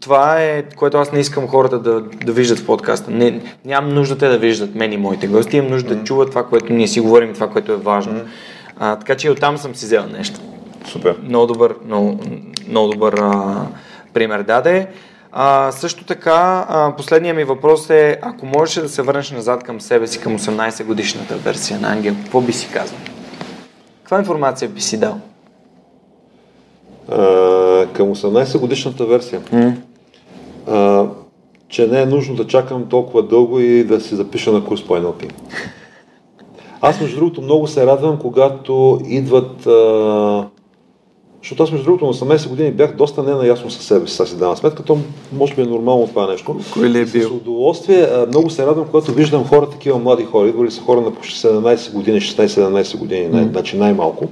това 0.00 0.42
е, 0.42 0.62
което 0.62 0.98
аз 0.98 1.12
не 1.12 1.20
искам 1.20 1.48
хората 1.48 1.78
да, 1.78 2.00
да 2.00 2.32
виждат 2.32 2.58
в 2.58 2.66
подкаста. 2.66 3.10
Не, 3.10 3.40
нямам 3.64 3.94
нужда 3.94 4.18
те 4.18 4.28
да 4.28 4.38
виждат 4.38 4.74
мен 4.74 4.92
и 4.92 4.96
моите 4.96 5.26
гости, 5.26 5.56
имам 5.56 5.70
нужда 5.70 5.96
да 5.96 6.04
чуват 6.04 6.30
това, 6.30 6.46
което 6.46 6.72
ние 6.72 6.88
си 6.88 7.00
говорим 7.00 7.34
това, 7.34 7.48
което 7.48 7.72
е 7.72 7.76
важно. 7.76 8.20
А, 8.78 8.96
така 8.96 9.14
че 9.14 9.26
и 9.26 9.30
оттам 9.30 9.58
съм 9.58 9.74
си 9.74 9.84
взел 9.84 10.04
нещо. 10.12 10.40
Супер. 10.86 11.16
Много 11.22 11.46
добър, 11.46 11.74
много, 11.86 12.20
много 12.68 12.92
добър 12.92 13.12
а, 13.12 13.66
пример 14.14 14.42
даде. 14.42 14.88
А, 15.34 15.72
също 15.72 16.04
така, 16.04 16.66
а, 16.68 16.96
последният 16.96 17.36
ми 17.36 17.44
въпрос 17.44 17.90
е, 17.90 18.18
ако 18.22 18.46
можеш 18.46 18.82
да 18.82 18.88
се 18.88 19.02
върнеш 19.02 19.30
назад 19.30 19.64
към 19.64 19.80
себе 19.80 20.06
си, 20.06 20.20
към 20.20 20.38
18 20.38 20.84
годишната 20.84 21.36
версия 21.36 21.80
на 21.80 21.92
Ангел, 21.92 22.14
какво 22.22 22.40
би 22.40 22.52
си 22.52 22.68
казал? 22.72 22.98
Каква 24.02 24.18
информация 24.18 24.68
би 24.68 24.80
си 24.80 25.00
дал? 25.00 25.20
А, 27.08 27.16
към 27.92 28.14
18 28.14 28.58
годишната 28.58 29.06
версия. 29.06 29.42
А, 30.68 31.06
че 31.68 31.86
не 31.86 32.02
е 32.02 32.06
нужно 32.06 32.34
да 32.34 32.46
чакам 32.46 32.88
толкова 32.88 33.22
дълго 33.22 33.60
и 33.60 33.84
да 33.84 34.00
си 34.00 34.14
запиша 34.14 34.52
на 34.52 34.64
курс 34.64 34.86
по 34.86 34.96
NLP. 34.96 35.32
Аз, 36.80 37.00
между 37.00 37.16
другото, 37.16 37.42
много 37.42 37.66
се 37.66 37.86
радвам, 37.86 38.18
когато 38.18 39.00
идват... 39.04 39.66
А... 39.66 40.48
Защото 41.42 41.62
аз, 41.62 41.70
между 41.70 41.84
другото, 41.84 42.06
на 42.06 42.12
18 42.12 42.48
години 42.48 42.70
бях 42.70 42.96
доста 42.96 43.22
ненаясно 43.22 43.70
със 43.70 43.84
себе 43.84 44.06
си, 44.06 44.14
сега 44.16 44.26
си 44.26 44.36
давам 44.36 44.56
сметка, 44.56 44.82
то 44.82 44.98
може 45.32 45.54
би 45.54 45.62
е 45.62 45.64
нормално 45.64 46.06
това 46.06 46.26
нещо. 46.26 46.56
Кой 46.72 46.88
ли 46.90 46.98
е 46.98 47.02
И 47.02 47.06
С 47.06 47.12
бил? 47.12 47.36
удоволствие, 47.36 48.08
много 48.28 48.50
се 48.50 48.66
радвам, 48.66 48.86
когато 48.90 49.12
виждам 49.12 49.44
хора, 49.48 49.70
такива 49.70 49.98
млади 49.98 50.24
хора, 50.24 50.48
идвали 50.48 50.70
са 50.70 50.80
хора 50.82 51.00
на 51.00 51.14
почти 51.14 51.46
17 51.46 51.92
години, 51.92 52.20
16-17 52.20 52.96
години, 52.98 53.28
най- 53.28 53.44
значи 53.44 53.76
най-малко. 53.76 54.28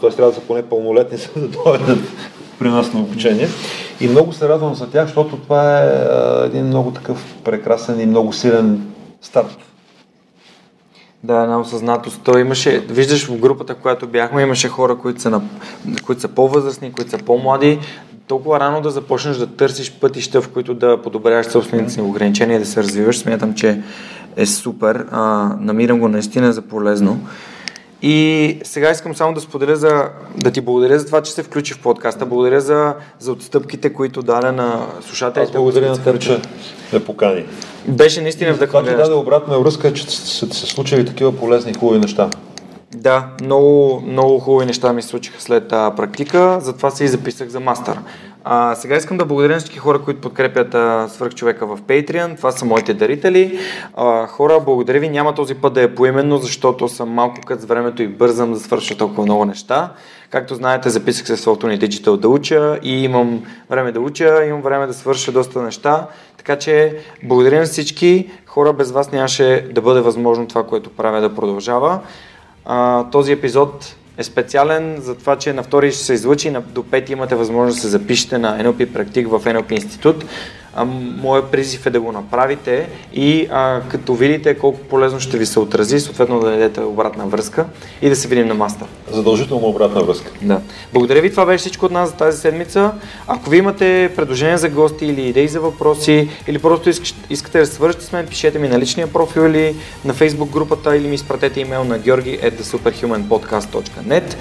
Т.е. 0.00 0.10
трябва 0.10 0.28
да 0.30 0.34
са 0.34 0.40
поне 0.40 0.62
пълнолетни, 0.62 1.18
за 1.18 1.28
да 1.36 1.48
дойдат 1.48 1.98
при 2.58 2.68
нас 2.68 2.92
на 2.92 3.00
обучение. 3.00 3.48
И 4.00 4.08
много 4.08 4.32
се 4.32 4.48
радвам 4.48 4.74
за 4.74 4.90
тях, 4.90 5.06
защото 5.06 5.36
това 5.36 5.80
е 5.82 6.06
един 6.46 6.66
много 6.66 6.90
такъв 6.90 7.34
прекрасен 7.44 8.00
и 8.00 8.06
много 8.06 8.32
силен 8.32 8.86
старт. 9.22 9.56
Да, 11.24 11.42
една 11.42 11.60
осъзнатост. 11.60 12.20
Той 12.24 12.40
имаше, 12.40 12.80
виждаш 12.80 13.26
в 13.26 13.38
групата, 13.38 13.74
в 13.74 13.78
която 13.78 14.06
бяхме, 14.06 14.42
имаше 14.42 14.68
хора, 14.68 14.96
които 14.96 15.20
са, 15.20 15.30
на, 15.30 15.42
които 16.06 16.20
са 16.20 16.28
по-възрастни, 16.28 16.92
които 16.92 17.10
са 17.10 17.18
по-млади. 17.18 17.78
Толкова 18.26 18.60
рано 18.60 18.80
да 18.80 18.90
започнеш 18.90 19.36
да 19.36 19.46
търсиш 19.46 19.92
пътища, 19.92 20.42
в 20.42 20.48
които 20.48 20.74
да 20.74 21.02
подобряваш 21.02 21.46
собствените 21.46 21.92
си 21.92 22.00
ограничения 22.00 22.56
и 22.56 22.58
да 22.58 22.66
се 22.66 22.82
развиваш, 22.82 23.18
смятам, 23.18 23.54
че 23.54 23.82
е 24.36 24.46
супер. 24.46 25.06
А, 25.10 25.50
намирам 25.60 26.00
го 26.00 26.08
наистина 26.08 26.52
за 26.52 26.62
полезно. 26.62 27.20
И 28.02 28.58
сега 28.64 28.90
искам 28.90 29.14
само 29.14 29.34
да 29.34 29.40
споделя 29.40 29.76
за, 29.76 30.08
да 30.36 30.50
ти 30.50 30.60
благодаря 30.60 30.98
за 30.98 31.06
това, 31.06 31.22
че 31.22 31.32
се 31.32 31.42
включи 31.42 31.74
в 31.74 31.82
подкаста. 31.82 32.26
Благодаря 32.26 32.60
за, 32.60 32.94
за 33.18 33.32
отстъпките, 33.32 33.92
които 33.92 34.22
даде 34.22 34.52
на 34.52 34.86
слушателите. 35.00 35.48
Аз 35.48 35.52
благодаря 35.52 35.90
на 35.90 36.02
теб, 36.02 36.20
че 36.20 36.40
ме 36.92 37.04
покани. 37.04 37.44
Беше 37.88 38.20
наистина 38.20 38.50
Това 38.52 38.58
ти 38.58 38.66
вдъхновяващо. 38.66 39.10
даде 39.10 39.20
обратна 39.20 39.58
връзка, 39.58 39.92
че 39.92 40.10
са 40.10 40.48
ти 40.48 40.56
се 40.56 40.66
случили 40.66 41.06
такива 41.06 41.36
полезни 41.36 41.70
и 41.70 41.74
хубави 41.74 41.98
неща. 41.98 42.30
Да, 42.94 43.26
много, 43.40 44.02
много 44.06 44.38
хубави 44.38 44.66
неща 44.66 44.92
ми 44.92 45.02
се 45.02 45.08
случиха 45.08 45.40
след 45.40 45.72
а, 45.72 45.90
практика, 45.96 46.58
затова 46.60 46.90
се 46.90 47.04
и 47.04 47.08
записах 47.08 47.48
за 47.48 47.60
мастър. 47.60 47.98
А, 48.44 48.74
сега 48.74 48.96
искам 48.96 49.16
да 49.16 49.24
благодаря 49.24 49.52
на 49.52 49.58
всички 49.58 49.78
хора, 49.78 49.98
които 50.02 50.20
подкрепят 50.20 50.74
а, 50.74 51.08
свърхчовека 51.08 51.66
в 51.66 51.78
Patreon. 51.82 52.36
Това 52.36 52.52
са 52.52 52.64
моите 52.64 52.94
дарители. 52.94 53.58
А, 53.96 54.26
хора, 54.26 54.60
благодаря 54.64 55.00
ви. 55.00 55.08
Няма 55.08 55.34
този 55.34 55.54
път 55.54 55.72
да 55.72 55.82
е 55.82 55.94
поименно, 55.94 56.38
защото 56.38 56.88
съм 56.88 57.08
малко 57.08 57.40
кът 57.46 57.60
с 57.60 57.64
времето 57.64 58.02
и 58.02 58.08
бързам 58.08 58.52
да 58.52 58.60
свърша 58.60 58.96
толкова 58.96 59.22
много 59.22 59.44
неща. 59.44 59.92
Както 60.34 60.54
знаете, 60.54 60.90
записах 60.90 61.26
се 61.26 61.36
в 61.36 61.40
Software 61.40 61.78
Digital 61.78 62.16
да 62.16 62.28
уча 62.28 62.78
и 62.82 63.04
имам 63.04 63.44
време 63.70 63.92
да 63.92 64.00
уча, 64.00 64.44
имам 64.44 64.62
време 64.62 64.86
да 64.86 64.94
свърша 64.94 65.32
доста 65.32 65.62
неща. 65.62 66.06
Така 66.36 66.56
че 66.56 66.96
благодаря 67.22 67.58
на 67.58 67.64
всички. 67.64 68.30
Хора, 68.46 68.72
без 68.72 68.90
вас 68.90 69.12
нямаше 69.12 69.68
да 69.72 69.80
бъде 69.80 70.00
възможно 70.00 70.48
това, 70.48 70.66
което 70.66 70.90
правя 70.90 71.20
да 71.20 71.34
продължава. 71.34 72.00
А, 72.64 73.04
този 73.10 73.32
епизод 73.32 73.96
е 74.18 74.22
специален 74.22 74.96
за 75.00 75.14
това, 75.14 75.36
че 75.36 75.52
на 75.52 75.62
втори 75.62 75.92
ще 75.92 76.04
се 76.04 76.12
излъчи, 76.12 76.50
на, 76.50 76.60
до 76.60 76.82
пети 76.82 77.12
имате 77.12 77.34
възможност 77.34 77.76
да 77.76 77.82
се 77.82 77.88
запишете 77.88 78.38
на 78.38 78.62
NLP 78.62 78.92
практик 78.92 79.28
в 79.28 79.40
NLP 79.40 79.72
институт. 79.72 80.24
Моят 81.22 81.50
призив 81.50 81.86
е 81.86 81.90
да 81.90 82.00
го 82.00 82.12
направите 82.12 82.88
и 83.12 83.48
а, 83.50 83.80
като 83.88 84.14
видите 84.14 84.54
колко 84.54 84.80
полезно 84.80 85.20
ще 85.20 85.38
ви 85.38 85.46
се 85.46 85.60
отрази, 85.60 86.00
съответно 86.00 86.40
да 86.40 86.50
дадете 86.50 86.80
обратна 86.80 87.26
връзка 87.26 87.66
и 88.02 88.08
да 88.08 88.16
се 88.16 88.28
видим 88.28 88.46
на 88.46 88.54
мастер. 88.54 88.86
Задължително 89.10 89.66
обратна 89.66 90.02
връзка. 90.02 90.30
Да. 90.42 90.60
Благодаря 90.92 91.20
ви, 91.20 91.30
това 91.30 91.46
беше 91.46 91.62
всичко 91.62 91.86
от 91.86 91.92
нас 91.92 92.08
за 92.08 92.14
тази 92.14 92.40
седмица. 92.40 92.92
Ако 93.26 93.50
ви 93.50 93.58
имате 93.58 94.12
предложения 94.16 94.58
за 94.58 94.68
гости 94.68 95.06
или 95.06 95.28
идеи 95.28 95.48
за 95.48 95.60
въпроси, 95.60 96.28
или 96.48 96.58
просто 96.58 96.90
искате 97.30 97.58
да 97.58 97.66
свържете 97.66 98.04
с 98.04 98.12
мен, 98.12 98.26
пишете 98.26 98.58
ми 98.58 98.68
на 98.68 98.78
личния 98.78 99.12
профил 99.12 99.40
или 99.40 99.76
на 100.04 100.14
Facebook 100.14 100.50
групата, 100.50 100.96
или 100.96 101.08
ми 101.08 101.14
изпратете 101.14 101.60
имейл 101.60 101.84
на 101.84 101.98
georgi.superhumanpodcast.net. 101.98 104.36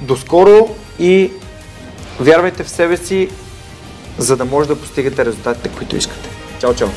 До 0.00 0.16
скоро 0.16 0.68
и 0.98 1.30
вярвайте 2.20 2.64
в 2.64 2.70
себе 2.70 2.96
си, 2.96 3.28
за 4.18 4.36
да 4.36 4.44
може 4.44 4.68
да 4.68 4.80
постигате 4.80 5.24
резултатите, 5.24 5.68
които 5.68 5.96
искате. 5.96 6.28
Чао, 6.60 6.74
чао! 6.74 6.88